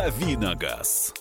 «Давиногаз». 0.00 1.12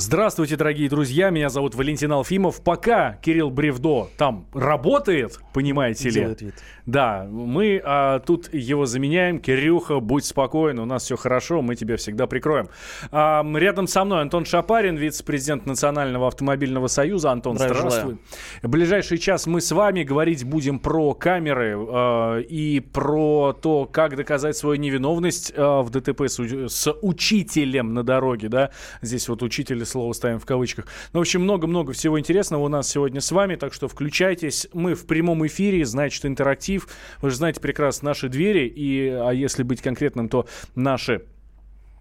Здравствуйте, 0.00 0.54
дорогие 0.54 0.88
друзья, 0.88 1.30
меня 1.30 1.48
зовут 1.48 1.74
Валентин 1.74 2.12
Алфимов. 2.12 2.62
Пока 2.62 3.14
Кирилл 3.20 3.50
Бревдо 3.50 4.06
там 4.16 4.46
работает, 4.54 5.40
понимаете 5.52 6.08
ли. 6.10 6.20
Делает 6.20 6.40
вид. 6.40 6.54
Да, 6.86 7.26
мы 7.28 7.82
а, 7.84 8.20
тут 8.20 8.54
его 8.54 8.86
заменяем. 8.86 9.40
Кирюха, 9.40 9.98
будь 9.98 10.24
спокоен, 10.24 10.78
у 10.78 10.84
нас 10.84 11.02
все 11.02 11.16
хорошо, 11.16 11.62
мы 11.62 11.74
тебя 11.74 11.96
всегда 11.96 12.28
прикроем. 12.28 12.68
А, 13.10 13.44
рядом 13.56 13.88
со 13.88 14.04
мной 14.04 14.22
Антон 14.22 14.44
Шапарин, 14.44 14.96
вице-президент 14.96 15.66
Национального 15.66 16.28
автомобильного 16.28 16.86
союза. 16.86 17.32
Антон, 17.32 17.56
Здравия 17.56 17.74
здравствуй. 17.74 18.18
В 18.62 18.68
ближайший 18.68 19.18
час 19.18 19.48
мы 19.48 19.60
с 19.60 19.72
вами 19.72 20.04
говорить 20.04 20.44
будем 20.44 20.78
про 20.78 21.12
камеры 21.12 21.76
а, 21.76 22.38
и 22.38 22.78
про 22.78 23.52
то, 23.52 23.84
как 23.84 24.14
доказать 24.14 24.56
свою 24.56 24.76
невиновность 24.76 25.52
а, 25.56 25.82
в 25.82 25.90
ДТП 25.90 26.28
с, 26.28 26.38
с 26.38 26.92
учителем 27.02 27.94
на 27.94 28.04
дороге, 28.04 28.48
да. 28.48 28.70
Здесь 29.02 29.28
вот 29.28 29.42
учитель 29.42 29.87
слово 29.88 30.12
ставим 30.12 30.38
в 30.38 30.46
кавычках. 30.46 30.86
Ну, 31.12 31.20
в 31.20 31.22
общем, 31.22 31.42
много-много 31.42 31.92
всего 31.92 32.18
интересного 32.18 32.64
у 32.64 32.68
нас 32.68 32.88
сегодня 32.88 33.20
с 33.20 33.32
вами, 33.32 33.56
так 33.56 33.72
что 33.72 33.88
включайтесь. 33.88 34.68
Мы 34.72 34.94
в 34.94 35.06
прямом 35.06 35.46
эфире, 35.46 35.84
значит, 35.84 36.24
интерактив. 36.24 36.86
Вы 37.20 37.30
же 37.30 37.36
знаете 37.36 37.60
прекрасно 37.60 38.10
наши 38.10 38.28
двери, 38.28 38.66
и, 38.68 39.08
а 39.08 39.30
если 39.32 39.62
быть 39.62 39.82
конкретным, 39.82 40.28
то 40.28 40.46
наши 40.74 41.22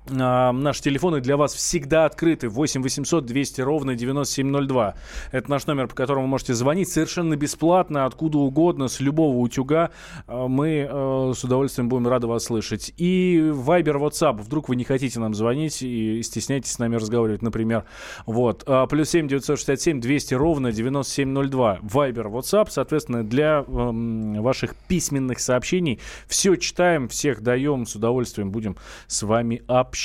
Наши 0.09 0.81
телефоны 0.81 1.19
для 1.19 1.37
вас 1.37 1.53
всегда 1.53 2.05
открыты. 2.05 2.49
8 2.49 2.81
800 2.81 3.25
200 3.25 3.61
ровно 3.61 3.95
9702. 3.95 4.95
Это 5.31 5.49
наш 5.49 5.65
номер, 5.67 5.87
по 5.87 5.95
которому 5.95 6.23
вы 6.23 6.29
можете 6.29 6.53
звонить 6.53 6.89
совершенно 6.89 7.35
бесплатно, 7.35 8.05
откуда 8.05 8.37
угодно, 8.37 8.87
с 8.87 8.99
любого 8.99 9.37
утюга. 9.37 9.91
А, 10.27 10.47
Мы 10.47 10.87
э, 10.89 11.33
с 11.35 11.43
удовольствием 11.43 11.89
будем 11.89 12.07
рады 12.07 12.27
вас 12.27 12.45
слышать. 12.45 12.93
И 12.97 13.37
Viber, 13.53 13.99
WhatsApp. 13.99 14.41
Вдруг 14.41 14.69
вы 14.69 14.75
не 14.75 14.83
хотите 14.83 15.19
нам 15.19 15.33
звонить 15.33 15.81
и 15.81 16.21
стесняетесь 16.23 16.71
с 16.71 16.79
нами 16.79 16.95
разговаривать, 16.95 17.41
например. 17.41 17.83
Вот. 18.25 18.63
А, 18.65 18.87
Плюс 18.87 19.09
7 19.09 19.27
967 19.27 19.99
200 19.99 20.33
ровно 20.35 20.71
9702. 20.71 21.79
Viber, 21.81 22.31
WhatsApp. 22.31 22.67
Соответственно, 22.69 23.23
для 23.23 23.65
эм, 23.67 24.41
ваших 24.41 24.75
письменных 24.87 25.39
сообщений 25.39 25.99
все 26.27 26.55
читаем, 26.55 27.09
всех 27.09 27.41
даем. 27.41 27.85
С 27.85 27.95
удовольствием 27.95 28.51
будем 28.51 28.77
с 29.07 29.23
вами 29.23 29.63
общаться. 29.67 29.96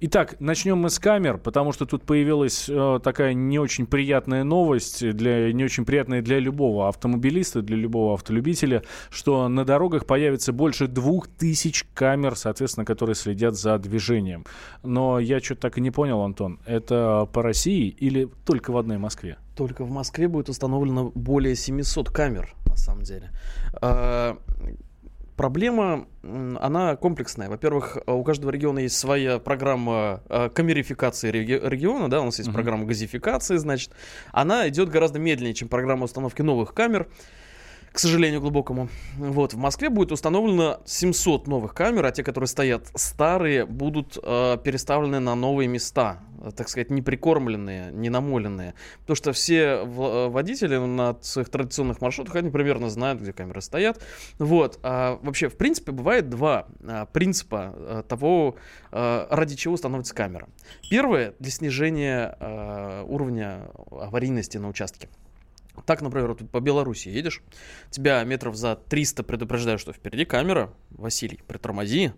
Итак, 0.00 0.36
начнем 0.38 0.78
мы 0.78 0.90
с 0.90 0.98
камер, 1.00 1.38
потому 1.38 1.72
что 1.72 1.84
тут 1.84 2.04
появилась 2.04 2.68
э, 2.68 3.00
такая 3.02 3.34
не 3.34 3.58
очень 3.58 3.86
приятная 3.86 4.44
новость, 4.44 5.10
для, 5.10 5.52
не 5.52 5.64
очень 5.64 5.84
приятная 5.84 6.22
для 6.22 6.38
любого 6.38 6.88
автомобилиста, 6.88 7.62
для 7.62 7.76
любого 7.76 8.14
автолюбителя, 8.14 8.84
что 9.10 9.48
на 9.48 9.64
дорогах 9.64 10.06
появится 10.06 10.52
больше 10.52 10.86
двух 10.86 11.26
тысяч 11.26 11.84
камер, 11.94 12.36
соответственно, 12.36 12.84
которые 12.84 13.16
следят 13.16 13.56
за 13.56 13.76
движением. 13.78 14.44
Но 14.84 15.18
я 15.18 15.40
что-то 15.40 15.62
так 15.62 15.78
и 15.78 15.80
не 15.80 15.90
понял, 15.90 16.22
Антон, 16.22 16.60
это 16.64 17.28
по 17.32 17.42
России 17.42 17.88
или 17.88 18.28
только 18.44 18.70
в 18.70 18.76
одной 18.76 18.98
Москве? 18.98 19.38
Только 19.56 19.84
в 19.84 19.90
Москве 19.90 20.28
будет 20.28 20.48
установлено 20.48 21.10
более 21.14 21.56
700 21.56 22.10
камер, 22.10 22.54
на 22.66 22.76
самом 22.76 23.02
деле. 23.02 23.30
Проблема, 25.38 26.08
она 26.24 26.96
комплексная. 26.96 27.48
Во-первых, 27.48 27.96
э, 27.96 28.12
у 28.12 28.24
каждого 28.24 28.50
региона 28.50 28.80
есть 28.80 28.96
своя 28.98 29.38
программа 29.38 30.20
э, 30.28 30.48
камерификации 30.48 31.30
реги- 31.30 31.60
региона, 31.62 32.10
да, 32.10 32.20
у 32.20 32.24
нас 32.24 32.40
есть 32.40 32.52
программа 32.52 32.86
газификации, 32.86 33.56
значит. 33.56 33.92
Она 34.32 34.68
идет 34.68 34.88
гораздо 34.88 35.20
медленнее, 35.20 35.54
чем 35.54 35.68
программа 35.68 36.06
установки 36.06 36.42
новых 36.42 36.74
камер, 36.74 37.06
к 37.98 38.00
сожалению, 38.00 38.40
глубокому. 38.40 38.88
Вот, 39.16 39.54
в 39.54 39.56
Москве 39.56 39.90
будет 39.90 40.12
установлено 40.12 40.80
700 40.84 41.48
новых 41.48 41.74
камер, 41.74 42.06
а 42.06 42.12
те, 42.12 42.22
которые 42.22 42.46
стоят 42.46 42.86
старые, 42.94 43.66
будут 43.66 44.16
э, 44.22 44.56
переставлены 44.62 45.18
на 45.18 45.34
новые 45.34 45.66
места, 45.66 46.20
э, 46.40 46.52
так 46.56 46.68
сказать, 46.68 46.90
не 46.90 47.02
прикормленные, 47.02 47.90
не 47.90 48.08
намоленные. 48.08 48.74
Потому 49.00 49.16
что 49.16 49.32
все 49.32 49.82
э, 49.82 50.28
водители 50.28 50.76
на 50.76 51.16
своих 51.22 51.48
традиционных 51.48 52.00
маршрутах, 52.00 52.36
они 52.36 52.50
примерно 52.50 52.88
знают, 52.88 53.20
где 53.20 53.32
камеры 53.32 53.62
стоят. 53.62 54.00
Вот. 54.38 54.78
А 54.84 55.18
вообще, 55.20 55.48
в 55.48 55.56
принципе, 55.56 55.90
бывает 55.90 56.30
два 56.30 56.68
а, 56.86 57.06
принципа 57.06 58.04
того, 58.08 58.54
ради 58.92 59.56
чего 59.56 59.76
становится 59.76 60.14
камера. 60.14 60.48
Первое 60.88 61.34
для 61.40 61.50
снижения 61.50 63.04
уровня 63.08 63.70
аварийности 63.90 64.56
на 64.56 64.68
участке. 64.68 65.08
Так, 65.86 66.02
например, 66.02 66.28
вот 66.28 66.50
по 66.50 66.60
Беларуси 66.60 67.08
едешь, 67.08 67.42
тебя 67.90 68.22
метров 68.24 68.56
за 68.56 68.76
300 68.76 69.22
предупреждают, 69.22 69.80
что 69.80 69.92
впереди 69.92 70.24
камера, 70.24 70.72
Василий, 70.90 71.40
притормози, 71.46 72.12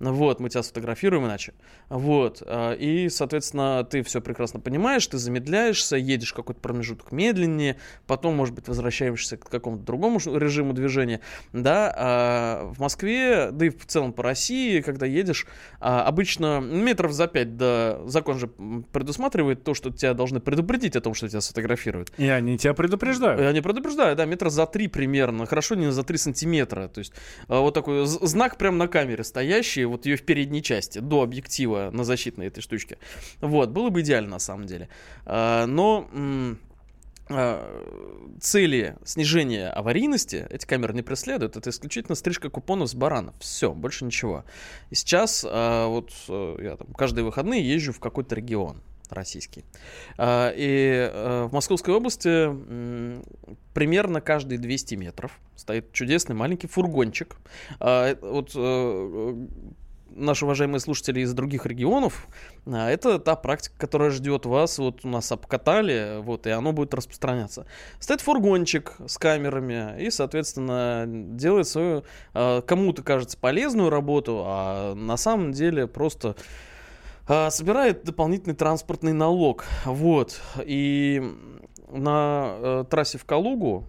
вот, 0.00 0.40
мы 0.40 0.50
тебя 0.50 0.62
сфотографируем 0.62 1.26
иначе, 1.26 1.54
вот, 1.88 2.42
а, 2.46 2.72
и, 2.74 3.08
соответственно, 3.08 3.84
ты 3.84 4.02
все 4.02 4.20
прекрасно 4.20 4.60
понимаешь, 4.60 5.06
ты 5.06 5.18
замедляешься, 5.18 5.96
едешь 5.96 6.32
какой-то 6.32 6.60
промежуток 6.60 7.12
медленнее, 7.12 7.76
потом, 8.06 8.34
может 8.36 8.54
быть, 8.54 8.68
возвращаешься 8.68 9.36
к 9.36 9.48
какому-то 9.48 9.84
другому 9.84 10.18
режиму 10.18 10.72
движения, 10.72 11.20
да, 11.52 11.92
а 11.96 12.72
в 12.72 12.80
Москве, 12.80 13.50
да 13.50 13.66
и 13.66 13.70
в 13.70 13.86
целом 13.86 14.12
по 14.12 14.22
России, 14.22 14.80
когда 14.80 15.06
едешь, 15.06 15.46
а, 15.80 16.04
обычно 16.04 16.60
метров 16.60 17.12
за 17.12 17.26
5 17.26 17.56
до, 17.56 18.02
закон 18.06 18.38
же 18.38 18.48
предусматривает 18.92 19.64
то, 19.64 19.74
что 19.74 19.90
тебя 19.90 20.14
должны 20.14 20.40
предупредить 20.40 20.96
о 20.96 21.00
том, 21.00 21.14
что 21.14 21.28
тебя 21.28 21.40
сфотографируют, 21.40 22.12
И 22.18 22.28
они 22.28 22.58
тебя 22.58 22.74
предупреждают. 22.74 23.05
Я 23.42 23.52
не 23.52 23.60
предупреждаю, 23.60 24.16
да, 24.16 24.24
метра 24.24 24.50
за 24.50 24.66
три 24.66 24.88
примерно. 24.88 25.46
Хорошо, 25.46 25.74
не 25.74 25.90
за 25.90 26.02
три 26.02 26.18
сантиметра. 26.18 26.88
То 26.88 27.00
есть 27.00 27.12
а, 27.48 27.60
вот 27.60 27.74
такой 27.74 28.06
знак 28.06 28.58
прямо 28.58 28.76
на 28.76 28.88
камере 28.88 29.24
стоящий, 29.24 29.84
вот 29.84 30.06
ее 30.06 30.16
в 30.16 30.22
передней 30.22 30.62
части, 30.62 30.98
до 30.98 31.22
объектива 31.22 31.90
на 31.92 32.04
защитной 32.04 32.46
этой 32.46 32.60
штучке. 32.60 32.98
Вот, 33.40 33.70
было 33.70 33.90
бы 33.90 34.00
идеально 34.00 34.32
на 34.32 34.38
самом 34.38 34.66
деле. 34.66 34.88
А, 35.24 35.66
Но 35.66 36.08
цели 38.40 38.96
снижения 39.04 39.68
аварийности 39.68 40.46
эти 40.48 40.64
камеры 40.64 40.94
не 40.94 41.02
преследуют. 41.02 41.56
Это 41.56 41.70
исключительно 41.70 42.14
стрижка 42.14 42.50
купонов 42.50 42.88
с 42.88 42.94
баранов. 42.94 43.34
Все, 43.40 43.72
больше 43.72 44.04
ничего. 44.04 44.44
И 44.90 44.94
сейчас 44.94 45.42
вот 45.42 46.12
э, 46.28 46.56
я 46.60 46.76
там 46.76 46.86
каждые 46.94 47.24
выходные 47.24 47.68
езжу 47.68 47.92
в 47.92 47.98
какой-то 47.98 48.36
регион 48.36 48.80
российский. 49.12 49.64
А, 50.18 50.52
И 50.54 51.10
э, 51.12 51.46
в 51.50 51.52
Московской 51.52 51.94
области 51.94 52.50
примерно 53.74 54.20
каждые 54.20 54.58
200 54.58 54.94
метров 54.94 55.32
стоит 55.54 55.92
чудесный 55.92 56.34
маленький 56.34 56.66
фургончик. 56.66 57.36
А, 57.80 58.12
э, 58.12 58.16
Вот 58.20 58.52
э, 58.54 59.46
наши 60.10 60.44
уважаемые 60.44 60.80
слушатели 60.80 61.20
из 61.20 61.34
других 61.34 61.66
регионов, 61.66 62.26
а, 62.66 62.90
это 62.90 63.18
та 63.18 63.36
практика, 63.36 63.74
которая 63.78 64.10
ждет 64.10 64.46
вас. 64.46 64.78
Вот 64.78 65.04
у 65.04 65.08
нас 65.08 65.30
обкатали, 65.30 66.20
вот, 66.20 66.46
и 66.46 66.50
оно 66.50 66.72
будет 66.72 66.94
распространяться. 66.94 67.66
Стоит 68.00 68.20
фургончик 68.20 68.94
с 69.06 69.18
камерами 69.18 70.02
и, 70.02 70.10
соответственно, 70.10 71.04
делает 71.06 71.68
свою 71.68 72.04
кому-то 72.32 73.02
кажется 73.02 73.36
полезную 73.38 73.90
работу, 73.90 74.42
а 74.46 74.94
на 74.94 75.16
самом 75.16 75.52
деле 75.52 75.86
просто 75.86 76.36
собирает 77.50 78.04
дополнительный 78.04 78.54
транспортный 78.54 79.12
налог. 79.12 79.64
Вот. 79.84 80.40
И 80.64 81.22
на 81.90 82.56
э, 82.58 82.84
трассе 82.88 83.18
в 83.18 83.24
Калугу 83.24 83.84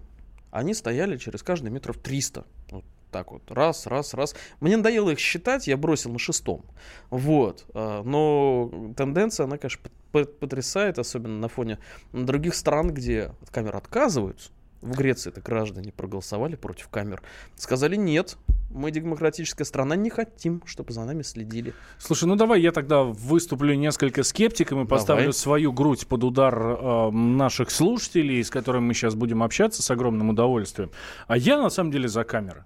они 0.52 0.74
стояли 0.74 1.18
через 1.18 1.44
каждый 1.44 1.70
метров 1.70 1.98
300. 1.98 2.46
Вот 2.72 2.84
так 3.12 3.32
вот. 3.32 3.44
Раз, 3.52 3.88
раз, 3.88 4.14
раз. 4.14 4.36
Мне 4.60 4.78
надоело 4.78 5.10
их 5.12 5.20
считать, 5.20 5.68
я 5.68 5.78
бросил 5.78 6.12
на 6.12 6.20
шестом. 6.20 6.64
Вот. 7.10 7.66
А, 7.74 8.04
Но 8.04 8.94
тенденция, 8.96 9.46
она, 9.46 9.58
конечно, 9.58 9.82
потрясает, 10.12 11.00
особенно 11.00 11.38
на 11.38 11.48
фоне 11.48 11.80
других 12.14 12.56
стран, 12.56 12.92
где 12.94 13.32
от 13.42 13.50
камер 13.50 13.76
отказываются. 13.76 14.52
В 14.82 14.96
Греции 14.96 15.30
это 15.30 15.42
граждане 15.42 15.92
проголосовали 15.92 16.56
против 16.56 16.88
камер. 16.90 17.22
Сказали 17.56 17.96
нет, 17.96 18.38
мы 18.70 18.92
демократическая 18.92 19.64
страна, 19.64 19.96
не 19.96 20.10
хотим, 20.10 20.62
чтобы 20.66 20.94
за 20.94 21.04
нами 21.04 21.24
следили. 21.24 21.74
Слушай, 21.98 22.26
ну 22.26 22.36
давай 22.36 22.62
я 22.62 22.72
тогда 22.72 23.04
выступлю 23.04 23.74
несколько 23.76 24.24
скептиком 24.24 24.84
и 24.84 24.86
поставлю 24.86 25.24
Давай. 25.24 25.34
свою 25.34 25.72
грудь 25.72 26.06
под 26.08 26.24
удар 26.24 26.56
э, 26.56 27.12
наших 27.12 27.72
слушателей, 27.72 28.44
с 28.44 28.50
которыми 28.50 28.86
мы 28.86 28.94
сейчас 28.94 29.16
будем 29.16 29.42
общаться 29.42 29.82
с 29.82 29.90
огромным 29.90 30.30
удовольствием. 30.30 30.92
А 31.28 31.38
я 31.38 31.62
на 31.62 31.70
самом 31.70 31.92
деле 31.92 32.08
за 32.08 32.24
камеры. 32.24 32.66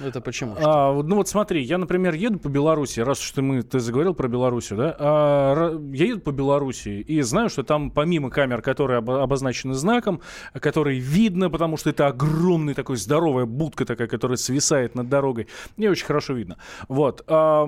Ну, 0.00 0.08
Это 0.08 0.20
почему? 0.20 0.56
А, 0.58 0.92
ну 1.02 1.16
вот 1.16 1.28
смотри, 1.28 1.62
я, 1.62 1.78
например, 1.78 2.14
еду 2.14 2.38
по 2.38 2.48
Беларуси, 2.48 3.00
раз 3.00 3.18
ты, 3.32 3.42
мы, 3.42 3.62
ты 3.62 3.80
заговорил 3.80 4.14
про 4.14 4.28
Белоруссию, 4.28 4.78
да, 4.78 4.96
а, 4.98 5.80
я 5.92 6.06
еду 6.06 6.20
по 6.20 6.30
Беларуси 6.30 6.88
и 7.06 7.20
знаю, 7.22 7.48
что 7.50 7.62
там 7.62 7.90
помимо 7.90 8.30
камер, 8.30 8.62
которые 8.62 9.00
обо- 9.00 9.22
обозначены 9.22 9.74
знаком, 9.74 10.20
которые 10.54 10.98
видно, 10.98 11.50
потому 11.50 11.76
что 11.76 11.90
это 11.90 12.06
огромный 12.06 12.74
такой 12.74 12.96
здоровая 12.96 13.44
будка 13.44 13.84
такая, 13.84 14.08
которая 14.08 14.36
свисает 14.36 14.94
над 14.94 15.08
дорогой, 15.08 15.48
мне 15.76 15.90
очень 15.90 16.06
хорошо 16.06 16.34
видно. 16.34 16.56
Вот. 16.88 17.22
а, 17.26 17.64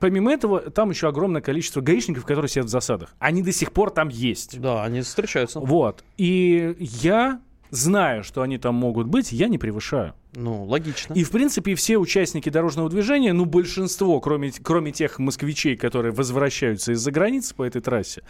помимо 0.00 0.32
этого, 0.32 0.60
там 0.60 0.90
еще 0.90 1.08
огромное 1.08 1.40
количество 1.40 1.80
гаишников, 1.80 2.24
которые 2.24 2.48
сидят 2.48 2.66
в 2.66 2.70
засадах. 2.70 3.14
Они 3.18 3.42
до 3.42 3.52
сих 3.52 3.72
пор 3.72 3.90
там 3.90 4.08
есть. 4.08 4.60
Да, 4.60 4.84
они 4.84 5.00
встречаются. 5.00 5.60
Вот. 5.60 6.04
И 6.16 6.76
я 6.78 7.40
зная, 7.70 8.22
что 8.22 8.42
они 8.42 8.58
там 8.58 8.74
могут 8.74 9.06
быть, 9.06 9.32
я 9.32 9.48
не 9.48 9.58
превышаю. 9.58 10.14
Ну, 10.34 10.64
логично. 10.64 11.14
И, 11.14 11.24
в 11.24 11.30
принципе, 11.30 11.74
все 11.74 11.98
участники 11.98 12.48
дорожного 12.48 12.88
движения, 12.88 13.32
ну, 13.32 13.44
большинство, 13.44 14.20
кроме, 14.20 14.52
кроме 14.62 14.92
тех 14.92 15.18
москвичей, 15.18 15.76
которые 15.76 16.12
возвращаются 16.12 16.92
из-за 16.92 17.10
границы 17.10 17.54
по 17.54 17.64
этой 17.64 17.80
трассе, 17.80 18.22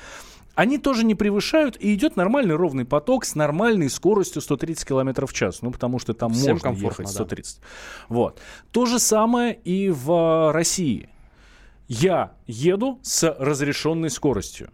они 0.54 0.78
тоже 0.78 1.04
не 1.04 1.14
превышают, 1.14 1.76
и 1.81 1.94
идет 1.94 2.16
нормальный 2.16 2.54
ровный 2.54 2.84
поток 2.84 3.25
с 3.25 3.34
нормальной 3.34 3.88
скоростью 3.88 4.42
130 4.42 4.87
км 4.87 5.26
в 5.26 5.32
час. 5.32 5.62
Ну, 5.62 5.70
потому 5.70 5.98
что 5.98 6.12
там 6.12 6.32
Всем 6.32 6.52
можно 6.52 6.70
ехать 6.72 7.06
да. 7.06 7.12
130. 7.12 7.60
Вот. 8.08 8.40
То 8.72 8.86
же 8.86 8.98
самое 8.98 9.54
и 9.54 9.90
в 9.90 10.52
России. 10.52 11.08
Я 11.88 12.32
еду 12.46 12.98
с 13.02 13.34
разрешенной 13.38 14.10
скоростью. 14.10 14.70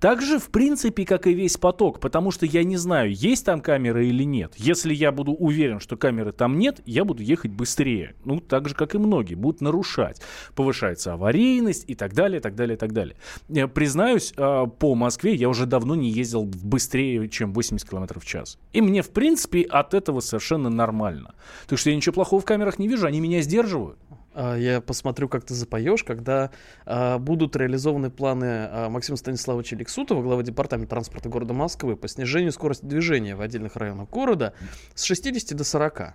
Так 0.00 0.22
же, 0.22 0.38
в 0.38 0.48
принципе, 0.48 1.04
как 1.04 1.26
и 1.26 1.34
весь 1.34 1.58
поток, 1.58 2.00
потому 2.00 2.30
что 2.30 2.46
я 2.46 2.64
не 2.64 2.78
знаю, 2.78 3.12
есть 3.12 3.44
там 3.44 3.60
камеры 3.60 4.06
или 4.06 4.24
нет. 4.24 4.54
Если 4.56 4.94
я 4.94 5.12
буду 5.12 5.32
уверен, 5.32 5.78
что 5.78 5.98
камеры 5.98 6.32
там 6.32 6.58
нет, 6.58 6.80
я 6.86 7.04
буду 7.04 7.22
ехать 7.22 7.50
быстрее. 7.50 8.14
Ну, 8.24 8.40
так 8.40 8.66
же, 8.66 8.74
как 8.74 8.94
и 8.94 8.98
многие, 8.98 9.34
будут 9.34 9.60
нарушать. 9.60 10.22
Повышается 10.54 11.12
аварийность 11.12 11.84
и 11.86 11.94
так 11.94 12.14
далее, 12.14 12.40
так 12.40 12.54
далее, 12.54 12.78
так 12.78 12.94
далее. 12.94 13.14
Я 13.50 13.68
признаюсь, 13.68 14.32
а, 14.38 14.66
по 14.66 14.94
Москве 14.94 15.34
я 15.34 15.50
уже 15.50 15.66
давно 15.66 15.94
не 15.94 16.08
ездил 16.08 16.44
быстрее, 16.44 17.28
чем 17.28 17.52
80 17.52 17.86
км 17.86 18.18
в 18.18 18.24
час. 18.24 18.58
И 18.72 18.80
мне, 18.80 19.02
в 19.02 19.10
принципе, 19.10 19.62
от 19.62 19.92
этого 19.92 20.20
совершенно 20.20 20.70
нормально. 20.70 21.34
Так 21.68 21.78
что 21.78 21.90
я 21.90 21.96
ничего 21.96 22.14
плохого 22.14 22.40
в 22.40 22.46
камерах 22.46 22.78
не 22.78 22.88
вижу, 22.88 23.06
они 23.06 23.20
меня 23.20 23.42
сдерживают. 23.42 23.98
А, 24.34 24.54
Я 24.56 24.80
посмотрю, 24.80 25.28
как 25.28 25.44
ты 25.44 25.54
запоешь, 25.54 26.04
когда 26.04 26.50
а, 26.86 27.18
будут 27.18 27.56
реализованы 27.56 28.10
планы 28.10 28.44
а, 28.70 28.88
Максима 28.88 29.16
Станиславовича 29.16 29.76
Лексутова, 29.76 30.22
главы 30.22 30.42
департамента 30.44 30.90
транспорта 30.90 31.28
города 31.28 31.52
Москвы, 31.52 31.96
по 31.96 32.08
снижению 32.08 32.52
скорости 32.52 32.84
движения 32.84 33.34
в 33.34 33.40
отдельных 33.40 33.76
районах 33.76 34.08
города 34.08 34.54
с 34.94 35.02
60 35.02 35.56
до 35.56 35.64
40 35.64 36.14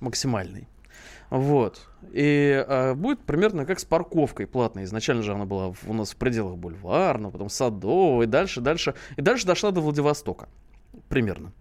максимальной. 0.00 0.68
Вот. 1.30 1.86
И 2.12 2.64
а, 2.66 2.94
будет 2.94 3.20
примерно 3.24 3.64
как 3.66 3.78
с 3.80 3.84
парковкой 3.84 4.46
платной. 4.46 4.84
Изначально 4.84 5.22
же 5.22 5.32
она 5.34 5.44
была 5.44 5.72
в- 5.72 5.88
у 5.88 5.92
нас 5.92 6.12
в 6.12 6.16
пределах 6.16 6.56
Бульварного, 6.56 7.30
потом 7.30 7.48
Садового, 7.50 8.22
и 8.22 8.26
дальше, 8.26 8.60
дальше. 8.60 8.94
И 9.16 9.22
дальше 9.22 9.46
дошла 9.46 9.70
до 9.70 9.80
Владивостока. 9.80 10.48
Примерно. 11.14 11.52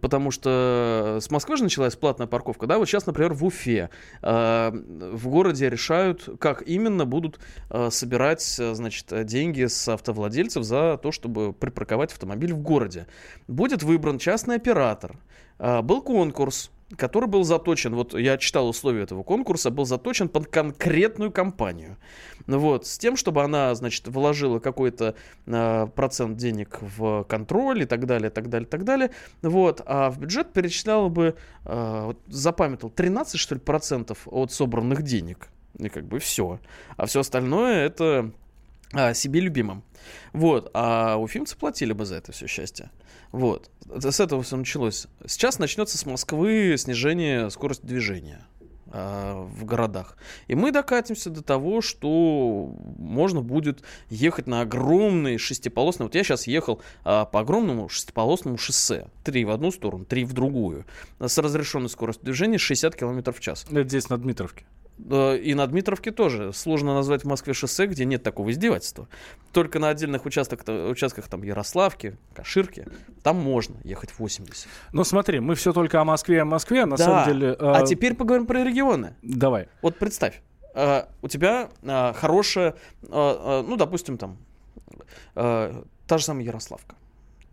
Потому 0.00 0.30
что 0.30 1.18
с 1.20 1.30
Москвы 1.30 1.58
же 1.58 1.64
началась 1.64 1.94
платная 1.96 2.26
парковка. 2.26 2.66
Да, 2.66 2.78
вот 2.78 2.86
сейчас, 2.86 3.04
например, 3.04 3.34
в 3.34 3.44
Уфе 3.44 3.90
э, 4.22 4.70
в 4.72 5.28
городе 5.28 5.68
решают, 5.68 6.26
как 6.40 6.62
именно 6.62 7.04
будут 7.04 7.38
э, 7.68 7.90
собирать, 7.90 8.56
э, 8.58 8.74
значит, 8.74 9.26
деньги 9.26 9.66
с 9.66 9.86
автовладельцев 9.86 10.64
за 10.64 10.98
то, 11.02 11.12
чтобы 11.12 11.52
припарковать 11.52 12.10
автомобиль 12.10 12.54
в 12.54 12.62
городе. 12.62 13.06
Будет 13.48 13.82
выбран 13.82 14.18
частный 14.18 14.56
оператор. 14.56 15.18
Э, 15.58 15.82
был 15.82 16.00
конкурс, 16.00 16.70
который 16.96 17.28
был 17.28 17.42
заточен, 17.42 17.94
вот 17.94 18.14
я 18.14 18.38
читал 18.38 18.68
условия 18.68 19.02
этого 19.02 19.22
конкурса, 19.24 19.70
был 19.70 19.84
заточен 19.84 20.28
под 20.28 20.46
конкретную 20.46 21.32
компанию. 21.32 21.96
Вот, 22.46 22.86
с 22.86 22.96
тем, 22.98 23.16
чтобы 23.16 23.42
она, 23.42 23.74
значит, 23.74 24.06
вложила 24.06 24.60
какой-то 24.60 25.16
э, 25.46 25.86
процент 25.94 26.36
денег 26.36 26.78
в 26.80 27.24
контроль 27.24 27.82
и 27.82 27.86
так 27.86 28.06
далее, 28.06 28.30
так 28.30 28.48
далее, 28.48 28.68
так 28.68 28.84
далее. 28.84 29.10
Вот, 29.42 29.82
а 29.84 30.10
в 30.10 30.20
бюджет 30.20 30.52
перечисляла 30.52 31.08
бы, 31.08 31.34
э, 31.64 32.12
запамятовал, 32.28 32.92
13, 32.92 33.40
что 33.40 33.56
ли, 33.56 33.60
процентов 33.60 34.20
от 34.26 34.52
собранных 34.52 35.02
денег. 35.02 35.48
И 35.78 35.88
как 35.88 36.04
бы 36.04 36.20
все. 36.20 36.60
А 36.96 37.06
все 37.06 37.20
остальное 37.20 37.84
это 37.84 38.30
а, 38.92 39.14
себе 39.14 39.40
любимым. 39.40 39.82
Вот, 40.32 40.70
а 40.74 41.16
уфимцы 41.16 41.56
платили 41.56 41.92
бы 41.92 42.04
за 42.04 42.16
это 42.16 42.32
все 42.32 42.46
счастье. 42.46 42.90
Вот, 43.32 43.70
с 43.88 44.20
этого 44.20 44.42
все 44.42 44.56
началось. 44.56 45.06
Сейчас 45.26 45.58
начнется 45.58 45.98
с 45.98 46.06
Москвы 46.06 46.74
снижение 46.78 47.50
скорости 47.50 47.84
движения 47.84 48.46
а, 48.88 49.42
в 49.42 49.64
городах. 49.64 50.16
И 50.46 50.54
мы 50.54 50.72
докатимся 50.72 51.30
до 51.30 51.42
того, 51.42 51.80
что 51.80 52.72
можно 52.98 53.42
будет 53.42 53.82
ехать 54.10 54.46
на 54.46 54.60
огромные 54.60 55.38
шестиполосные. 55.38 56.06
Вот 56.06 56.14
я 56.14 56.22
сейчас 56.22 56.46
ехал 56.46 56.80
а, 57.04 57.24
по 57.24 57.40
огромному 57.40 57.88
шестиполосному 57.88 58.58
шоссе. 58.58 59.08
Три 59.24 59.44
в 59.44 59.50
одну 59.50 59.70
сторону, 59.70 60.04
три 60.04 60.24
в 60.24 60.32
другую. 60.32 60.86
С 61.18 61.36
разрешенной 61.38 61.88
скоростью 61.88 62.24
движения 62.24 62.58
60 62.58 62.94
км 62.94 63.32
в 63.32 63.40
час. 63.40 63.66
Это 63.70 63.88
здесь 63.88 64.08
на 64.08 64.18
Дмитровке. 64.18 64.64
Э, 65.10 65.36
И 65.38 65.54
на 65.54 65.66
Дмитровке 65.66 66.10
тоже. 66.10 66.52
Сложно 66.52 66.94
назвать 66.94 67.22
в 67.22 67.26
Москве 67.26 67.52
шоссе, 67.54 67.86
где 67.86 68.04
нет 68.04 68.22
такого 68.22 68.50
издевательства. 68.50 69.08
Только 69.52 69.78
на 69.78 69.88
отдельных 69.88 70.24
участках, 70.26 70.60
участках 70.90 71.28
там 71.28 71.42
Ярославки, 71.42 72.16
Каширки, 72.34 72.86
там 73.22 73.36
можно 73.36 73.76
ехать 73.84 74.10
80. 74.18 74.66
Ну 74.92 75.04
смотри, 75.04 75.40
мы 75.40 75.54
все 75.54 75.72
только 75.72 76.00
о 76.00 76.04
Москве, 76.04 76.42
о 76.42 76.44
Москве, 76.44 76.86
на 76.86 76.96
Да. 76.96 77.04
самом 77.04 77.24
деле... 77.26 77.48
э, 77.52 77.56
А 77.58 77.84
теперь 77.86 78.14
поговорим 78.14 78.46
про 78.46 78.64
регионы. 78.64 79.14
Давай. 79.22 79.68
Вот 79.82 79.96
представь, 79.98 80.40
э, 80.74 81.04
у 81.22 81.28
тебя 81.28 81.68
э, 81.82 82.12
хорошая, 82.14 82.74
э, 83.02 83.06
э, 83.10 83.64
ну, 83.66 83.76
допустим, 83.76 84.16
там, 84.18 84.36
э, 85.34 85.82
та 86.06 86.18
же 86.18 86.24
самая 86.24 86.44
Ярославка. 86.44 86.94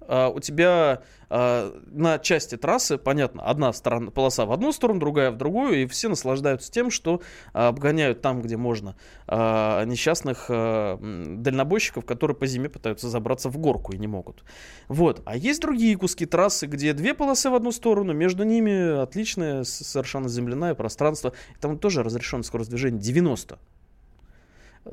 Э, 0.07 0.31
у 0.33 0.39
тебя 0.39 1.01
э, 1.29 1.71
на 1.85 2.19
части 2.19 2.57
трассы, 2.57 2.97
понятно, 2.97 3.44
одна 3.44 3.73
сторона, 3.73 4.11
полоса 4.11 4.45
в 4.45 4.51
одну 4.51 4.71
сторону, 4.71 5.00
другая 5.00 5.31
в 5.31 5.38
другую, 5.38 5.83
и 5.83 5.85
все 5.85 6.09
наслаждаются 6.09 6.71
тем, 6.71 6.91
что 6.91 7.21
э, 7.53 7.59
обгоняют 7.59 8.21
там, 8.21 8.41
где 8.41 8.57
можно, 8.57 8.95
несчастных 9.27 10.45
дальнобойщиков, 10.50 12.05
которые 12.05 12.35
по 12.35 12.45
зиме 12.45 12.69
пытаются 12.69 13.09
забраться 13.09 13.50
в 13.50 13.57
горку 13.57 13.94
и 13.94 13.97
не 13.97 14.07
могут. 14.07 14.44
Вот. 14.88 15.21
А 15.25 15.35
есть 15.35 15.61
другие 15.61 15.97
куски 15.97 16.25
трассы, 16.25 16.67
где 16.67 16.94
две 16.94 17.13
полосы 17.13 17.50
в 17.50 17.55
одну 17.55 17.71
сторону, 17.71 18.13
между 18.13 18.44
ними 18.44 19.01
отличное 19.01 19.63
совершенно 19.63 20.29
земляное 20.29 20.75
пространство. 20.75 21.33
И 21.55 21.59
там 21.59 21.77
тоже 21.77 22.03
разрешенная 22.03 22.44
скорость 22.44 22.69
движения 22.69 23.00
90. 23.00 23.59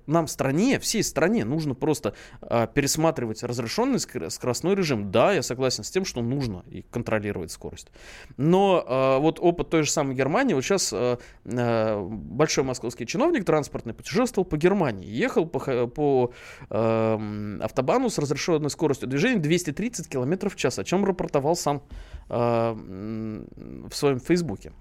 Нам 0.06 0.28
стране, 0.28 0.78
всей 0.78 1.02
стране 1.02 1.44
нужно 1.44 1.74
просто 1.74 2.14
а, 2.40 2.66
пересматривать 2.66 3.42
разрешенный 3.42 3.98
скор- 3.98 4.30
скоростной 4.30 4.74
режим. 4.74 5.10
Да, 5.10 5.32
я 5.32 5.42
согласен 5.42 5.84
с 5.84 5.90
тем, 5.90 6.04
что 6.04 6.22
нужно 6.22 6.64
и 6.70 6.82
контролировать 6.90 7.50
скорость. 7.50 7.88
Но 8.36 8.84
а, 8.86 9.18
вот 9.18 9.40
опыт 9.40 9.70
той 9.70 9.82
же 9.82 9.90
самой 9.90 10.14
Германии, 10.14 10.54
вот 10.54 10.62
сейчас 10.62 10.92
а, 10.92 11.18
а, 11.44 12.00
большой 12.02 12.64
московский 12.64 13.06
чиновник 13.06 13.44
транспортный 13.44 13.94
путешествовал 13.94 14.44
по 14.44 14.56
Германии, 14.56 15.08
ехал 15.08 15.46
по, 15.46 15.86
по 15.88 16.32
м, 16.70 17.60
автобану 17.62 18.10
с 18.10 18.18
разрешенной 18.18 18.70
скоростью 18.70 19.08
движения 19.08 19.40
230 19.40 20.08
км 20.08 20.48
в 20.48 20.56
час, 20.56 20.78
о 20.78 20.84
чем 20.84 21.04
рапортовал 21.04 21.56
сам 21.56 21.82
м, 22.28 23.46
в 23.88 23.94
своем 23.94 24.20
фейсбуке. 24.20 24.72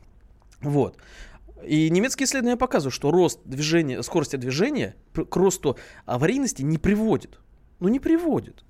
Вот. 0.61 0.97
И 1.65 1.89
немецкие 1.89 2.25
исследования 2.25 2.57
показывают, 2.57 2.93
что 2.93 3.11
рост 3.11 3.39
движения, 3.45 4.01
скорости 4.03 4.35
движения 4.35 4.95
к 5.13 5.35
росту 5.35 5.77
аварийности 6.05 6.61
не 6.61 6.77
приводит. 6.77 7.39
Ну, 7.79 7.87
не 7.89 7.99
приводит. 7.99 8.63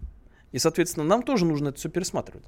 И, 0.51 0.59
соответственно, 0.59 1.05
нам 1.05 1.23
тоже 1.23 1.45
нужно 1.45 1.69
это 1.69 1.77
все 1.77 1.89
пересматривать. 1.89 2.45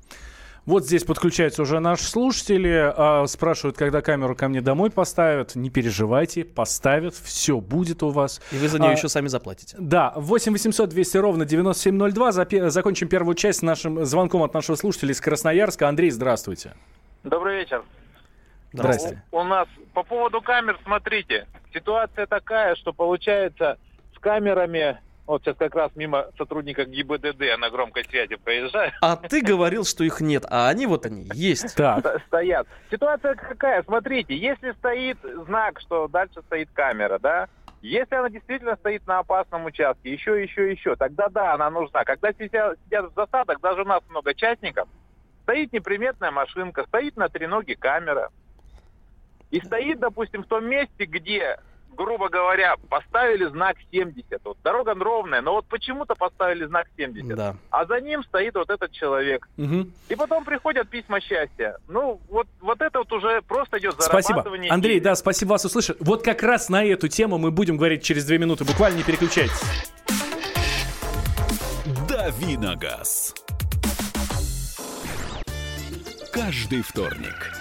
Вот 0.66 0.86
здесь 0.86 1.04
подключаются 1.04 1.64
уже 1.64 1.80
наши 1.80 2.04
слушатели, 2.04 2.94
а, 2.96 3.26
спрашивают, 3.26 3.78
когда 3.78 4.02
камеру 4.04 4.36
ко 4.36 4.48
мне 4.48 4.62
домой 4.62 4.92
поставят. 4.92 5.56
Не 5.56 5.72
переживайте, 5.72 6.44
поставят, 6.46 7.16
все 7.16 7.60
будет 7.60 8.04
у 8.04 8.10
вас. 8.10 8.40
И 8.52 8.58
вы 8.58 8.68
за 8.68 8.78
нее 8.78 8.90
А, 8.90 8.94
еще 8.94 9.10
сами 9.10 9.28
заплатите. 9.28 9.76
Да, 9.80 10.14
8 10.16 10.52
800 10.54 10.90
200 10.90 11.18
ровно 11.18 11.46
9702. 11.46 12.30
Запе- 12.32 12.70
Закончим 12.70 13.08
первую 13.08 13.34
часть 13.34 13.64
нашим 13.64 14.06
звонком 14.06 14.44
от 14.44 14.54
нашего 14.54 14.76
слушателя 14.76 15.14
из 15.14 15.20
Красноярска. 15.22 15.90
Андрей, 15.90 16.12
здравствуйте. 16.12 16.74
Добрый 17.24 17.58
вечер. 17.58 17.84
Здрасте. 18.74 19.22
У, 19.32 19.38
у 19.40 19.44
нас 19.44 19.68
по 19.94 20.04
поводу 20.04 20.42
камер, 20.42 20.80
смотрите, 20.84 21.48
ситуация 21.74 22.26
такая, 22.26 22.76
что 22.76 22.94
получается 22.94 23.78
с 24.16 24.20
камерами, 24.20 24.98
вот 25.28 25.44
сейчас 25.44 25.56
как 25.58 25.76
раз 25.76 25.92
мимо 25.96 26.28
сотрудника 26.38 26.86
ГИБДД 26.86 27.58
на 27.60 27.70
громкой 27.70 28.06
связи 28.06 28.36
проезжаю, 28.36 28.92
А 29.02 29.16
ты 29.16 29.42
говорил, 29.42 29.84
что 29.86 30.04
их 30.04 30.20
нет, 30.22 30.46
а 30.50 30.70
они 30.70 30.88
вот 30.88 31.06
они 31.06 31.30
есть. 31.34 31.76
Так, 31.76 32.00
ст- 32.06 32.26
стоят. 32.28 32.68
Ситуация 32.90 33.36
какая? 33.36 33.84
Смотрите, 33.84 34.36
если 34.36 34.72
стоит 34.74 35.18
знак, 35.46 35.80
что 35.82 36.08
дальше 36.08 36.42
стоит 36.48 36.70
камера, 36.74 37.20
да, 37.20 37.48
если 37.82 38.16
она 38.16 38.30
действительно 38.30 38.76
стоит 38.76 39.08
на 39.08 39.20
опасном 39.20 39.66
участке, 39.66 40.12
еще, 40.14 40.42
еще, 40.42 40.72
еще, 40.72 40.96
тогда 40.96 41.30
да, 41.30 41.54
она 41.54 41.70
нужна. 41.70 42.04
Когда 42.04 42.32
сидят, 42.34 42.78
сидят 42.86 43.12
в 43.12 43.16
засадах, 43.16 43.60
даже 43.60 43.82
у 43.82 43.86
нас 43.86 44.02
много 44.10 44.34
частников, 44.36 44.88
стоит 45.44 45.74
неприметная 45.74 46.32
машинка, 46.32 46.86
стоит 46.88 47.18
на 47.18 47.28
треноге 47.28 47.76
камера. 47.76 48.30
И 49.52 49.60
стоит, 49.60 50.00
допустим, 50.00 50.44
в 50.44 50.48
том 50.48 50.66
месте, 50.66 51.06
где, 51.06 51.58
грубо 51.96 52.30
говоря, 52.30 52.76
поставили 52.90 53.46
знак 53.46 53.78
70. 53.92 54.42
Вот 54.44 54.58
дорога 54.64 54.94
ровная, 54.94 55.42
но 55.42 55.54
вот 55.54 55.66
почему-то 55.66 56.16
поставили 56.16 56.66
знак 56.66 56.88
70. 56.98 57.36
Да. 57.36 57.56
А 57.70 57.86
за 57.86 58.00
ним 58.00 58.24
стоит 58.24 58.56
вот 58.56 58.70
этот 58.70 58.92
человек. 58.92 59.48
мгм. 59.58 59.92
И 60.10 60.16
потом 60.16 60.46
приходят 60.46 60.90
письма 60.90 61.20
счастья. 61.20 61.78
Ну, 61.88 62.20
вот, 62.30 62.48
вот 62.62 62.82
это 62.82 63.00
вот 63.00 63.12
уже 63.12 63.42
просто 63.42 63.80
идет 63.80 63.96
спасибо. 64.02 64.22
зарабатывание. 64.22 64.72
Андрей, 64.72 64.94
денег. 64.94 65.04
да, 65.04 65.16
спасибо, 65.16 65.50
вас 65.52 65.66
услышал. 65.66 65.96
Вот 66.00 66.24
как 66.24 66.42
раз 66.44 66.70
на 66.70 66.84
эту 66.84 67.08
тему 67.08 67.38
мы 67.38 67.52
будем 67.52 67.78
говорить 67.78 68.04
через 68.04 68.26
две 68.26 68.38
минуты. 68.38 68.64
Буквально 68.64 68.98
не 68.98 69.04
переключайтесь. 69.04 69.62
каждый 76.72 76.82
вторник 76.82 77.61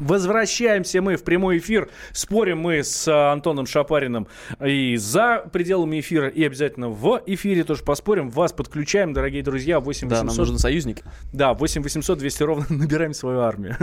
Возвращаемся 0.00 1.02
мы 1.02 1.16
в 1.16 1.24
прямой 1.24 1.58
эфир. 1.58 1.88
Спорим 2.12 2.60
мы 2.60 2.82
с 2.84 3.06
а, 3.08 3.32
Антоном 3.32 3.66
Шапариным 3.66 4.26
и 4.64 4.96
за 4.96 5.44
пределами 5.52 6.00
эфира, 6.00 6.28
и 6.28 6.44
обязательно 6.44 6.88
в 6.88 7.20
эфире 7.26 7.64
тоже 7.64 7.82
поспорим. 7.84 8.30
Вас 8.30 8.52
подключаем, 8.52 9.12
дорогие 9.12 9.42
друзья. 9.42 9.80
8 9.80 10.08
Да, 10.08 10.16
нам 10.16 10.26
800 10.26 10.38
нужен 10.38 10.58
союзник. 10.58 11.02
Да, 11.32 11.54
8 11.54 11.82
800 11.82 12.18
200 12.18 12.42
ровно 12.42 12.66
набираем 12.70 13.12
свою 13.14 13.40
армию. 13.40 13.76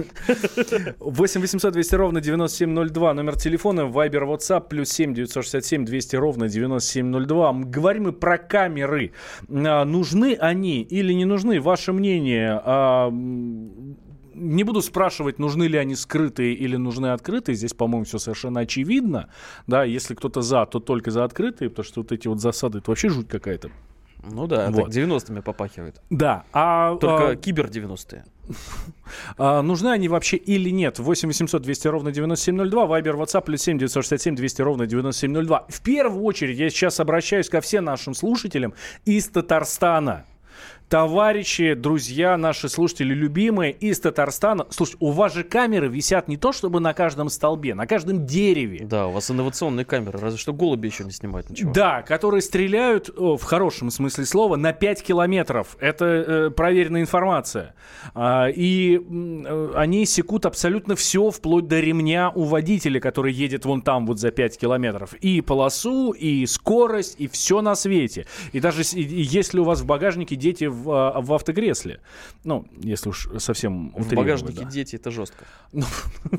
8 0.99 1.41
800 1.41 1.73
200 1.73 1.95
ровно 1.95 2.21
9702, 2.21 3.13
номер 3.13 3.35
телефона, 3.37 3.81
Viber, 3.81 4.25
WhatsApp, 4.25 4.67
плюс 4.69 4.89
7 4.89 5.13
967 5.13 5.85
200 5.85 6.15
ровно 6.15 6.47
9702. 6.49 7.49
М, 7.49 7.71
Говорим 7.71 8.03
мы 8.03 8.13
про 8.13 8.37
камеры. 8.37 9.11
А, 9.49 9.83
Нужны 9.85 10.37
они 10.39 10.81
или 10.81 11.13
не 11.13 11.25
нужны? 11.25 11.59
Ваше 11.59 11.93
мнение. 11.93 12.61
Не 14.35 14.63
буду 14.63 14.81
спрашивать, 14.81 15.39
нужны 15.39 15.63
ли 15.63 15.77
они 15.77 15.95
скрытые 15.95 16.53
или 16.53 16.75
нужны 16.75 17.07
открытые. 17.07 17.55
Здесь, 17.55 17.73
по-моему, 17.73 18.03
все 18.03 18.17
совершенно 18.17 18.59
очевидно. 18.59 19.29
Да, 19.65 19.83
если 19.85 20.13
кто-то 20.13 20.41
за, 20.41 20.65
то 20.65 20.79
только 20.79 21.09
за 21.09 21.23
открытые, 21.23 21.69
потому 21.69 21.85
что 21.85 22.01
вот 22.01 22.11
эти 22.11 22.27
вот 22.27 22.41
засады, 22.41 22.79
это 22.79 22.91
вообще 22.91 23.09
жуть 23.09 23.29
какая-то. 23.29 23.71
Ну 24.31 24.47
да, 24.47 24.69
Вот. 24.71 24.85
так 24.85 24.93
90-ми 24.93 25.41
попахивает. 25.41 26.01
Да, 26.09 26.45
а... 26.51 26.95
Только 26.97 27.29
а, 27.29 27.35
кибер 27.35 27.67
90-е. 27.67 28.25
А, 29.37 29.61
нужны 29.61 29.89
они 29.89 30.07
вообще 30.07 30.37
или 30.37 30.71
нет? 30.71 30.97
8 30.99 31.27
800 31.27 31.61
200 31.61 31.87
ровно 31.87 32.11
9702, 32.11 32.85
Вайбер, 32.87 33.15
WhatsApp, 33.15 33.43
плюс 33.45 33.61
7 33.61 33.77
967 33.77 34.35
200 34.35 34.61
ровно 34.61 34.87
9702. 34.87 35.67
В 35.69 35.81
первую 35.81 36.23
очередь 36.23 36.57
я 36.57 36.69
сейчас 36.69 36.99
обращаюсь 36.99 37.49
ко 37.49 37.61
всем 37.61 37.85
нашим 37.85 38.13
слушателям 38.15 38.73
из 39.05 39.27
Татарстана. 39.27 40.25
Товарищи, 40.89 41.73
друзья, 41.73 42.37
наши 42.37 42.69
слушатели 42.69 43.11
любимые 43.11 43.71
из 43.71 43.99
Татарстана. 43.99 44.67
Слушайте, 44.69 44.97
у 44.99 45.09
вас 45.09 45.33
же 45.33 45.43
камеры 45.43 45.87
висят 45.87 46.27
не 46.27 46.37
то 46.37 46.51
чтобы 46.51 46.79
на 46.79 46.93
каждом 46.93 47.29
столбе, 47.29 47.73
на 47.73 47.87
каждом 47.87 48.27
дереве. 48.27 48.85
Да, 48.85 49.07
у 49.07 49.11
вас 49.11 49.31
инновационные 49.31 49.83
камеры, 49.83 50.19
разве 50.19 50.37
что 50.37 50.53
голуби 50.53 50.85
еще 50.85 51.03
не 51.03 51.09
снимают 51.11 51.49
ничего. 51.49 51.73
Да, 51.73 52.03
которые 52.03 52.43
стреляют, 52.43 53.09
в 53.17 53.41
хорошем 53.41 53.89
смысле 53.89 54.25
слова, 54.25 54.57
на 54.57 54.73
5 54.73 55.01
километров. 55.01 55.75
Это 55.79 56.05
э, 56.05 56.49
проверенная 56.51 57.01
информация. 57.01 57.73
А, 58.13 58.47
и 58.47 58.97
э, 58.99 59.71
они 59.75 60.05
секут 60.05 60.45
абсолютно 60.45 60.95
все, 60.95 61.31
вплоть 61.31 61.67
до 61.67 61.79
ремня 61.79 62.29
у 62.29 62.43
водителя, 62.43 62.99
который 62.99 63.33
едет 63.33 63.65
вон 63.65 63.81
там 63.81 64.05
вот 64.05 64.19
за 64.19 64.29
5 64.29 64.59
километров. 64.59 65.15
И 65.15 65.41
полосу, 65.41 66.11
и 66.11 66.45
скорость, 66.45 67.15
и 67.17 67.27
все 67.27 67.61
на 67.63 67.73
свете. 67.73 68.27
И 68.53 68.59
даже 68.59 68.83
и- 68.83 69.01
и 69.01 69.21
если 69.23 69.57
у 69.59 69.63
вас 69.63 69.81
в 69.81 69.85
багажнике 69.87 70.35
дети 70.35 70.74
в, 70.75 70.91
а, 70.91 71.21
в 71.21 71.33
автокресле, 71.33 72.01
ну, 72.43 72.65
если 72.77 73.09
уж 73.09 73.29
совсем 73.37 73.91
В 73.95 74.13
багажнике 74.13 74.63
да. 74.63 74.69
дети, 74.69 74.95
это 74.95 75.11
жестко. 75.11 75.45
Ну, 75.71 75.85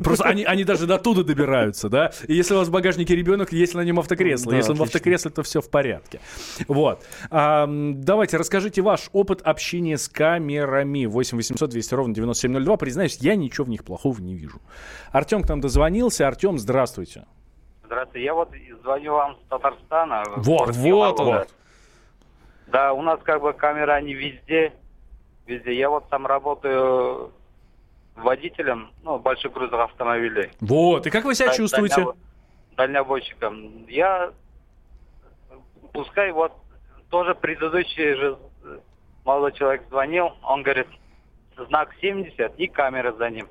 Просто 0.05 0.25
они, 0.25 0.45
они 0.45 0.65
даже 0.65 0.87
до 0.87 0.99
туда 0.99 1.23
добираются, 1.23 1.89
да? 1.89 2.13
И 2.29 2.35
если 2.35 2.55
у 2.55 2.59
вас 2.59 2.69
в 2.69 2.71
багажнике 2.71 3.15
ребенок, 3.17 3.53
есть 3.53 3.75
на 3.75 3.83
нем 3.83 3.99
автокресло. 3.99 4.53
Да, 4.53 4.57
если 4.57 4.73
он 4.73 4.79
в 4.79 4.83
автокресле, 4.83 5.31
то 5.31 5.43
все 5.43 5.61
в 5.61 5.71
порядке. 5.71 6.21
Вот. 6.69 7.05
А, 7.31 7.67
давайте, 7.69 8.37
расскажите 8.37 8.83
ваш 8.83 9.11
опыт 9.13 9.43
общения 9.43 9.99
с 9.99 10.09
камерами. 10.09 11.07
8 11.07 11.37
800 11.37 11.71
200 11.71 11.95
ровно 11.95 12.15
9702. 12.15 12.77
Признаюсь, 12.77 13.19
я 13.21 13.37
ничего 13.37 13.65
в 13.65 13.69
них 13.69 13.85
плохого 13.85 14.21
не 14.21 14.35
вижу. 14.35 14.61
Артем 15.13 15.43
к 15.43 15.49
нам 15.49 15.61
дозвонился. 15.61 16.27
Артем, 16.27 16.59
здравствуйте. 16.59 17.27
Здравствуйте, 17.85 18.25
я 18.25 18.35
вот 18.35 18.51
звоню 18.83 19.13
вам 19.13 19.37
с 19.37 19.49
Татарстана. 19.49 20.25
Вот, 20.37 20.75
вот 20.75 21.21
он. 21.21 21.45
Да, 22.67 22.93
у 22.93 23.03
нас 23.03 23.21
как 23.23 23.41
бы 23.43 23.53
камеры, 23.53 23.93
они 23.93 24.15
везде, 24.15 24.73
везде. 25.47 25.75
Я 25.75 25.89
вот 25.91 26.09
там 26.09 26.27
работаю 26.27 27.33
водителем, 28.17 28.91
ну, 29.03 29.19
больших 29.19 29.53
грузовых 29.53 29.91
автомобилей. 29.91 30.51
Вот. 30.61 31.07
И 31.07 31.11
как 31.11 31.25
вы 31.25 31.35
себя 31.35 31.49
Даль- 31.49 31.57
чувствуете? 31.57 31.95
дальнего- 31.97 32.17
Дальнобойщиком. 32.77 33.87
Я, 33.89 34.33
пускай 35.93 36.33
вот 36.33 36.53
тоже 37.11 37.35
предыдущий 37.35 38.15
же 38.15 38.39
молодой 39.25 39.53
человек 39.53 39.83
звонил, 39.89 40.33
он 40.43 40.63
говорит, 40.63 40.89
знак 41.57 41.95
70 42.01 42.55
и 42.59 42.67
камера 42.67 43.13
за 43.13 43.31
ним. 43.31 43.49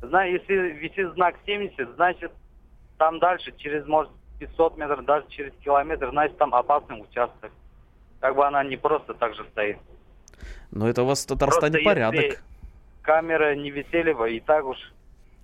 Знаю, 0.00 0.32
если 0.32 0.54
висит 0.54 1.12
знак 1.14 1.36
70, 1.46 1.94
значит, 1.94 2.32
там 2.98 3.18
дальше, 3.18 3.52
через, 3.56 3.86
может, 3.86 4.10
500 4.40 4.76
метров, 4.78 5.04
даже 5.04 5.26
через 5.28 5.52
километр, 5.64 6.10
значит, 6.10 6.36
там 6.38 6.54
опасный 6.54 7.00
участок. 7.00 7.52
Как 8.22 8.36
бы 8.36 8.46
она 8.46 8.62
не 8.62 8.76
просто 8.76 9.14
так 9.14 9.34
же 9.34 9.44
стоит. 9.50 9.78
Но 10.70 10.88
это 10.88 11.02
у 11.02 11.06
вас 11.06 11.24
в 11.24 11.26
Татарстане 11.26 11.72
Просто 11.72 11.84
порядок. 11.84 12.20
если 12.22 12.38
камеры 13.02 13.56
не 13.56 13.70
висели 13.72 14.12
бы, 14.12 14.32
и 14.32 14.38
так 14.38 14.64
уж 14.64 14.78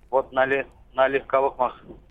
вот 0.09 0.31
на, 0.31 0.45
ле- 0.45 0.65
на 0.93 1.09
легковых 1.09 1.55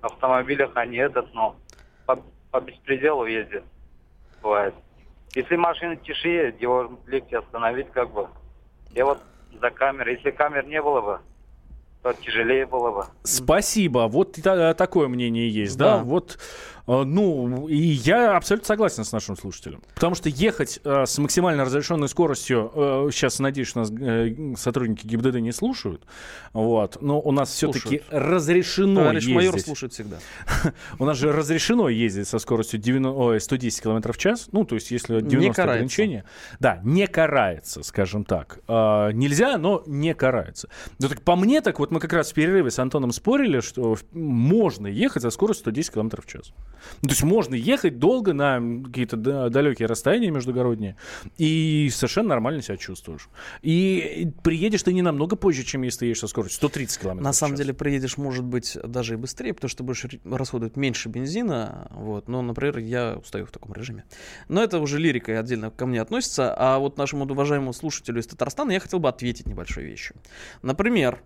автомобилях 0.02 0.72
они 0.74 0.98
этот, 0.98 1.32
но 1.32 1.56
по, 2.04 2.22
по 2.50 2.60
беспределу 2.60 3.24
ездят. 3.24 3.64
Бывает. 4.42 4.74
Если 5.34 5.56
машина 5.56 5.96
тишее, 5.96 6.54
его 6.60 6.98
легче 7.06 7.38
остановить 7.38 7.90
как 7.92 8.12
бы. 8.12 8.28
Я 8.90 9.06
вот 9.06 9.20
за 9.58 9.70
камерой. 9.70 10.16
Если 10.16 10.30
камер 10.32 10.66
не 10.66 10.82
было 10.82 11.00
бы, 11.00 11.20
то 12.02 12.12
тяжелее 12.12 12.66
было 12.66 12.90
бы. 12.90 13.04
Спасибо. 13.24 14.06
Вот 14.06 14.32
та- 14.34 14.74
такое 14.74 15.08
мнение 15.08 15.48
есть, 15.48 15.78
да? 15.78 15.96
Да. 15.98 16.04
Вот, 16.04 16.38
ну, 16.88 17.68
и 17.68 17.76
я 17.76 18.34
абсолютно 18.36 18.66
согласен 18.66 19.04
с 19.04 19.12
нашим 19.12 19.36
слушателем. 19.36 19.82
Потому 19.94 20.14
что 20.14 20.30
ехать 20.30 20.80
э, 20.82 21.04
с 21.04 21.18
максимально 21.18 21.64
разрешенной 21.64 22.08
скоростью, 22.08 22.72
э, 22.74 23.08
сейчас, 23.12 23.38
надеюсь, 23.40 23.74
нас 23.74 23.90
э, 23.90 24.54
сотрудники 24.56 25.06
ГИБДД 25.06 25.36
не 25.36 25.52
слушают, 25.52 26.06
вот, 26.54 26.96
но 27.02 27.20
у 27.20 27.30
нас 27.30 27.50
все-таки 27.52 28.02
разрешено 28.10 29.02
Товарищ 29.02 29.26
майор 29.26 29.54
ездить. 29.54 29.66
слушает 29.66 29.92
всегда. 29.92 30.16
У 30.98 31.04
нас 31.04 31.18
же 31.18 31.30
разрешено 31.30 31.88
ездить 31.88 32.26
со 32.26 32.38
скоростью 32.38 32.80
90, 32.80 33.18
ой, 33.18 33.40
110 33.40 33.82
км 33.82 34.12
в 34.12 34.18
час. 34.18 34.48
Ну, 34.52 34.64
то 34.64 34.74
есть, 34.74 34.90
если 34.90 35.20
90 35.20 35.36
Не 35.36 35.52
карается. 35.52 35.62
ограничения. 35.62 36.24
Да, 36.58 36.80
не 36.82 37.06
карается, 37.06 37.82
скажем 37.82 38.24
так. 38.24 38.60
А, 38.66 39.10
нельзя, 39.10 39.58
но 39.58 39.82
не 39.86 40.14
карается. 40.14 40.68
Ну, 40.98 41.08
так 41.08 41.22
по 41.22 41.36
мне, 41.36 41.60
так 41.60 41.78
вот 41.78 41.90
мы 41.90 42.00
как 42.00 42.12
раз 42.12 42.30
в 42.30 42.34
перерыве 42.34 42.70
с 42.70 42.78
Антоном 42.78 43.12
спорили, 43.12 43.60
что 43.60 43.96
можно 44.12 44.86
ехать 44.86 45.22
со 45.22 45.30
скоростью 45.30 45.64
110 45.64 45.92
км 45.92 46.22
в 46.22 46.26
час. 46.26 46.52
Ну, 47.02 47.08
то 47.08 47.12
есть 47.12 47.22
можно 47.22 47.54
ехать 47.54 47.98
долго 47.98 48.32
на 48.32 48.60
какие-то 48.84 49.16
да- 49.16 49.48
далекие 49.48 49.88
расстояния 49.88 50.30
междугородние, 50.30 50.96
и 51.36 51.90
совершенно 51.92 52.30
нормально 52.30 52.62
себя 52.62 52.76
чувствуешь. 52.76 53.28
И 53.62 54.30
приедешь 54.42 54.82
ты 54.82 54.92
не 54.92 55.02
намного 55.02 55.36
позже, 55.36 55.64
чем 55.64 55.82
если 55.82 56.00
ты 56.00 56.06
едешь 56.06 56.20
со 56.20 56.26
скоростью 56.26 56.56
130 56.56 57.00
км 57.00 57.22
На 57.22 57.32
самом 57.32 57.56
деле 57.56 57.74
приедешь, 57.74 58.18
может 58.18 58.44
быть, 58.44 58.76
даже 58.82 59.14
и 59.14 59.16
быстрее, 59.16 59.54
потому 59.54 59.68
что 59.68 59.84
будешь 59.84 60.04
расходовать 60.24 60.76
меньше 60.76 61.08
бензина. 61.08 61.88
Вот. 61.90 62.28
Но, 62.28 62.42
например, 62.42 62.78
я 62.78 63.16
устаю 63.16 63.46
в 63.46 63.50
таком 63.50 63.72
режиме. 63.72 64.04
Но 64.48 64.62
это 64.62 64.78
уже 64.78 64.98
лирика 64.98 65.32
и 65.32 65.34
отдельно 65.34 65.70
ко 65.70 65.86
мне 65.86 66.00
относится. 66.00 66.54
А 66.56 66.78
вот 66.78 66.98
нашему 66.98 67.24
уважаемому 67.24 67.72
слушателю 67.72 68.20
из 68.20 68.26
Татарстана 68.26 68.72
я 68.72 68.80
хотел 68.80 68.98
бы 68.98 69.08
ответить 69.08 69.46
небольшой 69.46 69.84
вещью. 69.84 70.16
Например, 70.62 71.20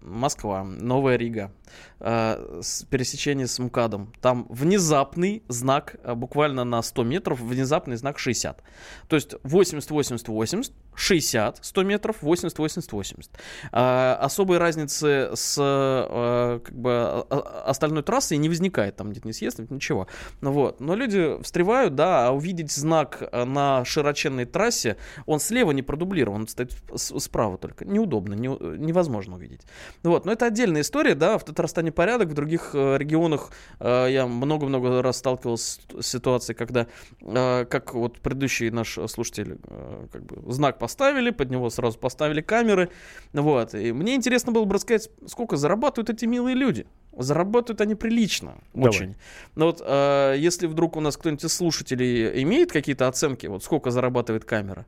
Москва, 0.00 0.64
Новая 0.64 1.16
Рига, 1.16 1.52
а, 2.00 2.60
с- 2.62 2.84
пересечение 2.84 3.46
с 3.46 3.58
МКАДом. 3.58 4.12
Там 4.20 4.46
внезапный 4.48 5.42
знак, 5.48 5.96
а, 6.04 6.14
буквально 6.14 6.64
на 6.64 6.82
100 6.82 7.04
метров, 7.04 7.40
внезапный 7.40 7.96
знак 7.96 8.18
60. 8.18 8.62
То 9.08 9.16
есть 9.16 9.34
80-80-80, 9.42 10.72
60, 10.94 11.58
100 11.62 11.82
метров, 11.82 12.22
80-80-80. 12.22 13.30
А, 13.72 14.18
особой 14.20 14.58
разницы 14.58 15.30
с 15.34 15.56
а, 15.60 16.60
как 16.60 16.74
бы, 16.74 16.90
а, 16.90 17.64
остальной 17.66 18.02
трассы 18.02 18.34
и 18.34 18.38
не 18.38 18.48
возникает 18.48 18.96
там 18.96 19.10
где-то 19.10 19.26
не 19.26 19.32
съезд, 19.32 19.58
ничего. 19.70 20.06
Ну 20.40 20.52
вот. 20.52 20.80
Но 20.80 20.94
люди 20.94 21.42
встревают, 21.42 21.94
да, 21.94 22.28
а 22.28 22.30
увидеть 22.32 22.72
знак 22.72 23.22
э, 23.32 23.44
на 23.44 23.84
широченной 23.84 24.44
трассе, 24.44 24.96
он 25.26 25.40
слева 25.40 25.72
не 25.72 25.82
продублирован, 25.82 26.42
он 26.42 26.48
стоит 26.48 26.72
справа 26.94 27.58
только. 27.58 27.84
Неудобно, 27.84 28.34
не- 28.34 28.78
невозможно 28.78 29.36
увидеть. 29.36 29.62
Вот. 30.02 30.24
Но 30.24 30.32
это 30.32 30.46
отдельная 30.46 30.82
история, 30.82 31.14
да, 31.14 31.38
в 31.38 31.44
Татарстане 31.44 31.92
порядок, 31.92 32.28
в 32.28 32.34
других 32.34 32.70
э, 32.74 32.96
регионах 32.98 33.50
э, 33.80 34.08
я 34.10 34.26
много-много 34.26 35.02
раз 35.02 35.18
сталкивался 35.18 35.80
с 36.00 36.06
ситуацией, 36.06 36.56
когда, 36.56 36.86
э, 37.20 37.64
как 37.64 37.94
вот 37.94 38.20
предыдущий 38.20 38.70
наш 38.70 38.98
слушатель, 39.08 39.58
э, 39.66 40.06
как 40.12 40.24
бы 40.24 40.52
знак 40.52 40.78
поставили, 40.84 41.30
под 41.30 41.50
него 41.50 41.70
сразу 41.70 41.98
поставили 41.98 42.42
камеры, 42.42 42.90
вот. 43.32 43.74
И 43.74 43.92
мне 43.92 44.14
интересно 44.14 44.52
было 44.52 44.66
бы 44.66 44.74
рассказать, 44.74 45.08
сколько 45.26 45.56
зарабатывают 45.56 46.10
эти 46.10 46.26
милые 46.26 46.54
люди. 46.54 46.86
Зарабатывают 47.16 47.80
они 47.80 47.94
прилично, 47.94 48.58
Давай. 48.74 48.90
очень. 48.90 49.14
Но 49.54 49.66
вот 49.66 49.82
э, 49.82 50.34
если 50.36 50.66
вдруг 50.66 50.96
у 50.96 51.00
нас 51.00 51.16
кто-нибудь 51.16 51.44
из 51.44 51.54
слушателей 51.54 52.42
имеет 52.42 52.70
какие-то 52.70 53.08
оценки, 53.08 53.46
вот 53.46 53.64
сколько 53.64 53.90
зарабатывает 53.90 54.44
камера, 54.44 54.84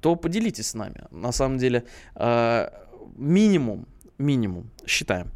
то 0.00 0.16
поделитесь 0.16 0.66
с 0.66 0.74
нами. 0.74 1.04
На 1.12 1.30
самом 1.30 1.58
деле 1.58 1.84
э, 2.16 2.68
минимум, 3.16 3.86
минимум, 4.18 4.70
считаем, 4.86 5.28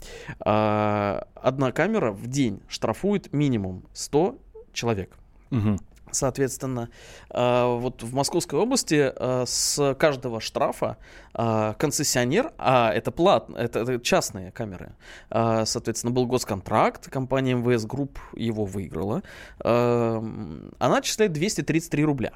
э, 0.44 1.20
одна 1.34 1.70
камера 1.70 2.10
в 2.10 2.26
день 2.26 2.60
штрафует 2.68 3.32
минимум 3.32 3.84
100 3.92 4.36
человек. 4.72 5.16
Мгм. 5.50 5.78
Соответственно, 6.12 6.90
э, 7.30 7.76
вот 7.78 8.02
в 8.02 8.14
Московской 8.14 8.58
области 8.58 9.12
э, 9.14 9.44
с 9.46 9.94
каждого 9.98 10.40
штрафа 10.40 10.98
э, 11.34 11.74
концессионер, 11.78 12.52
а 12.58 12.92
это 12.92 13.10
платно, 13.10 13.56
это, 13.56 13.98
частные 14.00 14.52
камеры, 14.52 14.94
соответственно, 15.30 16.12
был 16.12 16.26
госконтракт, 16.26 17.08
компания 17.08 17.54
МВС 17.54 17.84
Групп 17.84 18.18
его 18.34 18.64
выиграла, 18.64 19.22
она 19.58 20.98
отчисляет 20.98 21.32
233 21.32 22.04
рубля 22.04 22.32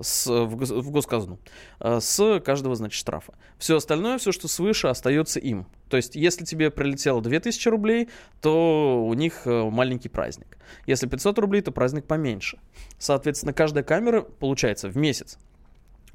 с, 0.00 0.26
в, 0.26 0.54
гос- 0.56 0.80
в 0.80 0.90
госказну 0.90 1.38
э, 1.80 2.00
с 2.00 2.40
каждого, 2.40 2.74
значит, 2.74 2.98
штрафа. 2.98 3.34
Все 3.58 3.76
остальное, 3.76 4.18
все, 4.18 4.32
что 4.32 4.48
свыше, 4.48 4.88
остается 4.88 5.40
им. 5.40 5.66
То 5.88 5.96
есть, 5.96 6.14
если 6.14 6.44
тебе 6.44 6.70
прилетело 6.70 7.20
2000 7.22 7.68
рублей, 7.68 8.08
то 8.40 9.04
у 9.04 9.14
них 9.14 9.42
э, 9.46 9.70
маленький 9.70 10.08
праздник. 10.08 10.58
Если 10.86 11.06
500 11.06 11.38
рублей, 11.38 11.62
то 11.62 11.72
праздник 11.72 12.04
поменьше. 12.04 12.58
Соответственно, 12.98 13.52
каждая 13.52 13.84
камера, 13.84 14.22
получается, 14.22 14.88
в 14.88 14.96
месяц 14.96 15.38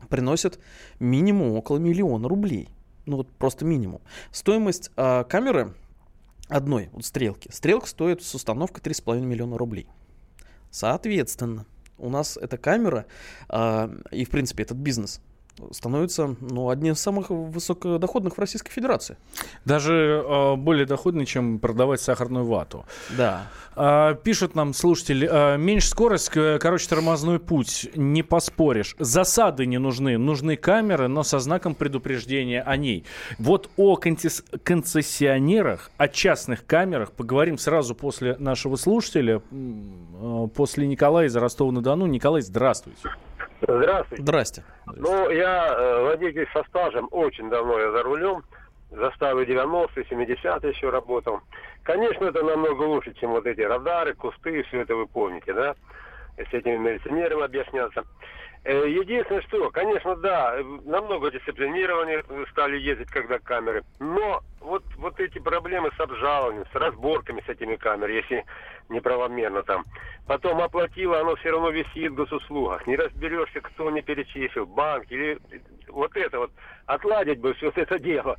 приносит 0.09 0.59
минимум 0.99 1.53
около 1.53 1.77
миллиона 1.77 2.27
рублей. 2.27 2.69
Ну 3.05 3.17
вот 3.17 3.29
просто 3.31 3.65
минимум. 3.65 4.01
Стоимость 4.31 4.91
э, 4.95 5.23
камеры 5.27 5.73
одной, 6.47 6.89
вот 6.93 7.05
стрелки. 7.05 7.49
Стрелка 7.51 7.87
стоит 7.87 8.21
с 8.23 8.33
установкой 8.35 8.81
3,5 8.81 9.21
миллиона 9.21 9.57
рублей. 9.57 9.87
Соответственно, 10.71 11.65
у 12.03 12.09
нас 12.09 12.37
эта 12.37 12.57
камера 12.57 13.05
а, 13.49 13.89
и, 14.11 14.25
в 14.25 14.29
принципе, 14.29 14.63
этот 14.63 14.77
бизнес 14.77 15.21
становится 15.71 16.35
ну, 16.39 16.69
одним 16.69 16.93
из 16.93 16.99
самых 16.99 17.29
высокодоходных 17.29 18.35
в 18.35 18.39
Российской 18.39 18.71
Федерации. 18.71 19.17
Даже 19.65 20.23
э, 20.25 20.55
более 20.55 20.85
доходный, 20.85 21.25
чем 21.25 21.59
продавать 21.59 22.01
сахарную 22.01 22.45
вату. 22.45 22.85
Да. 23.17 23.47
А, 23.75 24.13
пишут 24.15 24.55
нам 24.55 24.73
слушатели, 24.73 25.27
а, 25.29 25.57
меньше 25.57 25.87
скорость, 25.87 26.29
короче, 26.29 26.87
тормозной 26.87 27.39
путь, 27.39 27.89
не 27.95 28.23
поспоришь. 28.23 28.95
Засады 28.99 29.65
не 29.65 29.77
нужны, 29.77 30.17
нужны 30.17 30.55
камеры, 30.55 31.07
но 31.07 31.23
со 31.23 31.39
знаком 31.39 31.75
предупреждения 31.75 32.61
о 32.61 32.77
ней. 32.77 33.05
Вот 33.39 33.69
о 33.77 33.95
концессионерах, 33.95 35.91
о 35.97 36.07
частных 36.07 36.65
камерах 36.65 37.11
поговорим 37.11 37.57
сразу 37.57 37.95
после 37.95 38.35
нашего 38.37 38.75
слушателя, 38.75 39.41
э, 39.51 40.47
после 40.53 40.87
Николая 40.87 41.27
из 41.27 41.35
Ростова-на-Дону. 41.35 42.05
Николай, 42.07 42.41
здравствуйте. 42.41 43.09
Здравствуйте. 43.67 44.23
Здрасте. 44.23 44.63
Ну, 44.85 45.29
я 45.29 45.73
э, 45.73 46.03
водитель 46.03 46.47
со 46.53 46.63
стажем, 46.65 47.07
очень 47.11 47.49
давно 47.49 47.79
я 47.79 47.91
за 47.91 48.03
рулем. 48.03 48.43
Заставы 48.91 49.45
90-е, 49.45 50.03
70-е 50.03 50.69
еще 50.69 50.89
работал. 50.89 51.39
Конечно, 51.83 52.25
это 52.25 52.43
намного 52.43 52.83
лучше, 52.83 53.13
чем 53.13 53.31
вот 53.31 53.45
эти 53.45 53.61
радары, 53.61 54.13
кусты, 54.13 54.63
все 54.63 54.81
это 54.81 54.95
вы 54.95 55.07
помните, 55.07 55.53
да? 55.53 55.75
С 56.37 56.53
этими 56.53 56.77
милиционерами 56.77 57.43
объясняться. 57.43 58.03
Э, 58.65 58.87
Единственное, 58.87 59.41
что, 59.41 59.69
конечно, 59.71 60.15
да, 60.15 60.57
намного 60.85 61.31
дисциплинированнее 61.31 62.23
стали 62.51 62.77
ездить, 62.79 63.09
когда 63.09 63.37
камеры. 63.39 63.83
Но 63.99 64.41
вот, 64.61 64.83
вот 64.97 65.19
эти 65.19 65.39
проблемы 65.39 65.89
с 65.97 65.99
обжалованием, 65.99 66.65
с 66.71 66.75
разборками 66.75 67.43
с 67.45 67.49
этими 67.49 67.75
камерами, 67.75 68.15
если 68.15 68.45
неправомерно 68.87 69.63
там. 69.63 69.83
Потом 70.27 70.61
оплатила, 70.61 71.19
оно 71.19 71.35
все 71.35 71.51
равно 71.51 71.71
висит 71.71 72.11
в 72.11 72.15
госуслугах. 72.15 72.87
Не 72.87 72.95
разберешься, 72.95 73.59
кто 73.59 73.91
не 73.91 74.01
перечислил, 74.01 74.65
банк 74.65 75.11
или 75.11 75.37
вот 75.89 76.15
это 76.15 76.39
вот. 76.39 76.51
Отладить 76.85 77.39
бы 77.39 77.53
все 77.55 77.71
это 77.75 77.99
дело. 77.99 78.37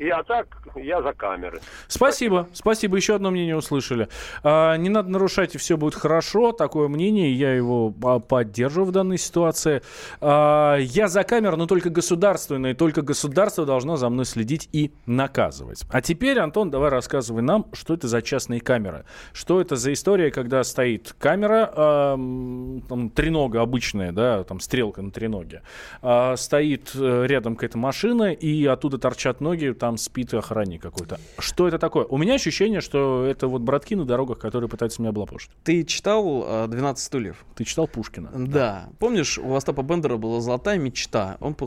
И 0.00 0.08
а 0.08 0.22
так 0.22 0.46
я 0.76 1.02
за 1.02 1.12
камеры. 1.12 1.60
Спасибо, 1.86 2.48
спасибо. 2.54 2.96
Еще 2.96 3.14
одно 3.14 3.30
мнение 3.30 3.54
услышали. 3.54 4.08
А, 4.42 4.76
не 4.76 4.88
надо 4.88 5.10
нарушать, 5.10 5.54
и 5.54 5.58
все 5.58 5.76
будет 5.76 5.94
хорошо. 5.94 6.52
Такое 6.52 6.88
мнение, 6.88 7.34
я 7.34 7.54
его 7.54 7.92
а, 8.02 8.18
поддерживаю 8.18 8.86
в 8.86 8.92
данной 8.92 9.18
ситуации. 9.18 9.82
А, 10.22 10.78
я 10.78 11.08
за 11.08 11.22
камеру, 11.22 11.58
но 11.58 11.66
только 11.66 11.90
государственные. 11.90 12.74
Только 12.74 13.02
государство 13.02 13.66
должно 13.66 13.96
за 13.96 14.08
мной 14.08 14.24
следить 14.24 14.70
и 14.72 14.90
наказывать. 15.04 15.82
А 15.90 16.00
теперь, 16.00 16.38
Антон, 16.38 16.70
давай 16.70 16.88
рассказывай 16.88 17.42
нам, 17.42 17.66
что 17.74 17.92
это 17.92 18.08
за 18.08 18.22
частные 18.22 18.62
камеры. 18.62 19.04
Что 19.34 19.60
это 19.60 19.76
за 19.76 19.92
история, 19.92 20.30
когда 20.30 20.64
стоит 20.64 21.14
камера, 21.18 22.14
м, 22.14 22.82
там, 22.88 23.10
тренога 23.10 23.60
обычная, 23.60 24.12
да, 24.12 24.44
там 24.44 24.60
стрелка 24.60 25.02
на 25.02 25.10
треноге, 25.10 25.60
а, 26.00 26.36
стоит 26.36 26.92
э, 26.94 27.26
рядом 27.26 27.54
какая-то 27.54 27.76
машина, 27.76 28.32
и 28.32 28.64
оттуда 28.64 28.96
торчат 28.96 29.42
ноги, 29.42 29.74
там 29.78 29.89
спит 29.96 30.34
охранник 30.34 30.82
какой-то. 30.82 31.18
Что 31.38 31.68
это 31.68 31.78
такое? 31.78 32.04
У 32.04 32.16
меня 32.18 32.34
ощущение, 32.34 32.80
что 32.80 33.24
это 33.24 33.48
вот 33.48 33.62
братки 33.62 33.94
на 33.94 34.04
дорогах, 34.04 34.38
которые 34.38 34.68
пытаются 34.68 35.00
меня 35.02 35.10
облапошить. 35.10 35.50
Ты 35.64 35.84
читал 35.84 36.44
э, 36.46 36.66
«12 36.66 36.96
стульев»? 36.96 37.44
Ты 37.56 37.64
читал 37.64 37.86
Пушкина? 37.88 38.30
Да. 38.34 38.88
Помнишь, 38.98 39.38
у 39.38 39.54
Остапа 39.54 39.82
Бендера 39.82 40.16
была 40.16 40.40
золотая 40.40 40.78
мечта. 40.78 41.36
Он 41.40 41.54
п- 41.54 41.66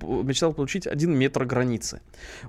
мечтал 0.00 0.52
получить 0.52 0.86
один 0.86 1.16
метр 1.16 1.44
границы. 1.44 2.00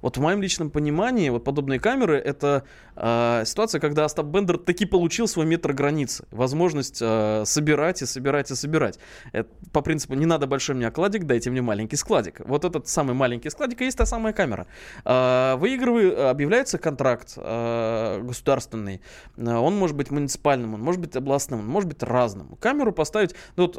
Вот 0.02 0.18
в 0.18 0.22
моем 0.22 0.42
личном 0.42 0.70
понимании, 0.70 1.30
вот 1.30 1.44
подобные 1.44 1.80
камеры, 1.80 2.18
это 2.18 2.64
э, 2.96 3.44
ситуация, 3.46 3.80
когда 3.80 4.06
Остап 4.06 4.26
Бендер 4.28 4.58
таки 4.58 4.86
получил 4.86 5.28
свой 5.28 5.46
метр 5.46 5.74
границы. 5.74 6.26
Возможность 6.32 7.00
э, 7.02 7.44
собирать 7.46 8.02
и 8.02 8.06
собирать 8.06 8.52
и 8.52 8.56
собирать. 8.56 9.00
Это 9.32 9.50
по 9.72 9.82
принципу, 9.82 10.14
не 10.16 10.26
надо 10.26 10.48
большой 10.48 10.76
мне 10.76 10.88
окладик, 10.88 11.26
дайте 11.26 11.50
мне 11.50 11.62
маленький 11.62 11.96
складик. 11.96 12.42
Вот 12.46 12.66
этот 12.66 12.88
самый 12.88 13.14
маленький 13.16 13.50
складик 13.50 13.82
и 13.82 13.86
есть 13.86 13.98
та 13.98 14.06
самая 14.06 14.34
камера. 14.34 14.68
Э, 15.06 15.56
выигрывает, 15.58 16.18
объявляется 16.18 16.78
контракт 16.78 17.34
э, 17.38 18.22
государственный. 18.22 19.02
Он 19.38 19.76
может 19.76 19.96
быть 19.96 20.12
муниципальным, 20.12 20.74
он 20.76 20.82
может 20.82 21.02
быть 21.02 21.16
областным, 21.16 21.60
он 21.60 21.68
может 21.68 21.90
быть 21.90 22.04
разным. 22.04 22.56
Камеру 22.60 22.92
поставить, 22.92 23.36
ну 23.56 23.68
вот 23.68 23.76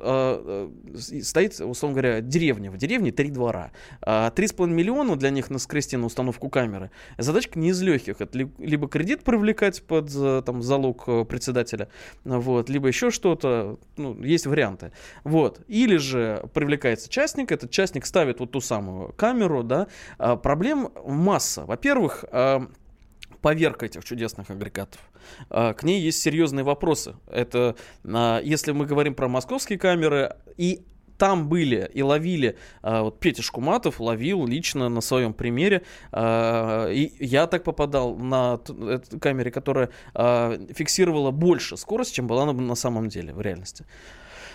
стоит, 1.22 1.60
условно 1.60 2.00
говоря, 2.00 2.20
деревня. 2.20 2.70
В 2.70 2.76
деревне 2.76 3.12
три 3.12 3.30
двора. 3.30 3.70
А 4.02 4.30
Три 4.30 4.46
с 4.46 4.52
половиной 4.52 4.76
миллиона 4.78 5.16
для 5.16 5.30
них 5.30 5.50
на 5.50 5.58
скрести 5.58 5.96
на 5.96 6.06
установку 6.06 6.48
камеры. 6.48 6.90
Задачка 7.18 7.58
не 7.58 7.70
из 7.70 7.80
легких. 7.82 8.20
Это 8.20 8.38
ли- 8.38 8.50
либо 8.58 8.88
кредит 8.88 9.22
привлекать 9.24 9.82
под 9.82 10.10
э, 10.14 10.42
там, 10.44 10.62
залог 10.62 11.04
э, 11.06 11.24
председателя, 11.24 11.88
вот, 12.24 12.68
либо 12.68 12.88
еще 12.88 13.10
что-то. 13.10 13.78
Ну, 13.96 14.20
есть 14.22 14.46
варианты. 14.46 14.92
Вот. 15.24 15.60
Или 15.68 15.96
же 15.96 16.48
привлекается 16.52 17.08
частник, 17.08 17.52
этот 17.52 17.70
частник 17.70 18.06
ставит 18.06 18.40
вот 18.40 18.50
ту 18.52 18.60
самую 18.60 19.12
камеру, 19.12 19.62
да. 19.62 19.86
А, 20.18 20.36
Проблем 20.36 20.90
масса. 21.06 21.64
Во-первых, 21.64 22.24
а, 22.30 22.68
поверка 23.40 23.86
этих 23.86 24.04
чудесных 24.04 24.50
агрегатов. 24.50 25.00
А, 25.50 25.74
К 25.74 25.82
ней 25.82 26.00
есть 26.00 26.20
серьезные 26.20 26.64
вопросы. 26.64 27.16
Это 27.30 27.76
а, 28.04 28.40
если 28.40 28.72
мы 28.72 28.86
говорим 28.86 29.14
про 29.14 29.28
московские 29.28 29.78
камеры 29.78 30.36
и 30.56 30.82
там 31.16 31.48
были 31.48 31.88
и 31.94 32.02
ловили, 32.02 32.58
вот 32.82 33.20
Петя 33.20 33.40
Шкуматов 33.40 34.00
ловил 34.00 34.44
лично 34.46 34.88
на 34.88 35.00
своем 35.00 35.32
примере, 35.32 35.84
и 36.12 37.12
я 37.20 37.46
так 37.46 37.62
попадал 37.62 38.16
на 38.16 38.58
камере, 39.20 39.52
которая 39.52 39.90
фиксировала 40.12 41.30
больше 41.30 41.76
скорость, 41.76 42.16
чем 42.16 42.26
была 42.26 42.52
на 42.52 42.74
самом 42.74 43.08
деле 43.08 43.32
в 43.32 43.40
реальности. 43.40 43.86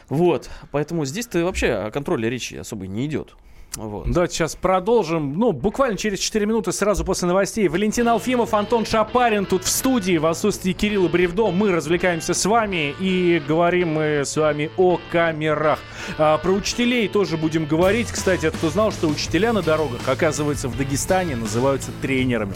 Вот, 0.09 0.49
поэтому 0.71 1.05
здесь-то 1.05 1.45
вообще 1.45 1.71
о 1.71 1.91
контроле 1.91 2.29
речи 2.29 2.55
особо 2.55 2.87
не 2.87 3.05
идет. 3.05 3.35
Вот. 3.75 4.09
Давайте 4.09 4.35
сейчас 4.35 4.55
продолжим. 4.55 5.37
Ну, 5.37 5.51
буквально 5.51 5.97
через 5.97 6.19
4 6.19 6.45
минуты, 6.45 6.71
сразу 6.71 7.05
после 7.05 7.27
новостей. 7.27 7.67
Валентин 7.67 8.07
Алфимов, 8.07 8.53
Антон 8.53 8.85
Шапарин 8.85 9.45
тут 9.45 9.63
в 9.63 9.69
студии. 9.69 10.17
В 10.17 10.25
отсутствии 10.25 10.73
Кирилла 10.73 11.07
Бревдо 11.07 11.51
мы 11.51 11.71
развлекаемся 11.71 12.33
с 12.33 12.45
вами 12.45 12.95
и 12.99 13.41
говорим 13.47 13.93
мы 13.93 14.25
с 14.25 14.35
вами 14.35 14.71
о 14.77 14.99
камерах. 15.11 15.79
А, 16.17 16.37
про 16.39 16.51
учителей 16.51 17.07
тоже 17.07 17.37
будем 17.37 17.65
говорить. 17.65 18.11
Кстати, 18.11 18.47
а 18.47 18.51
кто 18.51 18.69
знал, 18.69 18.91
что 18.91 19.07
учителя 19.07 19.53
на 19.53 19.61
дорогах, 19.61 20.01
оказывается, 20.07 20.67
в 20.67 20.77
Дагестане 20.77 21.35
называются 21.35 21.91
тренерами. 22.01 22.53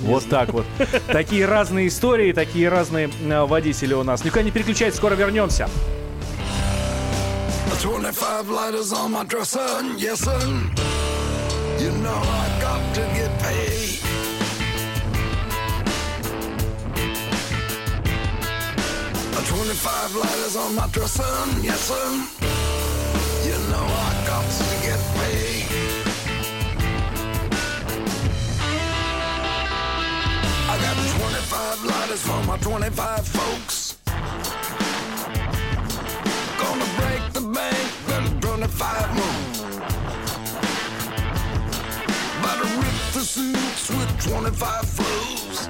Вот 0.00 0.28
так 0.28 0.52
вот. 0.52 0.64
Такие 1.06 1.46
разные 1.46 1.88
истории, 1.88 2.32
такие 2.32 2.68
разные 2.68 3.08
э, 3.08 3.44
водители 3.44 3.94
у 3.94 4.02
нас. 4.02 4.24
Никуда 4.24 4.42
не 4.42 4.50
переключайтесь, 4.50 4.96
скоро 4.96 5.14
вернемся. 5.14 5.68
25 7.80 8.48
lighters 8.50 8.92
on 8.92 9.12
my 9.12 9.24
dresser, 9.24 9.66
yes 9.96 10.20
sir. 10.20 10.38
You 11.78 11.90
know 12.02 12.14
I 12.14 12.58
got 12.60 12.94
to 12.94 13.00
get 13.00 13.40
paid. 13.40 13.98
Twenty-five 19.52 20.14
lighters 20.14 20.56
on 20.56 20.74
my 20.74 20.86
dresser, 20.88 21.22
yes 21.62 21.80
sir. 21.80 22.08
You 23.44 23.56
know 23.70 23.84
I 23.84 24.24
got 24.26 24.44
to 24.50 24.64
get 24.86 25.00
paid. 25.18 25.66
I 30.68 30.78
got 30.80 30.96
twenty-five 31.16 31.84
lighters 31.84 32.22
for 32.22 32.42
my 32.46 32.56
twenty-five 32.58 33.26
folks. 33.26 33.81
Gonna 36.72 36.84
break 36.96 37.32
the 37.34 37.40
bank, 37.52 37.90
then 38.06 38.40
25 38.40 39.14
more. 39.14 39.40
About 42.38 42.62
to 42.62 42.68
rip 42.80 42.96
the 43.12 43.20
suits 43.20 43.90
with 43.90 44.30
25 44.30 44.88
flows. 44.88 45.68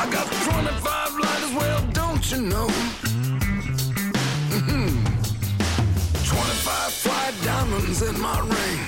I 0.00 0.08
got 0.10 0.26
25 0.26 1.18
lighters, 1.22 1.52
well, 1.54 1.82
don't 1.92 2.30
you 2.32 2.40
know? 2.52 2.68
Mm 4.50 4.62
-hmm. 4.66 4.90
25 6.24 6.92
fly 7.02 7.26
diamonds 7.44 8.02
in 8.02 8.20
my 8.20 8.38
ring. 8.54 8.82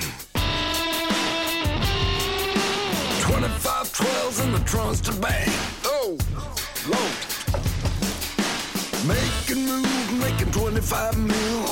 25 3.21 3.87
12s 3.99 4.43
in 4.43 4.51
the 4.51 4.63
trunks 4.65 4.99
to 4.99 5.13
bang. 5.13 5.49
Oh, 5.85 6.17
Lord. 6.89 7.20
Making 9.51 9.67
moves, 9.67 10.11
making 10.13 10.51
25 10.53 11.17
mil. 11.17 11.65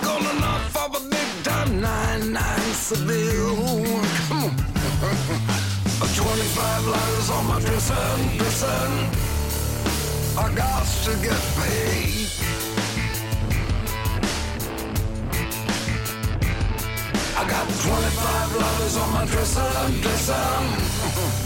Gonna 0.00 0.40
knock 0.40 0.74
off 0.74 0.96
a 0.96 1.00
big 1.10 1.44
time 1.44 1.82
9-9 1.82 2.72
Seville. 2.72 3.84
Come 4.28 4.44
on. 4.44 4.56
25 6.16 6.86
lighters 6.86 7.28
on 7.30 7.46
my 7.46 7.60
dresser, 7.60 7.94
dresser. 8.38 8.88
I 10.38 10.54
got 10.54 10.86
to 11.04 11.12
get 11.20 11.42
paid. 11.60 12.28
I 17.36 17.44
got 17.50 17.68
25 17.68 18.56
lighters 18.56 18.96
on 18.96 19.12
my 19.12 19.24
dresser, 19.26 19.72
dresser. 20.00 21.42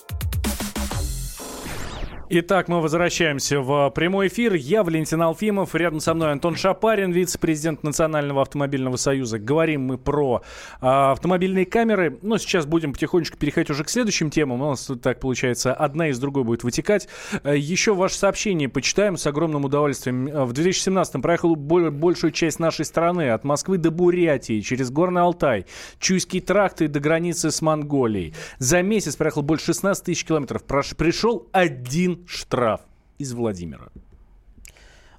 Итак, 2.33 2.69
мы 2.69 2.79
возвращаемся 2.79 3.59
в 3.59 3.89
прямой 3.89 4.29
эфир. 4.29 4.53
Я 4.53 4.83
Валентин 4.83 5.21
Алфимов, 5.21 5.75
рядом 5.75 5.99
со 5.99 6.13
мной 6.13 6.31
Антон 6.31 6.55
Шапарин, 6.55 7.11
вице-президент 7.11 7.83
Национального 7.83 8.41
автомобильного 8.41 8.95
союза. 8.95 9.37
Говорим 9.37 9.81
мы 9.81 9.97
про 9.97 10.41
а, 10.79 11.11
автомобильные 11.11 11.65
камеры. 11.65 12.19
Но 12.21 12.37
сейчас 12.37 12.65
будем 12.65 12.93
потихонечку 12.93 13.37
переходить 13.37 13.69
уже 13.69 13.83
к 13.83 13.89
следующим 13.89 14.29
темам. 14.29 14.61
У 14.61 14.69
нас 14.69 14.85
тут 14.85 15.01
так 15.01 15.19
получается, 15.19 15.73
одна 15.73 16.07
из 16.07 16.19
другой 16.19 16.45
будет 16.45 16.63
вытекать. 16.63 17.09
А, 17.43 17.53
Еще 17.53 17.93
ваше 17.93 18.15
сообщение 18.15 18.69
почитаем 18.69 19.17
с 19.17 19.27
огромным 19.27 19.65
удовольствием. 19.65 20.29
А, 20.33 20.45
В 20.45 20.53
2017-м 20.53 21.21
проехал 21.21 21.57
боль- 21.57 21.91
большую 21.91 22.31
часть 22.31 22.59
нашей 22.59 22.85
страны, 22.85 23.31
от 23.31 23.43
Москвы 23.43 23.77
до 23.77 23.91
Бурятии, 23.91 24.61
через 24.61 24.89
Горный 24.89 25.21
Алтай, 25.21 25.65
Чуйский 25.99 26.39
тракт 26.39 26.81
и 26.81 26.87
до 26.87 27.01
границы 27.01 27.51
с 27.51 27.61
Монголией. 27.61 28.33
За 28.57 28.81
месяц 28.81 29.17
проехал 29.17 29.41
больше 29.41 29.65
16 29.65 30.05
тысяч 30.05 30.23
километров. 30.23 30.63
Пришел 30.63 31.49
один 31.51 32.20
штраф 32.27 32.81
из 33.17 33.33
Владимира. 33.33 33.89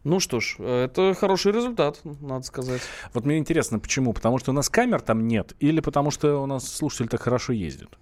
Ну 0.05 0.19
что 0.19 0.41
ж, 0.41 0.57
это 0.59 1.15
хороший 1.15 1.53
результат, 1.53 2.01
надо 2.05 2.45
сказать. 2.45 2.83
Вот 3.15 3.25
мне 3.25 3.39
интересно, 3.39 3.79
почему? 3.79 4.13
Потому 4.13 4.39
что 4.39 4.51
у 4.51 4.55
нас 4.55 4.69
камер 4.69 5.01
там 5.01 5.29
нет 5.29 5.55
или 5.61 5.81
потому 5.81 6.11
что 6.11 6.43
у 6.43 6.47
нас 6.47 6.69
слушатели 6.69 7.07
так 7.07 7.23
хорошо 7.23 7.53
ездят? 7.53 7.97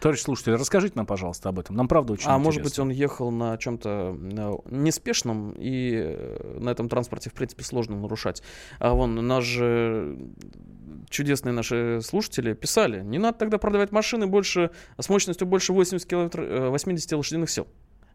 Товарищ 0.00 0.20
слушатель, 0.20 0.54
расскажите 0.54 0.94
нам, 0.96 1.06
пожалуйста, 1.06 1.48
об 1.48 1.58
этом. 1.58 1.74
Нам 1.74 1.88
правда 1.88 2.12
очень 2.12 2.26
а 2.26 2.32
интересно. 2.32 2.44
может 2.44 2.62
быть, 2.62 2.78
он 2.78 2.90
ехал 2.90 3.30
на 3.30 3.56
чем-то 3.56 4.16
э, 4.20 4.56
неспешном, 4.70 5.52
и 5.52 5.92
э, 5.94 6.58
на 6.60 6.70
этом 6.70 6.88
транспорте, 6.88 7.30
в 7.30 7.32
принципе, 7.32 7.64
сложно 7.64 7.96
нарушать. 7.96 8.42
А 8.78 8.92
вон, 8.92 9.14
наш 9.26 9.44
же 9.44 10.18
чудесные 11.08 11.52
наши 11.52 12.00
слушатели 12.02 12.52
писали, 12.52 13.02
не 13.02 13.18
надо 13.18 13.38
тогда 13.38 13.58
продавать 13.58 13.90
машины 13.90 14.26
больше, 14.26 14.70
с 14.98 15.08
мощностью 15.08 15.46
больше 15.46 15.72
80, 15.72 16.06
километр, 16.06 16.40
э, 16.42 16.68
80 16.68 17.12
лошадиных 17.12 17.48
сил. 17.48 17.66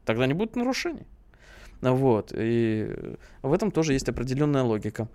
Тогда 0.05 0.25
не 0.25 0.33
будет 0.33 0.55
нарушений. 0.55 1.07
Вот. 1.81 2.31
И 2.35 3.17
в 3.41 3.53
этом 3.53 3.71
тоже 3.71 3.93
есть 3.93 4.09
определенная 4.09 4.63
логика. 4.63 5.07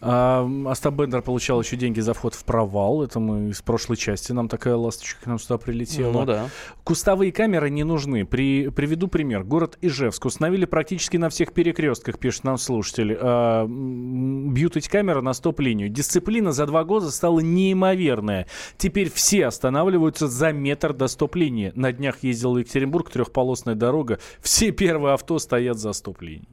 А, 0.00 0.48
Остап 0.66 0.94
Бендер 0.94 1.22
получал 1.22 1.60
еще 1.60 1.76
деньги 1.76 2.00
за 2.00 2.14
вход 2.14 2.34
в 2.34 2.44
провал. 2.44 3.02
Это 3.02 3.20
мы 3.20 3.50
из 3.50 3.60
прошлой 3.62 3.96
части. 3.96 4.32
Нам 4.32 4.48
такая 4.48 4.76
ласточка 4.76 5.24
к 5.24 5.26
нам 5.26 5.38
сюда 5.38 5.58
прилетела. 5.58 6.12
Ну 6.12 6.24
да. 6.24 6.48
Кустовые 6.84 7.32
камеры 7.32 7.70
не 7.70 7.84
нужны. 7.84 8.24
При, 8.24 8.68
приведу 8.68 9.08
пример. 9.08 9.44
Город 9.44 9.78
Ижевск 9.80 10.24
установили 10.24 10.64
практически 10.64 11.16
на 11.16 11.28
всех 11.28 11.52
перекрестках, 11.52 12.18
пишет 12.18 12.44
нам 12.44 12.58
слушатель. 12.58 13.16
А, 13.20 13.66
бьют 13.66 14.76
эти 14.76 14.88
камеры 14.88 15.22
на 15.22 15.32
стоп-линию. 15.34 15.88
Дисциплина 15.88 16.52
за 16.52 16.66
два 16.66 16.84
года 16.84 17.10
стала 17.10 17.40
неимоверная. 17.40 18.46
Теперь 18.78 19.10
все 19.10 19.46
останавливаются 19.46 20.28
за 20.28 20.52
метр 20.52 20.92
до 20.92 21.08
стоп-линии. 21.08 21.72
На 21.74 21.92
днях 21.92 22.22
ездил 22.22 22.54
в 22.54 22.58
Екатеринбург, 22.58 23.10
трехполосная 23.10 23.74
дорога. 23.74 24.18
Все 24.40 24.70
первые 24.70 25.14
авто 25.14 25.38
стоят 25.38 25.78
за 25.78 25.92
стоп-линией. 25.92 26.48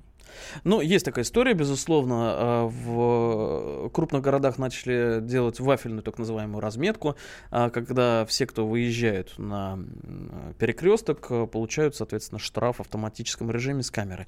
Ну, 0.63 0.81
есть 0.81 1.05
такая 1.05 1.23
история, 1.23 1.53
безусловно. 1.53 2.15
А, 2.19 2.67
В 2.67 3.89
крупных 3.89 4.21
городах 4.21 4.57
начали 4.57 5.19
делать 5.21 5.59
вафельную 5.59 6.03
так 6.03 6.17
называемую 6.17 6.61
разметку, 6.61 7.15
а, 7.51 7.69
когда 7.69 8.25
все, 8.25 8.45
кто 8.45 8.67
выезжают 8.67 9.37
на 9.37 9.79
перекресток, 10.59 11.27
э, 11.29 11.47
получают, 11.47 11.95
соответственно, 11.95 12.39
штраф 12.39 12.77
в 12.77 12.81
автоматическом 12.81 13.51
режиме 13.51 13.83
с 13.83 13.91
камеры. 13.91 14.27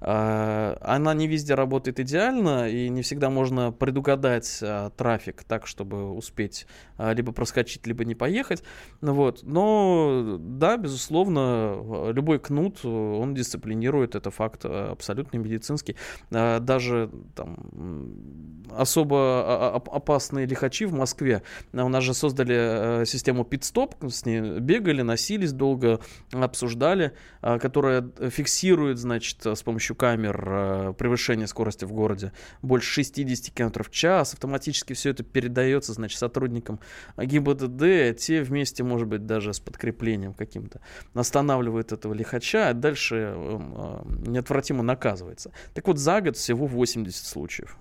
А, 0.00 0.78
Она 0.82 1.14
не 1.14 1.26
везде 1.26 1.54
работает 1.54 2.00
идеально, 2.00 2.68
и 2.68 2.88
не 2.88 3.02
всегда 3.02 3.30
можно 3.30 3.72
предугадать 3.72 4.62
трафик 4.96 5.44
так, 5.44 5.66
чтобы 5.66 6.12
успеть 6.12 6.66
либо 6.98 7.32
проскочить, 7.32 7.86
либо 7.86 8.04
не 8.04 8.14
поехать. 8.14 8.62
Ну 9.00 9.14
Вот. 9.14 9.40
Но 9.42 10.36
да, 10.38 10.76
безусловно, 10.76 12.10
любой 12.12 12.38
кнут, 12.38 12.80
э, 12.84 12.88
он 12.88 13.34
дисциплинирует, 13.34 14.14
это 14.14 14.30
факт 14.30 14.64
э, 14.64 14.88
абсолютно 14.90 15.38
медицинский. 15.50 15.96
А, 16.30 16.60
Даже 16.60 17.10
там 17.34 17.56
особо 18.76 19.16
а- 19.18 19.76
а- 19.76 19.96
опасные 19.96 20.46
лихачи 20.46 20.84
в 20.84 20.92
Москве, 20.92 21.42
у 21.72 21.88
нас 21.88 22.04
же 22.04 22.14
создали 22.14 23.02
э, 23.02 23.04
систему 23.04 23.44
пит-стоп, 23.44 23.94
с 24.08 24.24
ней 24.24 24.60
бегали, 24.60 25.02
носились 25.02 25.52
долго, 25.52 26.00
обсуждали, 26.32 27.12
которая 27.40 28.08
фиксирует, 28.30 28.98
значит, 28.98 29.44
с 29.44 29.62
помощью 29.62 29.96
камер 29.96 30.44
э, 30.46 30.94
превышение 30.96 31.46
скорости 31.46 31.84
в 31.84 31.92
городе 31.92 32.32
больше 32.62 32.90
60 33.04 33.54
км 33.54 33.82
в 33.82 33.90
час, 33.90 34.34
автоматически 34.34 34.92
все 34.92 35.10
это 35.10 35.22
передается, 35.22 35.92
значит, 35.92 36.18
сотрудникам 36.18 36.80
ГИБДД, 37.16 38.16
те 38.18 38.42
вместе, 38.42 38.84
может 38.84 39.08
быть, 39.08 39.26
даже 39.26 39.52
с 39.52 39.60
подкреплением 39.60 40.34
каким-то 40.34 40.80
останавливают 41.14 41.92
этого 41.92 42.14
лихача, 42.14 42.68
а 42.68 42.74
дальше 42.74 43.16
эм, 43.16 43.74
э, 43.76 44.30
неотвратимо 44.30 44.82
наказывается. 44.82 45.39
Так 45.74 45.86
вот, 45.88 45.98
за 45.98 46.20
год 46.20 46.36
всего 46.36 46.66
80 46.66 47.24
случаев 47.26 47.76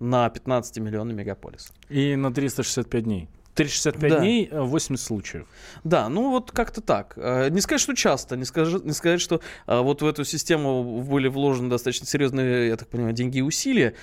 на 0.00 0.28
15 0.28 0.78
миллионов 0.78 1.14
мегаполис. 1.16 1.72
И 1.88 2.16
на 2.16 2.32
365 2.32 3.04
дней. 3.04 3.28
365 3.54 4.10
Да. 4.10 4.18
дней, 4.18 4.48
э, 4.52 4.60
80 4.60 5.02
случаев. 5.06 5.46
Да, 5.82 6.10
ну 6.10 6.30
вот 6.30 6.52
как-то 6.52 6.82
так. 6.82 7.14
Э, 7.16 7.48
Не 7.48 7.62
сказать, 7.62 7.80
что 7.80 7.94
часто, 7.94 8.36
не, 8.36 8.44
скажи- 8.44 8.80
не 8.84 8.92
сказать, 8.92 9.18
что 9.22 9.40
э, 9.66 9.80
вот 9.80 10.02
в 10.02 10.06
эту 10.06 10.26
систему 10.26 11.00
были 11.00 11.28
вложены 11.28 11.70
достаточно 11.70 12.06
серьезные, 12.06 12.68
я 12.68 12.76
так 12.76 12.88
понимаю, 12.88 13.14
деньги 13.14 13.38
и 13.38 13.40
усилия. 13.40 13.94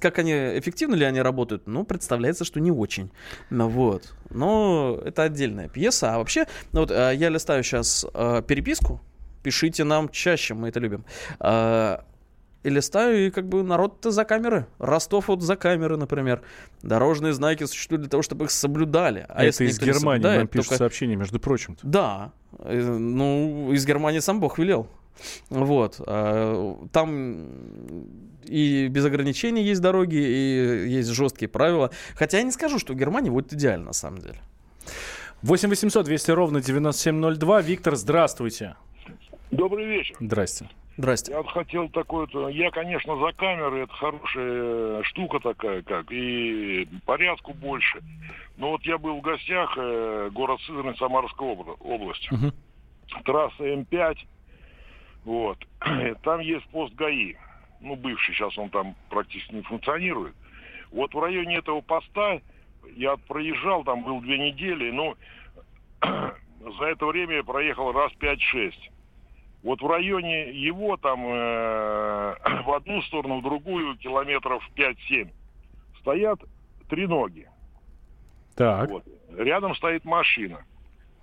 Как 0.00 0.18
они, 0.18 0.32
эффективно 0.32 0.94
ли 0.94 1.04
они 1.04 1.20
работают? 1.20 1.66
Ну, 1.66 1.84
представляется, 1.84 2.46
что 2.46 2.58
не 2.60 2.70
очень. 2.70 3.10
Ну, 3.50 3.68
вот. 3.68 4.14
Но 4.30 4.98
это 5.04 5.24
отдельная 5.24 5.68
пьеса. 5.68 6.14
А 6.14 6.18
вообще, 6.18 6.46
ну 6.72 6.80
вот 6.80 6.90
э, 6.90 7.12
я 7.14 7.28
листаю 7.28 7.62
сейчас 7.64 8.06
переписку. 8.48 9.02
Пишите 9.42 9.84
нам 9.84 10.08
чаще, 10.08 10.54
мы 10.54 10.68
это 10.68 10.80
любим. 10.80 11.04
И 12.62 12.70
листаю, 12.70 13.26
и 13.26 13.30
как 13.30 13.48
бы 13.48 13.62
народ-то 13.64 14.10
за 14.12 14.24
камеры. 14.24 14.66
Ростов 14.78 15.28
вот 15.28 15.42
за 15.42 15.56
камеры, 15.56 15.96
например. 15.96 16.42
Дорожные 16.82 17.32
знаки 17.32 17.64
существуют 17.64 18.02
для 18.02 18.08
того, 18.10 18.22
чтобы 18.22 18.44
их 18.44 18.50
соблюдали. 18.52 19.26
А 19.28 19.44
это 19.44 19.64
если 19.64 19.66
из 19.66 19.80
Германии 19.80 20.22
нам 20.22 20.46
пишут 20.46 20.68
только- 20.68 20.78
сообщение, 20.78 21.16
между 21.16 21.40
прочим. 21.40 21.76
да, 21.82 22.32
э, 22.60 22.80
ну, 22.80 23.72
из 23.72 23.84
Германии 23.84 24.20
сам 24.20 24.38
Бог 24.40 24.58
велел. 24.58 24.86
Вот. 25.50 26.00
а, 26.06 26.76
Там 26.92 27.46
и 28.44 28.88
без 28.88 29.04
ограничений 29.04 29.62
есть 29.62 29.80
дороги, 29.80 30.16
и 30.16 30.88
есть 30.88 31.08
жесткие 31.10 31.48
правила. 31.48 31.90
Хотя 32.14 32.38
я 32.38 32.44
не 32.44 32.52
скажу, 32.52 32.78
что 32.78 32.92
в 32.92 32.96
Германии 32.96 33.30
будет 33.30 33.52
идеально, 33.52 33.86
на 33.86 33.92
самом 33.92 34.18
деле. 34.20 34.38
8 35.42 35.68
800 35.68 36.04
200 36.06 36.30
ровно 36.30 36.60
9702. 36.62 37.60
Виктор, 37.62 37.96
здравствуйте. 37.96 38.76
Добрый 39.50 39.84
вечер. 39.84 40.16
Здрасте. 40.20 40.68
Здрасте. 41.02 41.32
Я 41.32 41.38
вот 41.38 41.50
хотел 41.50 41.88
такой 41.88 42.28
вот, 42.32 42.50
я, 42.50 42.70
конечно, 42.70 43.16
за 43.16 43.32
камеры, 43.32 43.80
это 43.80 43.92
хорошая 43.92 45.02
штука 45.02 45.40
такая, 45.40 45.82
как, 45.82 46.06
и 46.12 46.86
порядку 47.04 47.54
больше. 47.54 48.00
Но 48.56 48.70
вот 48.70 48.82
я 48.84 48.98
был 48.98 49.18
в 49.18 49.20
гостях, 49.20 49.74
э, 49.76 50.30
город 50.32 50.60
Сызрань, 50.60 50.96
Самарская 50.98 51.56
обла- 51.56 51.76
область. 51.80 52.30
Мгм. 52.30 52.52
Трасса 53.24 53.64
М5, 53.64 54.16
вот. 55.24 55.58
Там 56.22 56.38
есть 56.38 56.66
пост 56.68 56.94
ГАИ, 56.94 57.34
ну, 57.80 57.96
бывший, 57.96 58.32
сейчас 58.36 58.56
он 58.56 58.70
там 58.70 58.94
практически 59.10 59.56
не 59.56 59.62
функционирует. 59.62 60.34
Вот 60.92 61.12
в 61.14 61.18
районе 61.18 61.56
этого 61.56 61.80
поста 61.80 62.40
я 62.94 63.16
проезжал, 63.16 63.82
там 63.82 64.04
был 64.04 64.20
две 64.20 64.38
недели, 64.38 64.92
ну, 64.92 65.16
за 66.00 66.84
это 66.84 67.06
время 67.06 67.38
я 67.38 67.42
проехал 67.42 67.90
раз 67.90 68.12
5-6. 68.20 68.72
Вот 69.62 69.80
в 69.80 69.86
районе 69.86 70.50
его 70.50 70.96
там 70.96 71.24
э, 71.24 72.34
в 72.64 72.72
одну 72.74 73.02
сторону, 73.02 73.40
в 73.40 73.42
другую 73.42 73.96
километров 73.96 74.62
5-7 74.76 75.30
стоят 76.00 76.40
три 76.88 77.06
ноги. 77.06 77.48
Так. 78.56 78.90
Вот. 78.90 79.04
Рядом 79.36 79.74
стоит 79.76 80.04
машина. 80.04 80.64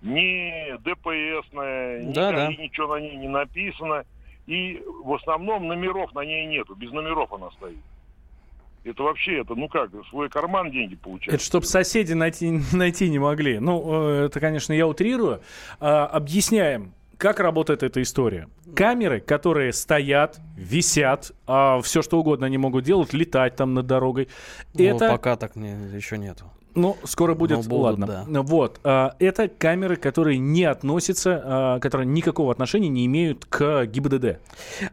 Ни 0.02 0.78
ДПСная, 0.78 2.02
ни 2.02 2.13
Да, 2.13 2.47
ничего 2.47 2.95
на 2.95 3.02
ней 3.02 3.17
не 3.17 3.28
написано. 3.28 4.06
И 4.47 4.82
в 5.04 5.13
основном 5.13 5.67
номеров 5.67 6.13
на 6.15 6.21
ней 6.21 6.45
нету. 6.47 6.73
Без 6.75 6.91
номеров 6.91 7.32
она 7.34 7.52
стоит. 7.52 7.78
Это 8.86 9.04
вообще, 9.04 9.41
это 9.41 9.56
ну 9.56 9.67
как, 9.67 9.91
свой 10.10 10.30
карман 10.30 10.71
деньги 10.71 10.95
получают. 10.95 11.36
Это 11.36 11.43
чтобы 11.43 11.65
соседи 11.65 12.13
найти, 12.13 12.49
найти 12.73 13.10
не 13.10 13.19
могли. 13.19 13.60
Ну, 13.60 14.21
э, 14.21 14.25
это, 14.25 14.39
конечно, 14.39 14.71
я 14.71 14.88
утрирую. 14.88 15.41
А, 15.82 16.06
объясняем, 16.08 16.93
как 17.20 17.40
работает 17.42 17.84
эта 17.84 18.02
история. 18.02 18.48
Камеры, 18.76 19.20
которые 19.20 19.74
стоят, 19.74 20.40
висят, 20.56 21.32
все 21.84 22.02
что 22.02 22.20
угодно 22.20 22.48
они 22.48 22.58
могут 22.58 22.86
делать, 22.86 23.14
летать 23.14 23.56
там 23.58 23.74
над 23.74 23.86
дорогой. 23.86 24.30
Ну, 24.74 24.84
это, 24.84 25.10
пока 25.10 25.36
так 25.36 25.56
не, 25.58 25.72
еще 25.96 26.18
нету. 26.18 26.46
ну, 26.76 26.96
скоро 27.04 27.34
будет, 27.36 27.58
Но 27.58 27.64
будут, 27.64 27.84
ладно. 27.84 28.08
да. 28.08 28.24
Ну, 28.26 28.42
Вот, 28.44 28.80
а, 28.86 29.16
это 29.20 29.50
камеры, 29.50 29.98
которые 29.98 30.38
не 30.38 30.64
относятся, 30.64 31.42
а, 31.44 31.80
которые 31.80 32.08
никакого 32.08 32.52
отношения 32.54 32.88
не 32.88 33.06
имеют 33.06 33.46
к 33.46 33.86
ГИБДД. 33.86 34.40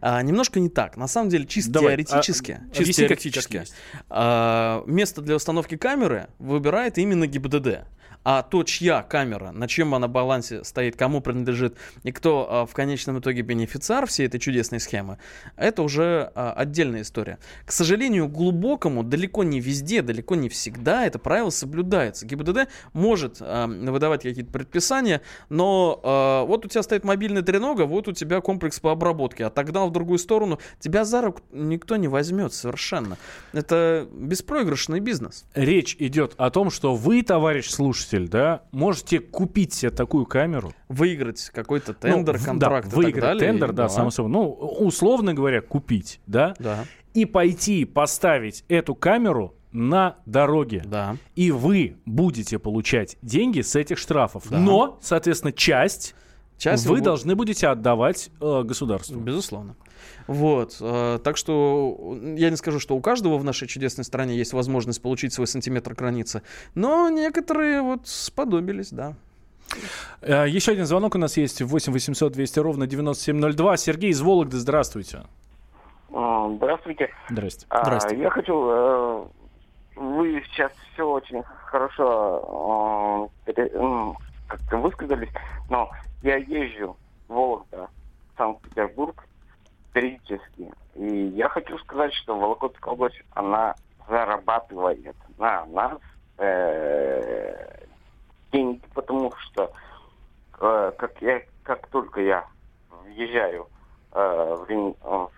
А, 0.01 0.21
немножко 0.23 0.59
не 0.59 0.69
так. 0.69 0.97
На 0.97 1.07
самом 1.07 1.29
деле, 1.31 1.47
чисто 1.47 1.71
Давай, 1.73 1.91
теоретически, 1.91 2.61
а, 2.61 2.75
чисто 2.75 3.03
теоретически, 3.03 3.63
а, 4.11 4.83
место 4.87 5.21
для 5.23 5.37
установки 5.37 5.77
камеры 5.77 6.27
выбирает 6.41 6.99
именно 6.99 7.29
ГИБДД. 7.29 7.85
А 8.29 8.43
то, 8.43 8.65
чья 8.65 9.05
камера, 9.05 9.53
на 9.53 9.69
чем 9.69 9.95
она 9.95 10.09
балансе 10.09 10.65
стоит, 10.65 10.97
кому 10.97 11.21
принадлежит 11.21 11.77
и 12.03 12.11
кто 12.11 12.49
а, 12.51 12.67
в 12.67 12.73
конечном 12.73 13.21
итоге 13.21 13.43
бенефициар 13.43 14.09
всей 14.09 14.27
этой 14.27 14.41
чудесной 14.41 14.81
схемы, 14.81 15.19
это 15.55 15.83
уже 15.85 16.33
а, 16.35 16.53
отдельная 16.53 17.03
история. 17.03 17.39
К 17.65 17.71
сожалению, 17.71 18.27
глубокому, 18.27 19.05
далеко 19.05 19.45
не 19.45 19.61
везде, 19.61 20.03
далеко 20.03 20.35
не 20.35 20.49
всегда 20.49 21.07
это 21.07 21.21
правило 21.21 21.51
соблюдается. 21.51 22.27
ГИБДД 22.27 22.67
может 22.95 23.37
а, 23.39 23.69
выдавать 23.69 24.25
какие-то 24.25 24.51
предписания, 24.51 25.23
но 25.49 26.45
вот 26.49 26.67
у 26.67 26.69
тебя 26.69 26.83
стоит 26.83 27.05
мобильный 27.05 27.43
тренога, 27.43 27.83
вот 27.83 28.09
у 28.09 28.13
тебя 28.13 28.41
комплекс 28.41 28.81
по 28.81 28.91
обработке, 28.91 29.45
а 29.45 29.51
тогда 29.51 29.85
в 29.85 29.93
другую 29.93 30.19
сторону 30.19 30.59
тебя 30.81 31.05
за 31.05 31.23
руку 31.23 31.43
никто 31.53 31.95
не 31.95 32.09
возьмет 32.09 32.53
совершенно. 32.53 33.19
Это 33.53 34.09
беспроигрышный 34.11 34.99
бизнес. 34.99 35.45
Речь 35.55 35.95
идет 36.01 36.35
о 36.39 36.51
том, 36.51 36.71
что 36.71 36.97
вы, 36.97 37.23
товарищ 37.23 37.71
слушатель, 37.71 38.16
да, 38.25 38.63
можете 38.73 39.21
купить 39.21 39.75
себе 39.75 39.91
такую 39.91 40.25
камеру. 40.25 40.73
Выиграть 40.89 41.51
какой-то 41.53 41.93
Ну, 41.93 41.99
тендер, 42.01 42.39
в- 42.39 42.45
контракт 42.45 42.89
да, 42.91 43.01
и 43.01 43.13
так 43.13 43.21
далее. 43.21 43.41
тендер, 43.41 43.71
И 43.73 43.75
да, 43.75 43.89
само 43.91 44.11
собой. 44.11 44.31
Ну, 44.33 44.49
условно 44.51 45.35
говоря, 45.35 45.61
купить, 45.61 46.21
да, 46.27 46.55
Да, 46.59 46.85
и 47.15 47.25
пойти 47.27 47.85
поставить 47.85 48.65
эту 48.69 48.95
камеру 48.95 49.55
на 49.73 50.17
дороге. 50.25 50.83
да. 50.87 51.17
И 51.35 51.51
вы 51.51 51.97
будете 52.07 52.59
получать 52.59 53.19
деньги 53.21 53.61
с 53.61 53.77
этих 53.77 53.99
штрафов. 53.99 54.45
Да. 54.49 54.59
Но, 54.59 54.99
соответственно, 55.03 55.53
часть, 55.53 56.15
Часть 56.59 56.87
вы 56.87 56.97
вы- 56.97 57.01
должны 57.03 57.35
будете 57.35 57.69
отдавать 57.69 58.31
э, 58.41 58.63
государству. 58.63 59.19
Безусловно. 59.21 59.75
Вот, 60.27 60.77
э, 60.81 61.19
так 61.23 61.37
что 61.37 62.17
э, 62.23 62.35
я 62.39 62.51
не 62.51 62.57
скажу, 62.57 62.81
что 62.81 62.97
у 62.97 63.01
каждого 63.01 63.37
в 63.39 63.45
нашей 63.45 63.69
чудесной 63.69 64.05
стране 64.05 64.37
есть 64.37 64.53
возможность 64.53 65.01
получить 65.03 65.33
свой 65.33 65.47
сантиметр 65.47 65.95
границы, 65.95 66.43
но 66.75 67.09
некоторые 67.11 67.83
вот 67.83 68.01
сподобились, 68.09 68.91
да. 68.91 69.15
Э, 70.23 70.47
еще 70.49 70.73
один 70.73 70.87
звонок 70.87 71.15
у 71.15 71.19
нас 71.19 71.37
есть. 71.37 71.61
8 71.63 71.93
800 71.93 72.33
200 72.33 72.59
ровно 72.61 72.87
9702. 72.87 73.77
Сергей 73.77 74.11
из 74.11 74.21
Вологды, 74.21 74.57
здравствуйте. 74.57 75.23
А, 76.13 76.49
Здравствуйте. 76.57 77.11
Здрасте. 77.29 77.67
А, 77.69 77.85
Здрасте. 77.85 78.17
Я 78.19 78.31
хочу... 78.31 78.69
э, 78.71 79.25
Вы 79.97 80.43
сейчас 80.53 80.73
все 80.95 81.03
очень 81.07 81.43
хорошо 81.67 83.29
э, 83.47 84.13
как-то 84.47 84.79
высказались, 84.79 85.31
но 85.69 85.91
я 86.23 86.37
езжу 86.37 86.97
в 87.29 87.33
Вологда, 87.35 87.89
Санкт-Петербург 88.37 89.25
периодически. 89.93 90.73
И 90.95 91.05
я 91.29 91.49
хочу 91.49 91.79
сказать, 91.79 92.13
что 92.15 92.39
Вологодская 92.39 92.93
область, 92.93 93.21
она 93.31 93.77
зарабатывает 94.09 95.17
на 95.39 95.65
нас 95.67 95.99
э, 96.39 97.87
деньги, 98.53 98.83
потому 98.95 99.33
что 99.37 99.73
э, 100.61 100.93
как, 100.99 101.21
я, 101.23 101.43
как 101.63 101.87
только 101.89 102.21
я 102.21 102.47
въезжаю 102.91 103.69
э, 104.13 104.19
в, 104.21 104.71
э, 104.71 104.95
в 105.03 105.31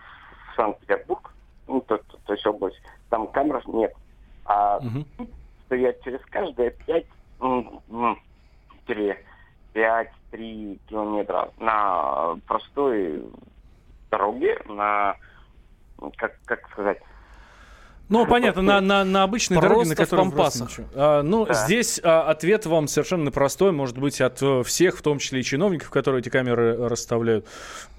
Санкт-Петербург, 0.56 1.34
ну, 1.66 1.80
то, 1.82 1.98
то- 1.98 2.18
то 2.24 2.32
есть 2.32 2.46
область, 2.46 2.80
там 3.10 3.28
камер 3.28 3.62
нет. 3.68 3.92
А 4.44 4.80
Мгм. 4.80 5.06
стоять 5.66 6.02
через 6.02 6.24
каждые 6.26 6.70
5 8.88 9.18
5-3 9.74 10.80
километра 10.86 11.50
на 11.58 12.36
простой 12.46 13.24
дороге, 14.10 14.58
на, 14.66 15.16
как, 16.16 16.38
как 16.44 16.68
сказать, 16.70 16.98
Ну, 18.08 18.26
понятно, 18.26 18.62
на, 18.62 18.80
на, 18.80 19.04
на 19.04 19.22
обычной 19.22 19.60
дороге, 19.60 19.90
на 19.90 19.94
Просто 19.94 20.04
в 20.04 20.06
которой 20.08 20.32
просто 20.32 20.58
пампасах. 20.60 20.68
ничего. 20.70 20.86
А, 20.94 21.22
ну, 21.22 21.46
Да. 21.46 21.54
здесь 21.54 22.00
а, 22.02 22.22
ответ 22.30 22.66
вам 22.66 22.88
совершенно 22.88 23.30
простой, 23.30 23.72
может 23.72 23.98
быть, 23.98 24.20
от 24.20 24.40
э, 24.42 24.62
всех, 24.64 24.96
в 24.98 25.02
том 25.02 25.18
числе 25.18 25.40
и 25.40 25.44
чиновников, 25.44 25.90
которые 25.90 26.20
эти 26.20 26.28
камеры 26.28 26.88
расставляют. 26.88 27.46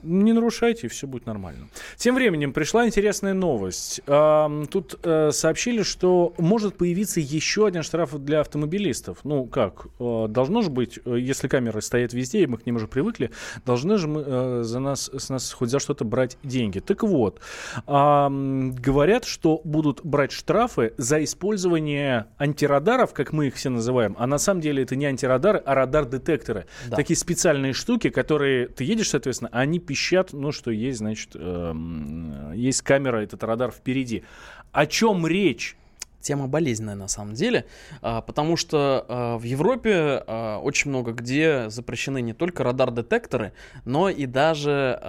Не 0.01 0.31
нарушайте, 0.31 0.87
и 0.87 0.89
все 0.89 1.07
будет 1.07 1.25
нормально. 1.25 1.67
Тем 1.97 2.15
временем 2.15 2.53
пришла 2.53 2.87
интересная 2.87 3.33
новость. 3.33 3.99
Ам, 4.07 4.65
тут 4.67 4.97
э, 5.03 5.31
сообщили, 5.31 5.83
что 5.83 6.33
может 6.37 6.77
появиться 6.77 7.19
еще 7.19 7.67
один 7.67 7.83
штраф 7.83 8.17
для 8.17 8.39
автомобилистов. 8.39 9.19
Ну, 9.25 9.45
как? 9.45 9.87
Э, 9.99 10.27
должно 10.29 10.61
же 10.61 10.69
быть, 10.69 10.99
э, 11.05 11.17
если 11.19 11.47
камеры 11.49 11.81
стоят 11.81 12.13
везде, 12.13 12.43
и 12.43 12.47
мы 12.47 12.57
к 12.57 12.65
ним 12.65 12.77
уже 12.77 12.87
привыкли, 12.87 13.31
должны 13.65 13.97
же 13.97 14.07
мы 14.07 14.23
э, 14.25 14.61
за 14.63 14.79
нас, 14.79 15.09
с 15.13 15.29
нас 15.29 15.51
хоть 15.51 15.69
за 15.69 15.79
что-то 15.79 16.05
брать 16.05 16.37
деньги. 16.43 16.79
Так 16.79 17.03
вот, 17.03 17.41
ам, 17.85 18.71
говорят, 18.73 19.25
что 19.25 19.59
будут 19.65 19.98
брать 20.03 20.31
штрафы 20.31 20.93
за 20.97 21.23
использование 21.23 22.27
антирадаров, 22.38 23.13
как 23.13 23.33
мы 23.33 23.47
их 23.47 23.55
все 23.55 23.69
называем, 23.69 24.15
а 24.19 24.27
на 24.27 24.38
самом 24.38 24.62
деле 24.62 24.83
это 24.83 24.95
не 24.95 25.05
антирадары, 25.05 25.62
а 25.65 25.75
радар-детекторы. 25.75 26.65
Да. 26.88 26.95
Такие 26.97 27.17
специальные 27.17 27.73
штуки, 27.73 28.09
которые 28.09 28.67
ты 28.67 28.83
едешь, 28.83 29.09
соответственно, 29.09 29.49
а 29.53 29.59
они 29.59 29.79
пищат, 29.79 30.33
ну, 30.33 30.51
что 30.51 30.71
есть, 30.71 30.99
значит, 30.99 31.31
эм, 31.35 32.51
есть 32.53 32.81
камера, 32.81 33.17
этот 33.17 33.43
радар 33.43 33.71
впереди. 33.71 34.23
О 34.71 34.85
чем 34.85 35.25
речь? 35.25 35.75
Тема 36.21 36.47
болезненная 36.47 36.95
на 36.95 37.08
самом 37.08 37.34
деле, 37.34 37.65
а, 38.01 38.21
потому 38.21 38.58
что 38.58 39.05
а, 39.08 39.38
в 39.38 39.43
Европе 39.43 40.23
а, 40.27 40.60
очень 40.60 40.89
много 40.89 41.13
где 41.13 41.69
запрещены 41.69 42.21
не 42.21 42.34
только 42.34 42.63
радар-детекторы, 42.63 43.53
но 43.86 44.10
и 44.10 44.25
даже 44.25 44.99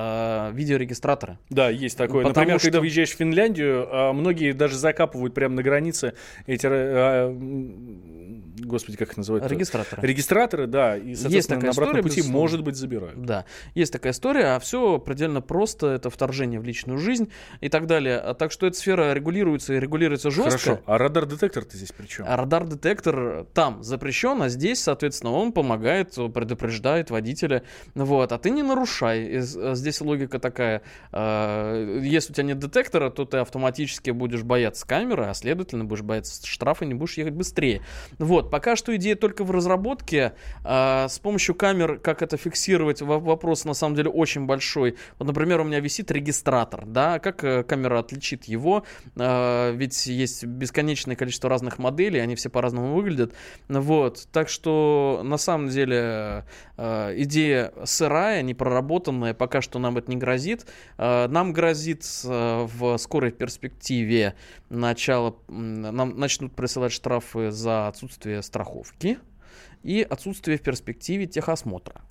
видеорегистраторы. 0.53 1.38
Да, 1.49 1.68
есть 1.68 1.96
такое. 1.96 2.25
Потому 2.25 2.29
Например, 2.40 2.59
что- 2.59 2.68
когда 2.68 2.81
въезжаешь 2.81 3.11
в 3.11 3.16
Финляндию, 3.16 4.14
многие 4.14 4.53
даже 4.53 4.77
закапывают 4.77 5.35
прямо 5.35 5.57
на 5.57 5.62
границе 5.62 6.14
эти, 6.46 6.66
господи, 8.62 8.96
как 8.96 9.11
их 9.11 9.16
называют? 9.16 9.46
Регистраторы. 9.46 10.07
Регистраторы, 10.07 10.66
да, 10.66 10.96
и, 10.96 11.11
Есть 11.11 11.49
такая 11.49 11.64
на 11.66 11.70
обратном 11.70 11.70
история, 11.73 12.03
пути, 12.03 12.16
безусловно. 12.16 12.40
может 12.40 12.62
быть, 12.62 12.77
забирают. 12.77 13.23
Да, 13.23 13.44
есть 13.75 13.92
такая 13.92 14.12
история, 14.12 14.57
а 14.57 14.59
все 14.61 14.99
предельно 14.99 15.40
просто, 15.40 15.88
это 15.88 16.11
вторжение 16.11 16.61
в 16.61 16.64
личную 16.64 16.99
жизнь 16.99 17.31
и 17.61 17.68
так 17.68 17.87
далее. 17.87 18.18
А 18.18 18.35
Так 18.35 18.53
что 18.53 18.66
эта 18.66 18.77
сфера 18.77 19.12
регулируется 19.12 19.75
и 19.75 19.81
регулируется 19.81 20.31
жестко. 20.31 20.51
Хорошо, 20.51 20.81
а 20.87 20.99
радар-детектор-то 20.99 21.77
здесь 21.77 21.92
при 21.92 22.07
чем? 22.07 22.27
А 22.29 22.37
радар-детектор 22.37 23.46
там 23.55 23.83
запрещен, 23.83 24.40
а 24.42 24.49
здесь, 24.49 24.81
соответственно, 24.83 25.33
он 25.33 25.53
помогает, 25.53 26.14
предупреждает 26.14 27.11
водителя. 27.11 27.62
Вот, 27.94 28.33
а 28.33 28.38
ты 28.38 28.51
не 28.51 28.62
нарушай. 28.62 29.25
И 29.27 29.37
а 29.38 29.75
здесь 29.75 30.01
логика 30.01 30.38
такая. 30.38 30.83
э, 31.12 32.01
Если 32.03 32.33
у 32.33 32.35
тебя 32.35 32.44
нет 32.44 32.59
детектора, 32.59 33.11
то 33.11 33.25
ты 33.25 33.38
автоматически 33.38 34.11
будешь 34.11 34.42
бояться 34.42 34.87
камеры, 34.87 35.27
а 35.27 35.35
следовательно 35.35 35.85
будешь 35.85 36.03
бояться 36.03 36.46
штрафа, 36.46 36.85
не 36.85 36.94
будешь 36.94 37.16
ехать 37.18 37.35
быстрее. 37.35 37.83
Вот, 38.18 38.49
пока 38.50 38.76
что 38.76 38.94
идея 38.96 39.16
только 39.16 39.44
в 39.44 39.50
разработке. 39.50 40.34
А, 40.64 41.08
С 41.08 41.18
помощью 41.18 41.54
камер, 41.54 41.98
как 41.98 42.22
это 42.22 42.36
фиксировать, 42.36 43.00
во- 43.02 43.18
вопрос 43.18 43.64
на 43.64 43.74
самом 43.74 43.94
деле 43.96 44.10
очень 44.10 44.46
большой. 44.46 44.96
Вот, 45.18 45.26
например, 45.26 45.60
у 45.60 45.64
меня 45.64 45.80
висит 45.80 46.10
регистратор, 46.10 46.84
да, 46.86 47.18
как 47.18 47.44
э, 47.44 47.62
камера 47.62 47.98
отличит 48.00 48.44
его? 48.44 48.84
А, 49.18 49.72
Ведь 49.72 50.06
есть 50.06 50.44
бесконечное 50.44 51.16
количество 51.16 51.48
разных 51.48 51.78
моделей, 51.78 52.20
они 52.20 52.34
все 52.34 52.50
по-разному 52.50 52.94
выглядят. 52.94 53.32
Вот, 53.68 54.26
так 54.32 54.48
что 54.48 55.20
на 55.24 55.38
самом 55.38 55.68
деле 55.68 56.44
э, 56.76 57.14
идея 57.18 57.72
сырая, 57.84 58.42
непроработанная, 58.42 59.34
пока 59.34 59.60
что 59.60 59.78
нам 59.78 59.96
это 59.98 60.10
не 60.10 60.16
грозит. 60.16 60.66
Э, 60.98 61.28
Нам 61.28 61.52
грозит 61.52 62.04
э, 62.24 62.66
в 62.72 62.96
скорой 62.98 63.30
перспективе 63.30 64.34
начало, 64.68 65.36
нам 65.48 66.18
начнут 66.18 66.54
присылать 66.54 66.92
штрафы 66.92 67.50
за 67.50 67.88
отсутствие 67.88 68.39
страховки 68.42 69.18
и 69.83 70.03
отсутствие 70.03 70.59
в 70.59 70.62
перспективе 70.62 71.26
техосмотра. 71.26 72.03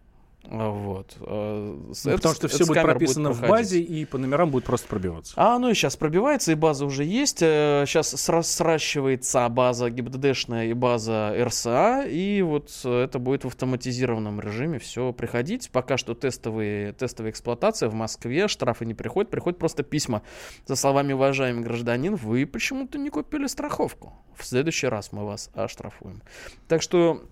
Вот. 0.45 1.15
э, 1.19 1.77
с- 1.93 2.05
Ну, 2.05 2.15
потому 2.15 2.33
что 2.33 2.47
все 2.47 2.65
будет 2.65 2.81
прописано 2.81 3.29
в 3.31 3.39
проходить. 3.39 3.49
базе, 3.49 3.79
и 3.81 4.05
по 4.05 4.17
номерам 4.17 4.49
будет 4.49 4.63
просто 4.63 4.87
пробиваться. 4.87 5.33
А 5.35 5.55
оно 5.55 5.69
и 5.69 5.73
сейчас 5.73 5.95
пробивается, 5.95 6.51
и 6.53 6.55
база 6.55 6.85
уже 6.85 7.03
есть. 7.03 7.39
Сейчас 7.39 8.09
сращивается 8.09 9.47
база 9.49 9.89
ГИБДДшная 9.89 10.67
и 10.67 10.73
база 10.73 11.35
РСА, 11.37 12.05
и 12.07 12.41
вот 12.41 12.71
э, 12.83 13.03
это 13.03 13.19
будет 13.19 13.43
в 13.43 13.47
автоматизированном 13.47 14.39
режиме 14.39 14.79
все 14.79 15.11
приходить. 15.13 15.69
Пока 15.71 15.97
что 15.97 16.15
тестовые, 16.15 16.93
тестовая 16.93 17.31
эксплуатация 17.31 17.89
в 17.89 17.93
Москве, 17.93 18.47
штрафы 18.47 18.85
не 18.85 18.93
приходят, 18.93 19.29
приходят 19.29 19.59
просто 19.59 19.83
письма 19.83 20.21
со 20.65 20.75
словами 20.75 21.13
«Уважаемый 21.13 21.61
гражданин, 21.63 22.15
вы 22.15 22.45
почему-то 22.45 22.97
не 22.97 23.09
купили 23.09 23.45
страховку. 23.47 24.13
В 24.35 24.45
следующий 24.45 24.87
раз 24.87 25.11
мы 25.11 25.25
вас 25.25 25.49
оштрафуем». 25.53 26.21
Так 26.67 26.81
что 26.81 27.23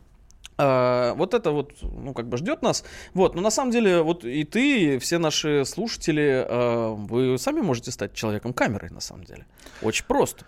вот 0.58 1.34
это 1.34 1.52
вот, 1.52 1.74
ну, 1.82 2.14
как 2.14 2.28
бы 2.28 2.38
ждет 2.38 2.62
нас. 2.62 2.84
Вот, 3.14 3.36
но 3.36 3.42
на 3.42 3.52
самом 3.52 3.72
деле, 3.72 4.02
вот 4.02 4.26
и 4.26 4.44
ты, 4.44 4.96
и 4.96 4.98
все 5.00 5.20
наши 5.20 5.66
слушатели, 5.66 6.46
а, 6.48 6.94
вы 6.94 7.38
сами 7.38 7.62
можете 7.62 7.92
стать 7.92 8.14
человеком 8.14 8.54
камерой, 8.54 8.90
на 8.90 9.02
самом 9.02 9.24
деле. 9.24 9.46
Очень 9.82 10.06
просто. 10.06 10.46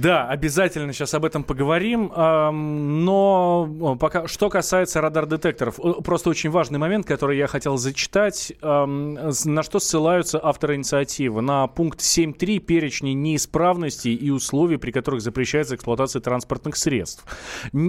Да, 0.00 0.28
обязательно 0.28 0.92
сейчас 0.92 1.14
об 1.14 1.24
этом 1.24 1.42
поговорим. 1.42 2.12
Но 2.14 3.96
пока 3.98 4.26
что 4.28 4.50
касается 4.50 5.00
радар-детекторов, 5.00 5.80
просто 6.04 6.30
очень 6.30 6.50
важный 6.50 6.78
момент, 6.78 7.06
который 7.06 7.38
я 7.38 7.46
хотел 7.46 7.78
зачитать. 7.78 8.52
На 8.60 9.62
что 9.62 9.78
ссылаются 9.78 10.38
авторы 10.42 10.74
инициативы? 10.76 11.40
На 11.40 11.66
пункт 11.66 12.00
7.3 12.00 12.58
перечня 12.58 13.14
неисправностей 13.14 14.14
и 14.14 14.30
условий, 14.30 14.76
при 14.76 14.90
которых 14.90 15.22
запрещается 15.22 15.76
эксплуатация 15.76 16.20
транспортных 16.20 16.76
средств. 16.76 17.24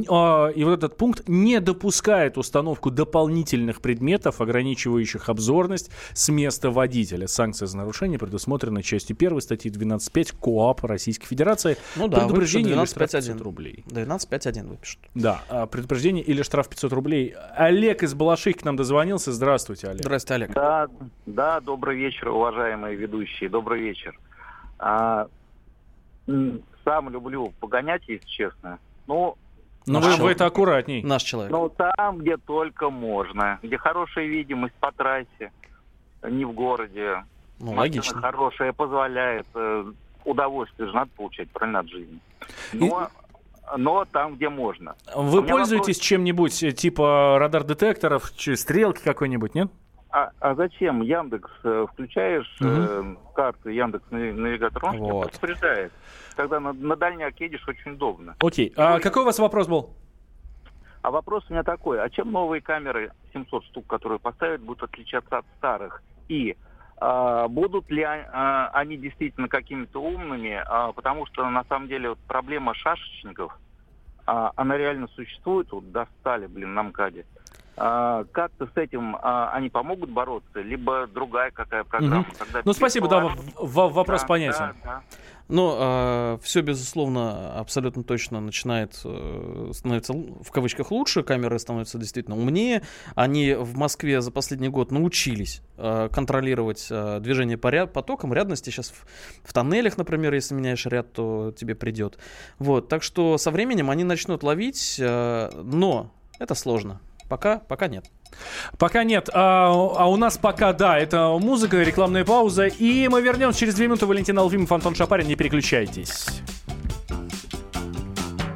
А, 0.10 0.48
И 0.48 0.64
вот 0.64 0.74
этот 0.74 0.98
пункт 0.98 1.28
не 1.28 1.60
допускает 1.60 2.38
установку 2.38 2.90
дополнительных 2.90 3.82
предметов, 3.82 4.40
ограничивающих 4.40 5.28
обзорность 5.30 5.92
с 6.14 6.30
места 6.30 6.72
водителя. 6.72 7.28
Санкция 7.28 7.68
за 7.68 7.78
нарушение 7.78 8.18
предусмотрена 8.18 8.82
частью 8.82 9.18
1 9.20 9.42
статьи 9.42 9.70
12.5 9.70 10.36
КОАП 10.40 10.86
Российской 10.86 11.28
Федерации. 11.28 11.78
Ну 11.98 12.08
да, 12.08 12.20
Предупреждение 12.20 12.72
или 12.74 12.80
выпишут 12.80 12.96
штраф 12.96 13.10
12.5.1. 13.10 13.18
500 13.34 13.42
рублей. 13.42 13.84
12.5.1 13.88 14.68
выпишут. 14.68 15.00
Да, 15.16 15.42
а, 15.50 15.66
предупреждение 15.66 16.24
или 16.24 16.42
штраф 16.44 16.70
500 16.70 16.94
рублей. 16.94 17.34
Олег 17.56 18.04
из 18.04 18.14
Балашихи 18.14 18.60
к 18.60 18.66
нам 18.66 18.76
дозвонился. 18.76 19.32
Здравствуйте, 19.32 19.88
Олег. 19.88 20.02
Здравствуйте, 20.02 20.34
Олег. 20.36 20.54
Да, 20.54 20.88
да, 21.26 21.60
добрый 21.60 21.98
вечер, 21.98 22.30
уважаемые 22.30 22.96
ведущие, 22.96 23.50
добрый 23.50 23.82
вечер. 23.82 24.18
А, 24.80 25.28
сам 26.84 27.10
люблю 27.10 27.54
погонять, 27.60 28.04
если 28.08 28.26
честно. 28.28 28.80
Ну, 29.08 29.36
Но 29.86 30.00
вы, 30.00 30.16
вы 30.18 30.32
это 30.32 30.46
аккуратней. 30.46 31.02
Наш 31.04 31.24
человек. 31.24 31.52
ну, 31.52 31.70
там, 31.70 32.18
где 32.20 32.38
только 32.38 32.90
можно, 32.90 33.60
где 33.64 33.78
хорошая 33.78 34.26
видимость 34.26 34.76
по 34.76 34.92
трассе, 34.92 35.52
не 36.24 36.46
в 36.46 36.52
городе. 36.52 37.24
Ну, 37.60 37.68
Машина 37.74 37.80
логично. 37.80 38.22
хорошая, 38.22 38.74
позволяет. 38.74 39.48
э, 39.56 39.92
Удовольствие 40.28 40.90
же 40.90 40.94
надо 40.94 41.10
получать, 41.16 41.50
правильно, 41.52 41.80
от 41.80 41.88
жизни. 41.88 42.20
Но, 42.74 43.08
но 43.78 44.04
там, 44.04 44.36
где 44.36 44.50
можно. 44.50 44.96
Вы 45.16 45.42
пользуетесь 45.42 45.96
вопрос. 45.96 46.06
чем-нибудь 46.06 46.64
э, 46.64 46.72
типа 46.74 47.38
радар-детекторов, 47.40 48.26
стрелки 48.36 49.02
какой-нибудь, 49.02 49.56
нет? 49.56 49.72
А, 50.10 50.32
а 50.42 50.54
зачем 50.56 51.02
Яндекс 51.02 51.50
э, 51.64 51.86
включаешь 51.94 52.58
э, 52.60 53.16
карты 53.36 53.72
Яндекс 53.72 54.04
Нави- 54.12 54.34
навигатор, 54.34 54.84
он 54.84 54.96
тебя 54.96 55.14
Вот. 55.14 55.32
предупреждает. 55.32 55.94
Когда 56.36 56.60
на, 56.60 56.74
на 56.74 56.98
дальняк 56.98 57.40
едешь, 57.40 57.66
очень 57.66 57.94
удобно. 57.94 58.36
Окей. 58.40 58.74
А 58.76 59.00
какой 59.00 59.22
у 59.24 59.26
вас 59.26 59.40
вопрос 59.40 59.68
был? 59.68 59.92
А 61.04 61.10
вопрос 61.12 61.46
у 61.50 61.54
меня 61.54 61.64
такой, 61.64 62.04
а 62.04 62.10
чем 62.10 62.34
новые 62.34 62.62
камеры 62.62 63.14
700 63.32 63.64
штук, 63.64 63.88
которые 63.88 64.20
поставят, 64.20 64.60
будут 64.60 64.84
отличаться 64.84 65.38
от 65.38 65.46
старых? 65.58 66.04
И 66.28 66.52
а, 66.52 66.67
будут 67.00 67.90
ли 67.92 68.02
а- 68.04 68.28
а, 68.32 68.70
они 68.74 68.98
действительно 68.98 69.48
какими-то 69.48 70.02
умными? 70.02 70.62
А, 70.66 70.92
потому 70.94 71.26
что 71.28 71.48
на 71.50 71.64
самом 71.66 71.88
деле 71.88 72.10
вот 72.10 72.20
проблема 72.28 72.74
шашечников, 72.74 73.58
а, 74.26 74.52
она 74.56 74.78
реально 74.78 75.08
существует, 75.16 75.72
вот 75.72 75.92
достали, 75.92 76.48
блин, 76.48 76.74
на 76.74 76.84
МКАДе. 76.84 77.26
А, 77.80 78.24
как-то 78.32 78.66
с 78.66 78.76
этим 78.76 79.16
а, 79.22 79.52
они 79.52 79.70
помогут 79.70 80.10
бороться, 80.10 80.62
либо 80.62 81.06
другая 81.06 81.52
какая 81.52 81.84
программа? 81.84 82.22
Мгм. 82.22 82.36
Когда 82.40 82.62
Ну, 82.66 82.74
спасибо, 82.74 83.08
да, 83.08 83.20
в- 83.20 83.68
в- 83.68 83.94
вопрос 83.94 84.22
Да, 84.22 84.28
понятен. 84.28 84.58
да, 84.60 84.74
да. 84.84 85.02
Ну, 85.50 86.38
все, 86.44 86.62
безусловно, 86.62 87.58
абсолютно 87.58 88.04
точно 88.04 88.40
начинает 88.40 89.00
э, 89.04 89.72
становиться 89.74 90.14
в 90.14 90.52
кавычках 90.52 90.92
лучше, 90.92 91.24
камеры 91.24 91.60
становятся 91.60 91.98
действительно 91.98 92.38
умнее. 92.38 92.84
Они 93.16 93.54
в 93.54 93.78
Москве 93.78 94.22
за 94.22 94.32
последний 94.32 94.70
год 94.70 94.92
научились 94.92 95.62
э, 95.78 96.10
контролировать 96.12 96.88
э, 96.90 97.20
движение 97.22 97.58
по 97.58 97.68
ряд, 97.70 97.94
потокам, 97.94 98.34
рядности. 98.34 98.70
Сейчас 98.70 98.90
в, 98.90 99.06
в 99.44 99.54
тоннелях, 99.54 99.98
например, 99.98 100.34
если 100.34 100.56
меняешь 100.56 100.86
ряд, 100.86 101.14
то 101.14 101.54
тебе 101.58 101.76
придет. 101.76 102.18
Вот, 102.60 102.90
так 102.90 103.04
что 103.04 103.38
со 103.38 103.52
временем 103.52 103.90
они 103.90 104.04
начнут 104.04 104.44
ловить, 104.44 104.98
э, 105.00 105.50
но 105.64 106.12
это 106.40 106.56
сложно. 106.56 107.02
Пока, 107.30 107.60
пока 107.60 107.88
нет. 107.88 108.06
Пока 108.78 109.04
нет. 109.04 109.30
А, 109.34 109.70
а 109.72 110.10
у 110.10 110.16
нас 110.16 110.38
пока, 110.38 110.74
да, 110.74 110.98
это 110.98 111.38
музыка, 111.40 111.82
рекламная 111.82 112.26
пауза. 112.26 112.68
И 112.68 113.08
мы 113.08 113.22
вернемся 113.22 113.60
через 113.60 113.76
две 113.76 113.88
минуты. 113.88 114.06
Валентин 114.06 114.38
Алфимов, 114.38 114.72
Антон 114.72 114.96
Шапарин. 114.96 115.28
Не 115.28 115.36
переключайтесь. 115.36 116.28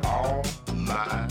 Oh 0.03 0.43
my. 0.73 1.30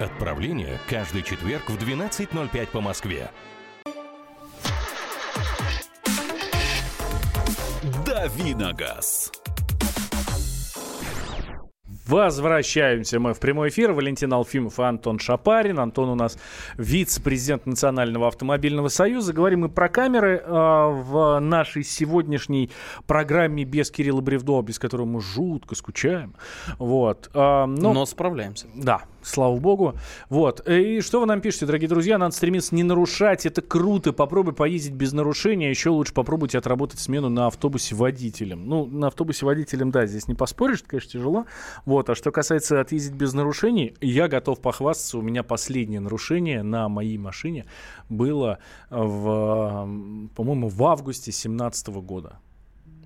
Отправление 0.00 0.78
каждый 0.88 1.22
четверг 1.22 1.68
в 1.68 1.76
12.05 1.76 2.68
по 2.68 2.80
Москве. 2.80 3.30
«Дави 8.06 8.54
на 8.54 8.72
газ». 8.72 9.30
Возвращаемся 12.06 13.20
мы 13.20 13.34
в 13.34 13.40
прямой 13.40 13.68
эфир. 13.68 13.92
Валентин 13.92 14.32
Алфимов 14.32 14.80
и 14.80 14.82
Антон 14.82 15.18
Шапарин. 15.18 15.78
Антон 15.78 16.08
у 16.08 16.14
нас 16.14 16.38
вице-президент 16.76 17.66
Национального 17.66 18.26
автомобильного 18.26 18.88
союза. 18.88 19.34
Говорим 19.34 19.60
мы 19.60 19.68
про 19.68 19.88
камеры 19.88 20.38
э, 20.38 20.50
в 20.50 21.38
нашей 21.38 21.84
сегодняшней 21.84 22.70
программе 23.06 23.64
без 23.64 23.92
Кирилла 23.92 24.22
Бревдо, 24.22 24.60
без 24.62 24.80
которого 24.80 25.06
мы 25.06 25.20
жутко 25.20 25.76
скучаем. 25.76 26.34
Вот. 26.78 27.30
Э, 27.32 27.66
но... 27.66 27.92
Но 27.92 28.06
справляемся. 28.06 28.66
Да, 28.74 29.02
слава 29.22 29.56
богу. 29.56 29.94
Вот. 30.28 30.66
И 30.68 31.00
что 31.00 31.20
вы 31.20 31.26
нам 31.26 31.40
пишете, 31.40 31.66
дорогие 31.66 31.88
друзья? 31.88 32.18
Надо 32.18 32.34
стремиться 32.34 32.74
не 32.74 32.82
нарушать. 32.82 33.46
Это 33.46 33.62
круто. 33.62 34.12
Попробуй 34.12 34.54
поездить 34.54 34.92
без 34.92 35.12
нарушения. 35.12 35.70
Еще 35.70 35.90
лучше 35.90 36.12
попробуйте 36.12 36.58
отработать 36.58 37.00
смену 37.00 37.28
на 37.28 37.46
автобусе 37.46 37.94
водителем. 37.94 38.66
Ну, 38.66 38.86
на 38.86 39.08
автобусе 39.08 39.46
водителем, 39.46 39.90
да, 39.90 40.06
здесь 40.06 40.28
не 40.28 40.34
поспоришь, 40.34 40.80
это, 40.80 40.90
конечно, 40.90 41.10
тяжело. 41.10 41.46
Вот. 41.84 42.10
А 42.10 42.14
что 42.14 42.30
касается 42.30 42.80
отъездить 42.80 43.14
без 43.14 43.32
нарушений, 43.32 43.94
я 44.00 44.28
готов 44.28 44.60
похвастаться. 44.60 45.18
У 45.18 45.22
меня 45.22 45.42
последнее 45.42 46.00
нарушение 46.00 46.62
на 46.62 46.88
моей 46.88 47.18
машине 47.18 47.66
было 48.08 48.58
в, 48.90 49.88
по-моему, 50.34 50.68
в 50.68 50.84
августе 50.84 51.30
2017 51.30 51.88
года. 51.88 52.38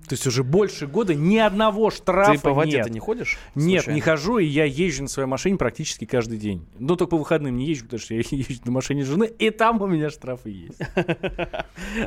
То 0.07 0.13
есть 0.13 0.27
уже 0.27 0.43
больше 0.43 0.87
года 0.87 1.13
ни 1.15 1.37
одного 1.37 1.89
штрафа 1.89 2.33
Ты 2.33 2.39
по 2.39 2.53
воде 2.53 2.77
нет. 2.77 2.85
ты 2.85 2.91
не 2.91 2.99
ходишь? 2.99 3.37
Нет, 3.55 3.83
случайно? 3.83 3.95
не 3.95 4.01
хожу, 4.01 4.37
и 4.37 4.45
я 4.45 4.65
езжу 4.65 5.03
на 5.03 5.09
своей 5.09 5.27
машине 5.27 5.57
практически 5.57 6.05
каждый 6.05 6.37
день. 6.37 6.65
Но 6.77 6.95
только 6.95 7.11
по 7.11 7.17
выходным 7.17 7.57
не 7.57 7.65
езжу, 7.65 7.85
потому 7.85 7.99
что 7.99 8.13
я 8.13 8.21
езжу 8.29 8.61
на 8.65 8.71
машине 8.71 9.03
жены, 9.03 9.25
и 9.25 9.49
там 9.49 9.81
у 9.81 9.87
меня 9.87 10.09
штрафы 10.09 10.49
есть. 10.49 10.79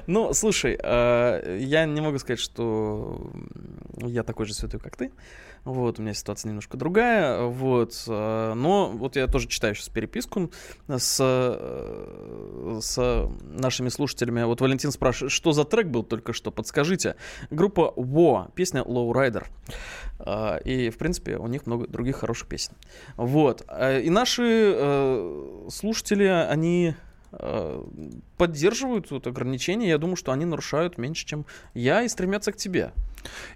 Ну, 0.07 0.33
слушай, 0.33 0.79
э, 0.81 1.59
я 1.61 1.87
не 1.87 2.01
могу 2.01 2.19
сказать, 2.19 2.41
что 2.41 3.31
я 3.99 4.23
такой 4.23 4.47
же 4.47 4.55
святой, 4.55 4.81
как 4.81 4.97
ты. 4.97 5.13
Вот, 5.65 5.99
у 5.99 6.03
меня 6.03 6.15
ситуация 6.15 6.49
немножко 6.49 6.77
другая. 6.77 7.43
Вот, 7.43 8.05
э, 8.07 8.53
но 8.55 8.91
вот 8.91 9.17
я 9.17 9.27
тоже 9.27 9.49
читаю 9.49 9.75
сейчас 9.75 9.89
переписку 9.89 10.51
с, 10.89 11.19
э, 11.21 12.79
с 12.81 13.29
нашими 13.43 13.89
слушателями. 13.89 14.45
Вот 14.45 14.61
Валентин 14.61 14.93
спрашивает, 14.93 15.33
что 15.33 15.53
за 15.53 15.65
трек 15.65 15.89
был 15.89 16.05
только 16.05 16.33
что, 16.33 16.51
подскажите. 16.51 17.17
Группа 17.51 17.88
Во, 17.97 18.49
песня 18.55 18.83
Low 18.83 19.11
Rider. 19.13 19.45
Э, 20.21 20.59
И, 20.65 20.91
в 20.91 20.99
принципе, 20.99 21.37
у 21.37 21.47
них 21.47 21.67
много 21.67 21.87
других 21.87 22.17
хороших 22.17 22.49
песен. 22.49 22.73
Вот. 23.17 23.65
Э, 23.69 24.01
И 24.03 24.11
наши 24.11 24.73
э, 24.77 25.69
слушатели, 25.71 26.25
они 26.25 26.95
э, 27.33 27.83
поддерживают 28.37 29.11
вот 29.11 29.27
ограничения. 29.27 29.89
Я 29.89 29.99
думаю, 29.99 30.17
что 30.17 30.33
они 30.33 30.45
нарушают 30.45 30.99
меньше, 30.99 31.27
чем 31.27 31.45
я, 31.75 32.03
и 32.03 32.09
стремятся 32.09 32.53
к 32.53 32.57
тебе. 32.57 32.93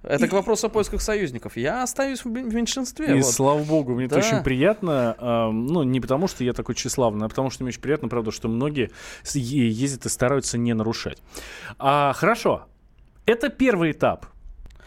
Это 0.03 0.27
к 0.29 0.33
вопросу 0.33 0.67
о 0.67 0.71
поисках 0.71 1.01
союзников. 1.01 1.57
Я 1.57 1.83
остаюсь 1.85 2.25
в 2.25 2.29
мен- 2.29 2.51
в 2.51 2.55
меньшинстве. 2.55 3.07
И 3.17 3.23
вот. 3.23 3.33
слава 3.33 3.63
богу, 3.63 3.95
мне 3.95 4.07
это 4.07 4.17
Да. 4.17 4.21
очень 4.21 4.43
приятно. 4.43 5.17
э, 5.19 5.51
ну, 5.53 5.85
не 5.85 6.01
потому, 6.01 6.29
что 6.29 6.45
я 6.45 6.53
такой 6.53 6.75
тщеславный, 6.75 7.27
а 7.27 7.29
потому, 7.29 7.49
что 7.51 7.63
мне 7.63 7.69
очень 7.69 7.81
приятно, 7.81 8.09
правда, 8.09 8.33
что 8.33 8.49
многие 8.49 8.91
ездят 9.35 10.05
и 10.07 10.09
стараются 10.09 10.59
не 10.59 10.75
нарушать. 10.75 11.23
А, 11.79 12.13
хорошо. 12.13 12.67
Это 13.27 13.49
первый 13.49 13.93
этап. 13.93 14.27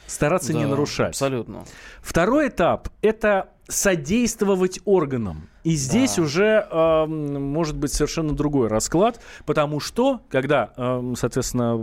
Стараться 0.07 0.53
не 0.53 0.63
Да, 0.63 0.69
нарушать. 0.69 1.09
Абсолютно. 1.09 1.65
Второй 2.01 2.49
этап– 2.49 2.89
это 3.01 3.49
содействовать 3.67 4.79
органам. 4.85 5.49
И 5.63 5.71
здесь 5.71 6.17
Да. 6.17 6.21
уже 6.21 6.67
эм, 6.71 7.41
может 7.51 7.75
быть 7.75 7.91
совершенно 7.91 8.35
другой 8.35 8.67
расклад, 8.67 9.19
потому 9.47 9.79
что, 9.79 10.21
когда, 10.29 10.71
эм, 10.77 11.15
соответственно, 11.15 11.75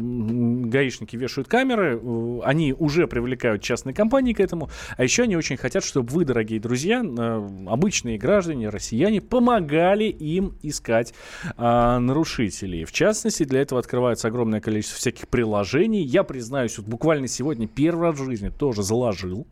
гаишники 0.68 1.16
вешают 1.16 1.48
камеры, 1.48 1.98
э, 2.00 2.40
они 2.44 2.72
уже 2.72 3.08
привлекают 3.08 3.60
частные 3.60 3.92
компании 3.92 4.34
к 4.34 4.40
этому, 4.40 4.70
а 4.96 5.02
еще 5.02 5.24
они 5.24 5.36
очень 5.36 5.56
хотят, 5.56 5.82
чтобы 5.84 6.10
вы, 6.12 6.24
дорогие 6.24 6.60
друзья, 6.60 7.02
э, 7.04 7.48
обычные 7.66 8.18
граждане, 8.18 8.68
россияне, 8.68 9.20
помогали 9.20 10.04
им 10.04 10.54
искать 10.62 11.12
э, 11.58 11.98
нарушителей. 11.98 12.84
В 12.84 12.92
частности, 12.92 13.42
для 13.42 13.62
этого 13.62 13.80
открывается 13.80 14.28
огромное 14.28 14.60
количество 14.60 14.98
всяких 14.98 15.26
приложений. 15.26 16.04
Я 16.04 16.22
признаюсь, 16.22 16.78
вот 16.78 16.86
буквально 16.86 17.26
сегодня 17.26 17.66
первый 17.66 18.10
раз 18.10 18.20
в 18.20 18.24
жизни 18.24 18.50
тоже 18.50 18.84
заложил 18.84 19.48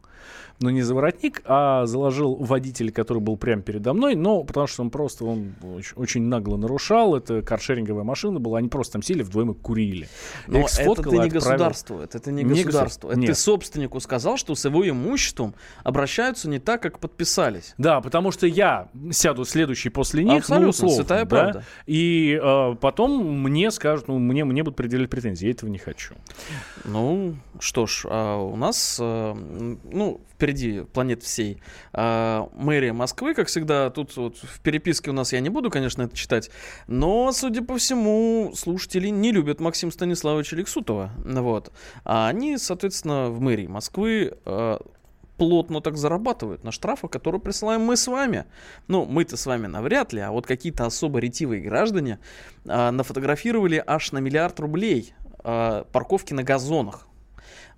но 0.60 0.70
не 0.70 0.82
за 0.82 0.94
воротник, 0.94 1.40
а 1.46 1.86
заложил 1.86 2.34
водитель, 2.34 2.92
который 2.92 3.18
был 3.18 3.36
прямо 3.36 3.62
передо 3.62 3.94
мной, 3.94 4.14
но 4.14 4.44
потому 4.44 4.66
что 4.66 4.82
он 4.82 4.90
просто 4.90 5.24
он 5.24 5.54
очень, 5.62 5.96
очень 5.96 6.22
нагло 6.22 6.56
нарушал. 6.56 7.16
Это 7.16 7.40
каршеринговая 7.42 8.04
машина 8.04 8.40
была, 8.40 8.58
они 8.58 8.68
просто 8.68 8.94
там 8.94 9.02
сели 9.02 9.22
вдвоем 9.22 9.52
и 9.52 9.54
курили. 9.54 10.08
Но 10.46 10.60
это 10.60 11.02
ты 11.02 11.18
не 11.18 11.28
государствует, 11.28 12.14
это 12.14 12.30
не, 12.30 12.42
Не 12.42 12.62
государство. 12.62 13.08
государ- 13.08 13.12
Это 13.12 13.20
ты 13.20 13.26
Нет. 13.28 13.38
собственнику 13.38 14.00
сказал, 14.00 14.36
что 14.36 14.54
с 14.54 14.64
его 14.64 14.86
имуществом 14.88 15.54
обращаются 15.82 16.48
не 16.48 16.58
так, 16.58 16.82
как 16.82 16.98
подписались. 16.98 17.74
Да, 17.78 18.00
потому 18.02 18.30
что 18.30 18.46
я 18.46 18.88
сяду 19.10 19.44
следующий 19.44 19.88
после 19.88 20.24
них, 20.24 20.40
Абсолютно, 20.40 20.64
ну, 20.66 20.70
условно, 20.70 20.96
святая 20.96 21.24
да, 21.24 21.26
правда. 21.26 21.64
и 21.86 22.38
э, 22.42 22.74
потом 22.80 23.42
мне 23.42 23.70
скажут, 23.70 24.08
ну, 24.08 24.18
мне, 24.18 24.44
мне 24.44 24.62
будут 24.62 24.76
предъявлять 24.76 25.08
претензии, 25.10 25.46
я 25.46 25.52
этого 25.52 25.70
не 25.70 25.78
хочу. 25.78 26.14
Ну, 26.84 27.36
что 27.58 27.86
ж, 27.86 28.06
а 28.08 28.36
у 28.36 28.56
нас, 28.56 28.98
э, 29.00 29.34
ну, 29.90 30.20
впереди 30.40 30.84
планет 30.84 31.22
всей 31.22 31.60
а, 31.92 32.48
мэрия 32.54 32.94
Москвы, 32.94 33.34
как 33.34 33.48
всегда, 33.48 33.90
тут 33.90 34.16
вот 34.16 34.38
в 34.38 34.60
переписке 34.60 35.10
у 35.10 35.12
нас 35.12 35.34
я 35.34 35.40
не 35.40 35.50
буду, 35.50 35.70
конечно, 35.70 36.02
это 36.02 36.16
читать, 36.16 36.50
но, 36.86 37.30
судя 37.32 37.62
по 37.62 37.76
всему, 37.76 38.52
слушатели 38.56 39.08
не 39.08 39.32
любят 39.32 39.60
Максима 39.60 39.92
Станиславовича 39.92 40.56
Лексутова, 40.56 41.10
вот, 41.18 41.72
а 42.04 42.28
они, 42.28 42.56
соответственно, 42.56 43.28
в 43.28 43.38
мэрии 43.40 43.66
Москвы 43.66 44.32
э, 44.46 44.78
плотно 45.36 45.82
так 45.82 45.98
зарабатывают 45.98 46.64
на 46.64 46.72
штрафах, 46.72 47.10
которые 47.10 47.40
присылаем 47.40 47.82
мы 47.82 47.98
с 47.98 48.06
вами. 48.06 48.46
Ну, 48.88 49.04
мы-то 49.04 49.36
с 49.36 49.44
вами 49.44 49.66
навряд 49.66 50.14
ли, 50.14 50.20
а 50.20 50.30
вот 50.32 50.46
какие-то 50.46 50.86
особо 50.86 51.18
ретивые 51.18 51.60
граждане 51.60 52.18
а, 52.66 52.90
нафотографировали 52.90 53.82
аж 53.86 54.12
на 54.12 54.18
миллиард 54.18 54.58
рублей 54.60 55.14
а, 55.38 55.84
парковки 55.92 56.34
на 56.34 56.42
газонах. 56.42 57.06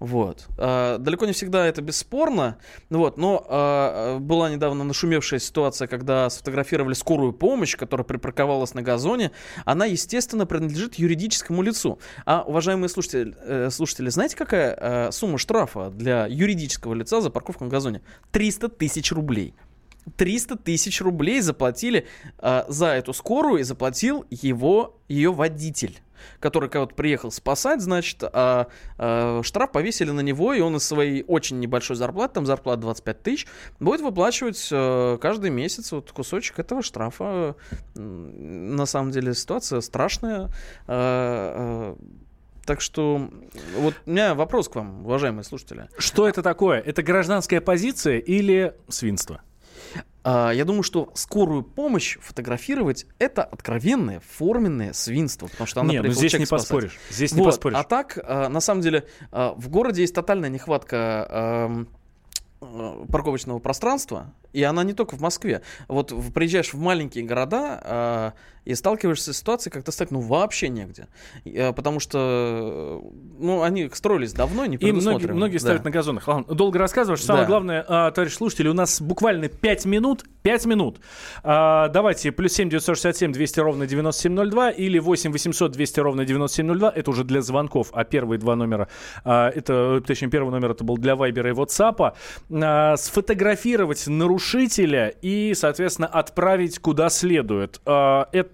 Вот. 0.03 0.49
А, 0.59 0.99
далеко 0.99 1.27
не 1.27 1.33
всегда 1.33 1.65
это 1.65 1.81
бесспорно. 1.81 2.59
Вот. 2.91 3.19
Но 3.19 3.47
а, 3.49 4.19
была 4.19 4.51
недавно 4.51 4.83
нашумевшая 4.83 5.39
ситуация, 5.39 5.87
когда 5.87 6.29
сфотографировали 6.29 6.95
скорую 6.95 7.33
помощь, 7.33 7.77
которая 7.77 8.05
припарковалась 8.05 8.75
на 8.75 8.83
газоне. 8.83 9.31
Она, 9.65 9.85
естественно, 9.85 10.45
принадлежит 10.45 10.97
юридическому 10.97 11.63
лицу. 11.63 12.01
А, 12.27 12.43
уважаемые 12.43 12.89
слушатели, 12.89 13.37
э, 13.43 13.71
слушатели 13.71 14.09
знаете, 14.09 14.37
какая 14.37 14.77
э, 14.77 15.13
сумма 15.13 15.39
штрафа 15.39 15.91
для 15.91 16.27
юридического 16.27 16.95
лица 16.95 17.21
за 17.21 17.31
парковку 17.31 17.63
на 17.63 17.71
газоне? 17.71 18.03
300 18.33 18.71
тысяч 18.71 19.13
рублей. 19.13 19.55
300 20.17 20.57
тысяч 20.57 21.01
рублей 21.01 21.41
заплатили 21.43 22.09
э, 22.41 22.65
за 22.67 22.89
эту 22.89 23.13
скорую 23.13 23.61
и 23.61 23.63
заплатил 23.63 24.25
его, 24.31 24.99
ее 25.07 25.33
водитель 25.33 26.01
который 26.41 26.69
кого-то 26.69 26.95
приехал 26.95 27.31
спасать, 27.31 27.81
значит, 27.81 28.23
а, 28.23 28.69
а, 28.99 29.43
штраф 29.43 29.73
повесили 29.73 30.11
на 30.11 30.21
него, 30.21 30.53
и 30.55 30.61
он 30.61 30.77
из 30.77 30.85
своей 30.85 31.25
очень 31.27 31.61
небольшой 31.61 31.97
зарплаты, 31.97 32.35
там 32.35 32.47
зарплата 32.47 32.81
25 32.83 33.23
тысяч, 33.23 33.47
будет 33.81 34.01
выплачивать 34.01 34.69
э, 34.71 35.19
каждый 35.21 35.51
месяц 35.51 35.93
вот 35.93 36.11
кусочек 36.13 36.59
этого 36.59 36.83
штрафа. 36.83 37.57
На 37.95 38.87
самом 38.87 39.11
деле 39.11 39.35
ситуация 39.35 39.81
страшная. 39.81 40.51
Э, 40.87 41.95
Так 42.65 42.81
что 42.81 43.29
вот 43.77 43.95
у 44.07 44.11
меня 44.11 44.35
вопрос 44.35 44.69
к 44.69 44.77
вам, 44.77 45.05
уважаемые 45.05 45.43
слушатели. 45.43 45.89
Что 45.99 46.29
это 46.29 46.43
такое? 46.43 46.79
Это 46.81 47.03
гражданская 47.03 47.61
позиция 47.61 48.19
или 48.19 48.75
свинство? 48.89 49.43
А, 50.25 50.51
Я 50.53 50.65
думаю, 50.65 50.83
что 50.83 51.11
скорую 51.15 51.63
помощь 51.63 52.19
фотографировать 52.21 53.07
это 53.19 53.43
откровенное 53.43 54.21
форменное 54.21 54.93
свинство, 54.93 55.49
потому 55.49 55.67
что 55.67 55.81
она 55.81 55.93
Не, 55.93 56.03
ну 56.03 56.11
здесь 56.11 56.35
не 56.39 56.47
спасать. 56.47 56.69
поспоришь. 56.69 56.99
Здесь 57.11 57.33
не 57.33 57.41
Вот, 57.41 57.47
поспоришь. 57.47 57.79
А 57.79 57.83
так, 57.85 58.19
а, 58.23 58.49
на 58.49 58.61
самом 58.61 58.83
деле, 58.83 59.07
а, 59.31 59.55
в 59.57 59.69
городе 59.69 60.03
есть 60.03 60.15
тотальная 60.15 60.49
нехватка 60.49 61.87
э, 62.61 63.05
парковочного 63.11 63.59
пространства, 63.59 64.33
и 64.53 64.63
она 64.63 64.85
не 64.85 64.93
только 64.93 65.17
в 65.17 65.21
Москве. 65.21 65.63
Вот 65.89 66.13
приезжаешь 66.33 66.73
в 66.73 66.79
маленькие 66.79 67.25
города 67.25 68.35
и 68.65 68.75
сталкиваешься 68.75 69.33
с 69.33 69.39
ситуацией, 69.39 69.73
как 69.73 69.85
достать 69.85 70.11
ну 70.11 70.21
вообще 70.21 70.69
негде. 70.69 71.09
А, 71.47 71.73
потому 71.73 72.01
что 72.01 73.01
э, 73.03 73.09
ну, 73.41 73.63
они 73.63 73.91
строились 73.93 74.33
давно, 74.33 74.67
не 74.67 74.77
И 74.77 74.93
многие, 74.93 75.33
многие 75.33 75.55
Да. 75.55 75.61
ставят 75.61 75.85
на 75.85 75.91
газонах. 75.91 76.27
Ладно, 76.29 76.55
долго 76.55 76.79
рассказываешь. 76.79 77.23
Самое 77.23 77.45
Да. 77.45 77.49
главное, 77.49 77.85
а, 77.89 78.11
товарищ 78.11 78.35
слушатели, 78.35 78.69
у 78.69 78.75
нас 78.75 79.01
буквально 79.01 79.49
5 79.49 79.85
минут. 79.85 80.25
5 80.43 80.67
минут. 80.67 80.99
А, 81.43 81.89
давайте, 81.89 82.33
плюс 82.33 82.53
7 82.53 82.69
967 82.69 83.33
200 83.33 83.61
ровно 83.61 83.87
9702 83.87 84.71
или 84.71 84.99
8 84.99 85.33
800 85.33 85.73
200 85.73 86.01
ровно 86.01 86.25
9702. 86.25 86.91
Это 86.95 87.11
уже 87.11 87.25
для 87.25 87.43
звонков, 87.43 87.91
а 87.93 88.05
первые 88.05 88.39
два 88.39 88.57
номера, 88.57 88.89
а, 89.25 89.49
это, 89.51 90.01
точнее, 90.07 90.29
первый 90.29 90.51
номер 90.51 90.73
это 90.73 90.85
был 90.85 90.97
для 90.99 91.17
Вайбера 91.17 91.51
и 91.51 91.53
WhatsApp. 91.53 92.15
А, 92.51 92.97
сфотографировать 92.97 94.07
нарушителя 94.07 95.09
и, 95.23 95.53
соответственно, 95.55 96.09
отправить 96.09 96.79
куда 96.79 97.09
следует. 97.09 97.81
А, 97.87 98.29
это, 98.33 98.52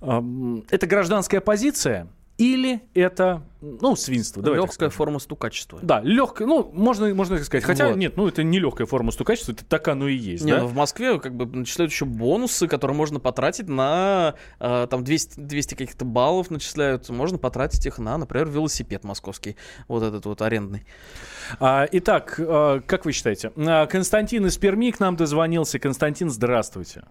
ам, 0.00 0.64
это 0.70 0.86
гражданская 0.86 1.40
позиция 1.40 2.08
или 2.38 2.82
это, 2.94 3.42
ну, 3.60 3.96
свинство. 3.96 4.42
Давай 4.42 4.60
Легкая 4.60 4.90
форма 4.90 5.18
стукачества. 5.18 5.78
да, 5.82 6.00
легкая, 6.02 6.46
ну, 6.46 6.70
можно, 6.72 7.12
можно 7.14 7.36
так 7.36 7.44
сказать. 7.46 7.64
Хотя, 7.64 7.88
Вот. 7.88 7.96
нет, 7.96 8.16
ну, 8.16 8.28
это 8.28 8.42
не 8.42 8.58
легкая 8.58 8.86
форма 8.86 9.10
стукачества, 9.12 9.52
это 9.52 9.64
так 9.64 9.88
оно 9.88 10.08
и 10.08 10.14
есть, 10.16 10.44
Не, 10.44 10.52
да? 10.52 10.60
ну, 10.60 10.66
в 10.66 10.74
Москве 10.74 11.18
как 11.20 11.34
бы 11.34 11.46
начисляют 11.46 11.92
еще 11.92 12.04
бонусы, 12.04 12.68
которые 12.68 12.96
можно 12.96 13.20
потратить 13.20 13.68
на 13.68 14.34
э, 14.60 14.86
там 14.90 15.04
200, 15.04 15.40
200 15.40 15.74
каких-то 15.74 16.04
баллов 16.04 16.50
начисляют. 16.50 17.08
Можно 17.08 17.38
потратить 17.38 17.84
их 17.86 17.98
на, 17.98 18.16
например, 18.18 18.48
велосипед 18.48 19.04
московский. 19.04 19.56
Вот 19.88 20.02
этот 20.02 20.26
вот 20.26 20.42
арендный. 20.42 20.84
А, 21.60 21.86
итак, 21.92 22.36
а, 22.38 22.80
как 22.80 23.04
вы 23.04 23.12
считаете? 23.12 23.52
А, 23.56 23.86
Константин 23.86 24.46
из 24.46 24.56
Перми 24.58 24.90
к 24.90 25.00
нам 25.00 25.16
дозвонился. 25.16 25.78
Константин, 25.78 26.30
здравствуйте. 26.30 27.02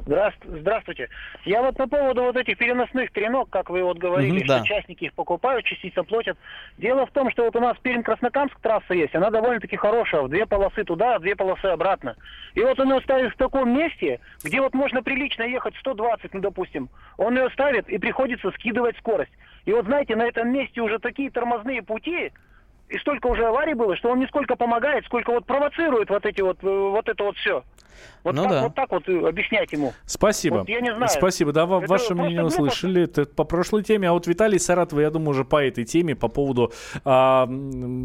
Здравствуйте. 0.46 1.10
Я 1.46 1.62
вот 1.62 1.78
по 1.78 1.88
поводу 1.88 2.24
вот 2.24 2.36
этих 2.36 2.58
переносных 2.58 3.12
треног, 3.12 3.50
как 3.50 3.70
вы 3.70 3.84
вот 3.84 3.98
говорили, 3.98 4.32
Мгм, 4.38 4.40
что 4.46 4.48
да. 4.60 4.64
частники 4.64 5.06
их 5.06 5.14
покупают, 5.14 5.66
частично 5.66 6.04
платят. 6.04 6.38
Дело 6.78 7.06
в 7.06 7.12
том, 7.12 7.32
что 7.32 7.44
вот 7.46 7.56
у 7.56 7.62
нас 7.62 7.78
Пермь-Краснокамск 7.84 8.60
трасса 8.62 8.94
есть, 8.94 9.16
она 9.16 9.30
довольно-таки 9.30 9.78
хорошая, 9.78 10.24
в 10.24 10.30
две 10.30 10.46
полосы 10.46 10.84
туда, 10.84 11.20
в 11.20 11.22
две 11.22 11.36
полосы 11.36 11.66
обратно. 11.66 12.16
И 12.54 12.62
вот 12.62 12.80
он 12.80 12.94
ее 12.94 13.02
ставит 13.02 13.34
в 13.34 13.38
таком 13.38 13.78
месте, 13.78 14.20
где 14.44 14.60
вот 14.60 14.74
можно 14.74 15.02
прилично 15.02 15.44
ехать 15.44 15.76
120, 15.78 16.34
ну 16.34 16.42
допустим. 16.42 16.90
Он 17.18 17.38
ее 17.38 17.50
ставит 17.52 17.88
и 17.88 17.98
приходится 17.98 18.52
скидывать 18.52 18.98
скорость. 18.98 19.32
И 19.66 19.72
вот 19.72 19.86
знаете, 19.86 20.16
на 20.16 20.24
этом 20.24 20.52
месте 20.52 20.82
уже 20.82 21.00
такие 21.00 21.32
тормозные 21.32 21.82
пути, 21.82 22.32
и 22.90 22.98
столько 23.00 23.28
уже 23.28 23.46
аварий 23.46 23.74
было, 23.74 23.96
что 23.96 24.10
он 24.10 24.20
не 24.20 24.28
сколько 24.28 24.56
помогает, 24.56 25.06
сколько 25.06 25.32
вот 25.32 25.46
провоцирует 25.46 26.10
вот 26.10 26.26
эти 26.26 26.42
вот, 26.42 26.58
э, 26.64 26.68
вот 26.68 27.08
это 27.08 27.24
вот 27.24 27.36
все. 27.38 27.64
Вот, 28.24 28.36
Ну 28.36 28.44
так, 28.44 28.52
да. 28.52 28.62
вот 28.64 28.76
так 28.76 28.92
вот 28.92 29.08
э, 29.08 29.28
объяснять 29.28 29.72
ему. 29.72 29.94
Спасибо. 30.06 30.58
Вот 30.60 30.70
я 30.70 30.82
не 30.82 30.94
знаю. 30.94 31.10
Спасибо. 31.10 31.54
Да, 31.54 31.64
Это 31.64 31.88
ваше 31.88 32.14
мнение 32.14 32.42
глупо. 32.42 32.54
услышали. 32.56 33.04
Это 33.04 33.26
по 33.26 33.46
прошлой 33.46 33.84
теме. 33.84 34.10
А 34.10 34.12
вот 34.14 34.28
Виталий 34.28 34.60
Саратова, 34.60 35.00
я 35.00 35.10
думаю, 35.12 35.30
уже 35.30 35.46
по 35.46 35.64
этой 35.64 35.86
теме, 35.86 36.16
по 36.16 36.28
поводу 36.28 36.72
а, 37.06 37.48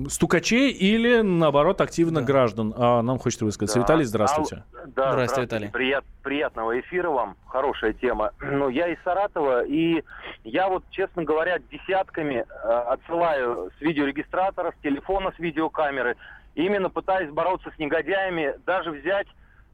стукачей 0.08 0.70
или, 0.70 1.20
наоборот, 1.22 1.80
активных 1.80 2.24
граждан. 2.24 2.72
А, 2.76 3.02
нам 3.02 3.18
хочется 3.18 3.44
высказаться. 3.44 3.78
Да. 3.78 3.84
Виталий, 3.84 4.04
здравствуйте. 4.04 4.56
Алло. 4.56 4.84
Да, 4.94 5.12
Здравствуйте, 5.12 5.70
Прият- 5.72 6.04
приятного 6.22 6.78
эфира 6.80 7.10
вам. 7.10 7.36
Хорошая 7.46 7.92
тема. 7.92 8.30
Ну, 8.60 8.68
я 8.68 8.88
из 8.88 8.98
Саратова, 9.04 9.64
и 9.64 10.02
я 10.44 10.68
вот, 10.68 10.84
честно 10.90 11.24
говоря, 11.24 11.58
десятками 11.70 12.44
э, 12.44 12.68
отсылаю 12.68 13.70
с 13.78 13.80
видеорегистратора, 13.80 14.69
с 14.72 14.82
телефона, 14.82 15.32
с 15.36 15.38
видеокамеры. 15.38 16.16
Именно 16.54 16.90
пытаюсь 16.90 17.30
бороться 17.30 17.70
с 17.74 17.78
негодяями, 17.78 18.54
даже 18.66 18.90
взять... 18.90 19.26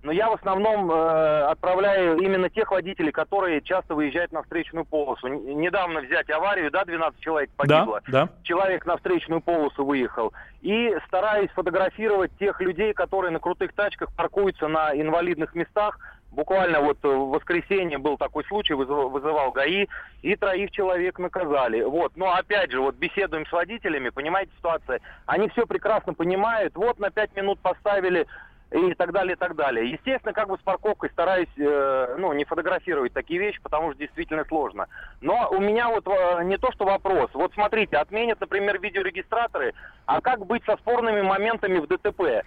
Но 0.03 0.13
я 0.13 0.29
в 0.31 0.35
основном 0.35 0.89
э, 0.93 1.41
отправляю 1.47 2.19
именно 2.19 2.49
тех 2.49 2.71
водителей, 2.71 3.11
которые 3.11 3.61
часто 3.61 3.95
выезжают 3.97 4.31
на 4.31 4.43
встречную 4.43 4.85
полосу. 4.85 5.27
Н- 5.27 5.59
недавно 5.59 6.01
взять 6.01 6.31
аварию, 6.31 6.71
да, 6.71 6.85
12 6.85 7.19
человек 7.19 7.51
погибло 7.57 8.01
Да, 8.07 8.27
да. 8.27 8.29
человек 8.45 8.87
на 8.87 8.99
встречную 8.99 9.41
полосу 9.41 9.85
выехал. 9.85 10.33
И 10.61 10.95
стараюсь 11.09 11.51
фотографировать 11.53 12.31
тех 12.39 12.61
людей, 12.61 12.93
которые 12.93 13.33
на 13.33 13.41
крутых 13.41 13.73
тачках 13.73 14.15
паркуются 14.15 14.69
на 14.69 14.95
инвалидных 14.95 15.57
местах. 15.57 15.99
Буквально 16.31 16.81
вот 16.81 16.99
э, 17.03 17.09
в 17.09 17.31
воскресенье 17.31 17.99
был 17.99 18.19
такой 18.19 18.45
случай, 18.45 18.75
вызыв- 18.75 19.09
вызывал 19.09 19.53
ГАИ, 19.53 19.87
и 20.23 20.37
троих 20.37 20.71
человек 20.71 21.19
наказали. 21.19 21.83
Вот. 21.83 22.13
Но 22.17 22.35
опять 22.35 22.71
же, 22.71 22.81
вот 22.81 22.97
беседуем 22.97 23.47
с 23.47 23.53
водителями, 23.53 24.11
понимаете 24.11 24.53
ситуация, 24.57 25.01
они 25.27 25.49
все 25.51 25.67
прекрасно 25.67 26.15
понимают, 26.15 26.75
вот 26.75 26.99
на 26.99 27.11
пять 27.11 27.35
минут 27.37 27.59
поставили 27.61 28.27
и 28.73 28.95
так 28.95 29.13
далее, 29.13 29.35
и 29.35 29.39
так 29.39 29.55
далее. 29.55 29.91
Естественно, 29.91 30.33
как 30.33 30.49
бы 30.49 30.59
с 30.59 30.61
парковкой 30.61 31.11
стараюсь, 31.11 31.49
э, 31.57 32.17
ну, 32.19 32.33
не 32.33 32.45
фотографировать 32.45 33.13
такие 33.13 33.39
вещи, 33.39 33.61
потому 33.63 33.91
что 33.91 34.01
действительно 34.01 34.45
сложно. 34.45 34.87
Но 35.21 35.49
у 35.51 35.61
меня 35.61 35.89
вот 35.89 36.07
э, 36.09 36.43
не 36.45 36.59
то, 36.59 36.73
что 36.73 36.85
вопрос. 36.85 37.31
Вот 37.33 37.53
смотрите, 37.55 37.97
отменят, 37.97 38.41
например, 38.41 38.81
видеорегистраторы, 38.81 39.73
а 40.07 40.21
как 40.21 40.45
быть 40.47 40.65
со 40.65 40.77
спорными 40.79 41.23
моментами 41.23 41.79
в 41.79 41.87
ДТП? 41.87 42.45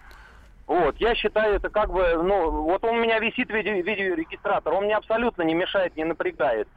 Вот, 0.69 0.97
я 0.99 1.15
считаю, 1.15 1.55
это 1.55 1.71
как 1.71 1.89
бы, 1.91 2.21
ну, 2.21 2.51
вот 2.61 2.83
он 2.83 2.99
у 2.99 3.01
меня 3.01 3.17
висит 3.17 3.49
видео, 3.49 3.73
видеорегистратор, 3.73 4.71
он 4.71 4.83
мне 4.83 4.95
абсолютно 4.95 5.41
не 5.41 5.55
мешает, 5.55 5.97
не 5.97 6.03
напрягает. 6.03 6.67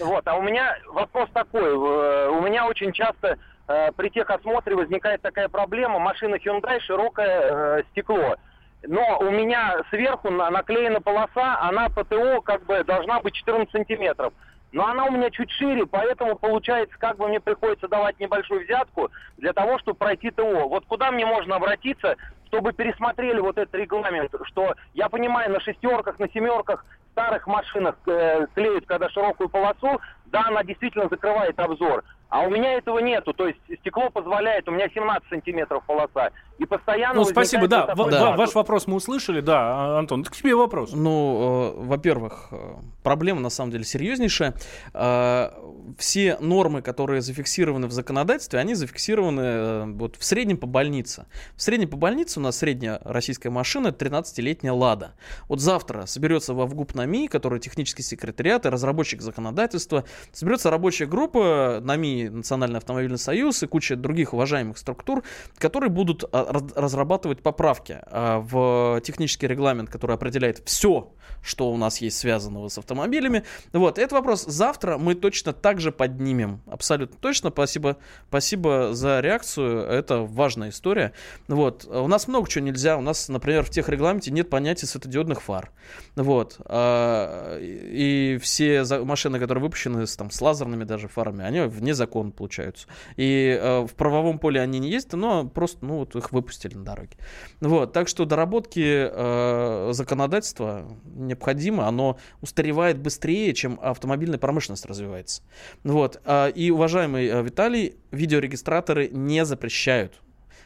Вот, 0.00 0.26
а 0.26 0.34
у 0.36 0.40
меня 0.40 0.78
вопрос 0.86 1.28
такой, 1.34 1.62
э, 1.62 2.28
у 2.30 2.40
меня 2.40 2.66
очень 2.66 2.90
часто 2.92 3.36
э, 3.68 3.92
при 3.92 4.08
техосмотре 4.08 4.76
возникает 4.76 5.20
такая 5.20 5.50
проблема, 5.50 5.98
машина 5.98 6.36
Hyundai, 6.36 6.80
широкое 6.80 7.80
э, 7.80 7.82
стекло. 7.90 8.36
Но 8.82 9.18
у 9.18 9.30
меня 9.30 9.82
сверху 9.90 10.30
на- 10.30 10.48
наклеена 10.48 11.02
полоса, 11.02 11.60
она 11.60 11.90
ПТО 11.90 12.40
как 12.40 12.64
бы 12.64 12.82
должна 12.82 13.20
быть 13.20 13.34
14 13.34 13.70
сантиметров. 13.72 14.32
Но 14.72 14.86
она 14.86 15.04
у 15.04 15.10
меня 15.12 15.30
чуть 15.30 15.50
шире, 15.50 15.86
поэтому 15.86 16.36
получается, 16.36 16.96
как 16.98 17.18
бы 17.18 17.28
мне 17.28 17.40
приходится 17.40 17.88
давать 17.88 18.18
небольшую 18.18 18.64
взятку 18.64 19.10
для 19.36 19.52
того, 19.52 19.78
чтобы 19.78 19.98
пройти 19.98 20.30
ТО. 20.30 20.66
Вот 20.68 20.86
куда 20.86 21.10
мне 21.10 21.26
можно 21.26 21.56
обратиться, 21.56 22.16
чтобы 22.46 22.72
пересмотрели 22.72 23.38
вот 23.38 23.58
этот 23.58 23.74
регламент, 23.74 24.32
что 24.44 24.74
я 24.94 25.08
понимаю, 25.08 25.50
на 25.50 25.60
шестерках, 25.60 26.18
на 26.18 26.28
семерках, 26.30 26.84
старых 27.12 27.46
машинах 27.46 27.96
э, 28.06 28.46
клеят, 28.54 28.86
когда 28.86 29.08
широкую 29.10 29.50
полосу, 29.50 30.00
да, 30.26 30.44
она 30.46 30.64
действительно 30.64 31.08
закрывает 31.08 31.58
обзор. 31.60 32.02
А 32.30 32.40
у 32.40 32.50
меня 32.50 32.72
этого 32.72 32.98
нету, 32.98 33.34
то 33.34 33.46
есть 33.46 33.60
стекло 33.80 34.08
позволяет, 34.08 34.66
у 34.66 34.72
меня 34.72 34.88
17 34.88 35.28
сантиметров 35.28 35.84
полоса. 35.86 36.30
И 36.62 36.66
постоянно 36.66 37.14
Ну, 37.14 37.24
спасибо, 37.24 37.66
да. 37.66 37.86
ва- 37.94 38.08
казус. 38.08 38.38
Ваш 38.38 38.54
вопрос 38.54 38.86
мы 38.86 38.94
услышали, 38.96 39.40
да, 39.40 39.58
А, 39.60 39.98
Антон. 39.98 40.22
К 40.22 40.30
тебе 40.30 40.54
вопрос. 40.54 40.92
Ну, 40.92 41.74
э, 41.76 41.84
во-первых, 41.86 42.48
э, 42.52 42.56
проблема 43.02 43.40
на 43.40 43.50
самом 43.50 43.72
деле 43.72 43.82
серьезнейшая. 43.84 44.54
Э, 44.94 45.50
все 45.98 46.36
нормы, 46.40 46.82
которые 46.82 47.20
зафиксированы 47.20 47.88
в 47.88 47.92
законодательстве, 47.92 48.60
они 48.60 48.74
зафиксированы 48.74 49.40
э, 49.40 49.84
вот 49.86 50.16
в 50.16 50.24
среднем 50.24 50.56
по 50.56 50.66
больнице. 50.68 51.26
В 51.56 51.62
среднем 51.62 51.88
по 51.88 51.96
больнице 51.96 52.38
у 52.38 52.42
нас 52.42 52.58
средняя 52.58 53.00
российская 53.04 53.50
машина 53.50 53.88
13-летняя 53.88 54.72
«Лада». 54.72 55.14
Вот 55.48 55.60
завтра 55.60 56.06
соберется 56.06 56.54
в 56.54 56.60
Авгуп 56.60 56.94
НАМИ, 56.94 57.26
который 57.26 57.58
технический 57.58 58.02
секретариат 58.02 58.66
и 58.66 58.68
разработчик 58.68 59.20
законодательства, 59.20 60.04
соберется 60.32 60.70
рабочая 60.70 61.06
группа 61.06 61.80
НАМИ, 61.82 62.28
Национальный 62.28 62.78
автомобильный 62.78 63.18
союз 63.18 63.62
и 63.64 63.66
куча 63.66 63.96
других 63.96 64.32
уважаемых 64.32 64.78
структур, 64.78 65.24
которые 65.58 65.90
будут 65.90 66.22
а, 66.32 66.51
разрабатывать 66.52 67.42
поправки 67.42 67.98
а, 68.06 68.40
в 68.40 69.00
технический 69.02 69.46
регламент, 69.46 69.90
который 69.90 70.14
определяет 70.14 70.62
все, 70.66 71.12
что 71.42 71.70
у 71.70 71.76
нас 71.76 72.00
есть 72.00 72.18
связанного 72.18 72.68
с 72.68 72.78
автомобилями. 72.78 73.44
Вот, 73.72 73.98
этот 73.98 74.12
вопрос 74.12 74.44
завтра 74.44 74.98
мы 74.98 75.14
точно 75.14 75.52
так 75.52 75.80
же 75.80 75.92
поднимем. 75.92 76.60
Абсолютно 76.66 77.16
точно. 77.18 77.50
Спасибо, 77.50 77.96
спасибо 78.28 78.90
за 78.92 79.20
реакцию. 79.20 79.82
Это 79.82 80.18
важная 80.20 80.70
история. 80.70 81.12
Вот. 81.48 81.84
У 81.84 82.08
нас 82.08 82.28
много 82.28 82.48
чего 82.48 82.64
нельзя. 82.64 82.96
У 82.96 83.00
нас, 83.00 83.28
например, 83.28 83.64
в 83.64 83.70
техрегламенте 83.70 84.30
нет 84.30 84.50
понятия 84.50 84.86
светодиодных 84.86 85.42
фар. 85.42 85.70
Вот. 86.16 86.56
А, 86.66 87.58
И 87.58 88.38
все 88.42 88.84
машины, 89.04 89.38
которые 89.38 89.62
выпущены 89.62 90.06
с, 90.06 90.16
там, 90.16 90.30
с 90.30 90.40
лазерными 90.40 90.84
даже 90.84 91.08
фарами, 91.08 91.44
они 91.44 91.60
вне 91.60 91.94
закона 91.94 92.30
получаются. 92.30 92.86
И 93.16 93.58
э, 93.60 93.80
в 93.80 93.94
правовом 93.94 94.38
поле 94.38 94.60
они 94.60 94.78
не 94.78 94.90
есть, 94.90 95.12
но 95.12 95.46
просто 95.46 95.84
ну, 95.84 95.98
вот 95.98 96.16
их 96.16 96.31
выпустили 96.32 96.74
на 96.74 96.84
дороге. 96.84 97.16
Вот. 97.60 97.92
Так 97.92 98.08
что 98.08 98.24
доработки 98.24 98.80
э, 99.10 99.92
законодательства 99.92 100.88
необходимо. 101.14 101.86
Оно 101.86 102.18
устаревает 102.40 102.98
быстрее, 102.98 103.54
чем 103.54 103.78
автомобильная 103.80 104.38
промышленность 104.38 104.86
развивается. 104.86 105.42
Вот. 105.84 106.20
А, 106.24 106.48
И, 106.48 106.70
уважаемый 106.70 107.26
э, 107.28 107.42
Виталий, 107.42 107.96
видеорегистраторы 108.10 109.08
не 109.08 109.44
запрещают. 109.44 110.20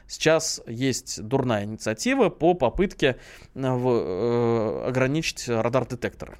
Сейчас 0.08 0.62
есть 0.68 1.20
дурная 1.22 1.64
инициатива 1.64 2.28
по 2.28 2.54
попытке 2.54 3.16
э, 3.54 3.70
в- 3.70 4.84
э, 4.84 4.88
ограничить 4.88 5.48
радар-детекторы. 5.48 6.38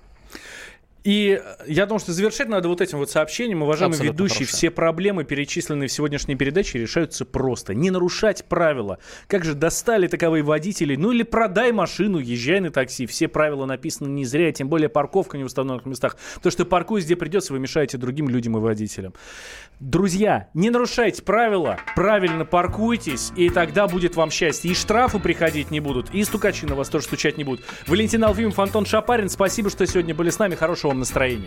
И 1.06 1.40
э, 1.40 1.64
я 1.68 1.86
думаю, 1.86 2.00
что 2.00 2.12
завершать 2.12 2.48
надо 2.48 2.68
вот 2.68 2.80
этим 2.80 2.98
вот 2.98 3.08
сообщением. 3.08 3.62
Уважаемые 3.62 3.94
Абсолютно 3.94 4.12
ведущие, 4.12 4.38
хорошо. 4.38 4.56
все 4.56 4.70
проблемы, 4.72 5.22
перечисленные 5.22 5.88
в 5.88 5.92
сегодняшней 5.92 6.34
передаче, 6.34 6.80
решаются 6.80 7.24
просто. 7.24 7.74
Не 7.74 7.92
нарушать 7.92 8.44
правила. 8.46 8.98
Как 9.28 9.44
же 9.44 9.54
достали 9.54 10.08
таковые 10.08 10.42
водители? 10.42 10.96
Ну 10.96 11.12
или 11.12 11.22
продай 11.22 11.70
машину, 11.70 12.18
езжай 12.18 12.58
на 12.58 12.72
такси. 12.72 13.06
Все 13.06 13.28
правила 13.28 13.66
написаны 13.66 14.08
не 14.08 14.24
зря, 14.24 14.50
тем 14.50 14.68
более 14.68 14.88
парковка 14.88 15.36
не 15.36 15.44
в 15.44 15.46
установленных 15.46 15.86
местах. 15.86 16.16
Потому 16.34 16.50
что 16.50 16.64
паркуясь 16.64 17.04
где 17.04 17.14
придется, 17.14 17.52
вы 17.52 17.60
мешаете 17.60 17.98
другим 17.98 18.28
людям 18.28 18.56
и 18.56 18.60
водителям. 18.60 19.14
Друзья, 19.78 20.48
не 20.54 20.70
нарушайте 20.70 21.22
правила, 21.22 21.78
правильно 21.94 22.44
паркуйтесь, 22.44 23.30
и 23.36 23.50
тогда 23.50 23.86
будет 23.86 24.16
вам 24.16 24.30
счастье. 24.30 24.72
И 24.72 24.74
штрафы 24.74 25.20
приходить 25.20 25.70
не 25.70 25.78
будут, 25.78 26.12
и 26.12 26.24
стукачи 26.24 26.64
на 26.64 26.74
вас 26.74 26.88
тоже 26.88 27.04
стучать 27.04 27.38
не 27.38 27.44
будут. 27.44 27.64
Валентин 27.86 28.24
Алфимов, 28.24 28.58
Антон 28.58 28.86
Шапарин, 28.86 29.28
спасибо, 29.28 29.70
что 29.70 29.86
сегодня 29.86 30.14
были 30.14 30.30
с 30.30 30.38
нами. 30.38 30.54
Хорошего 30.54 30.95
вам 30.96 31.46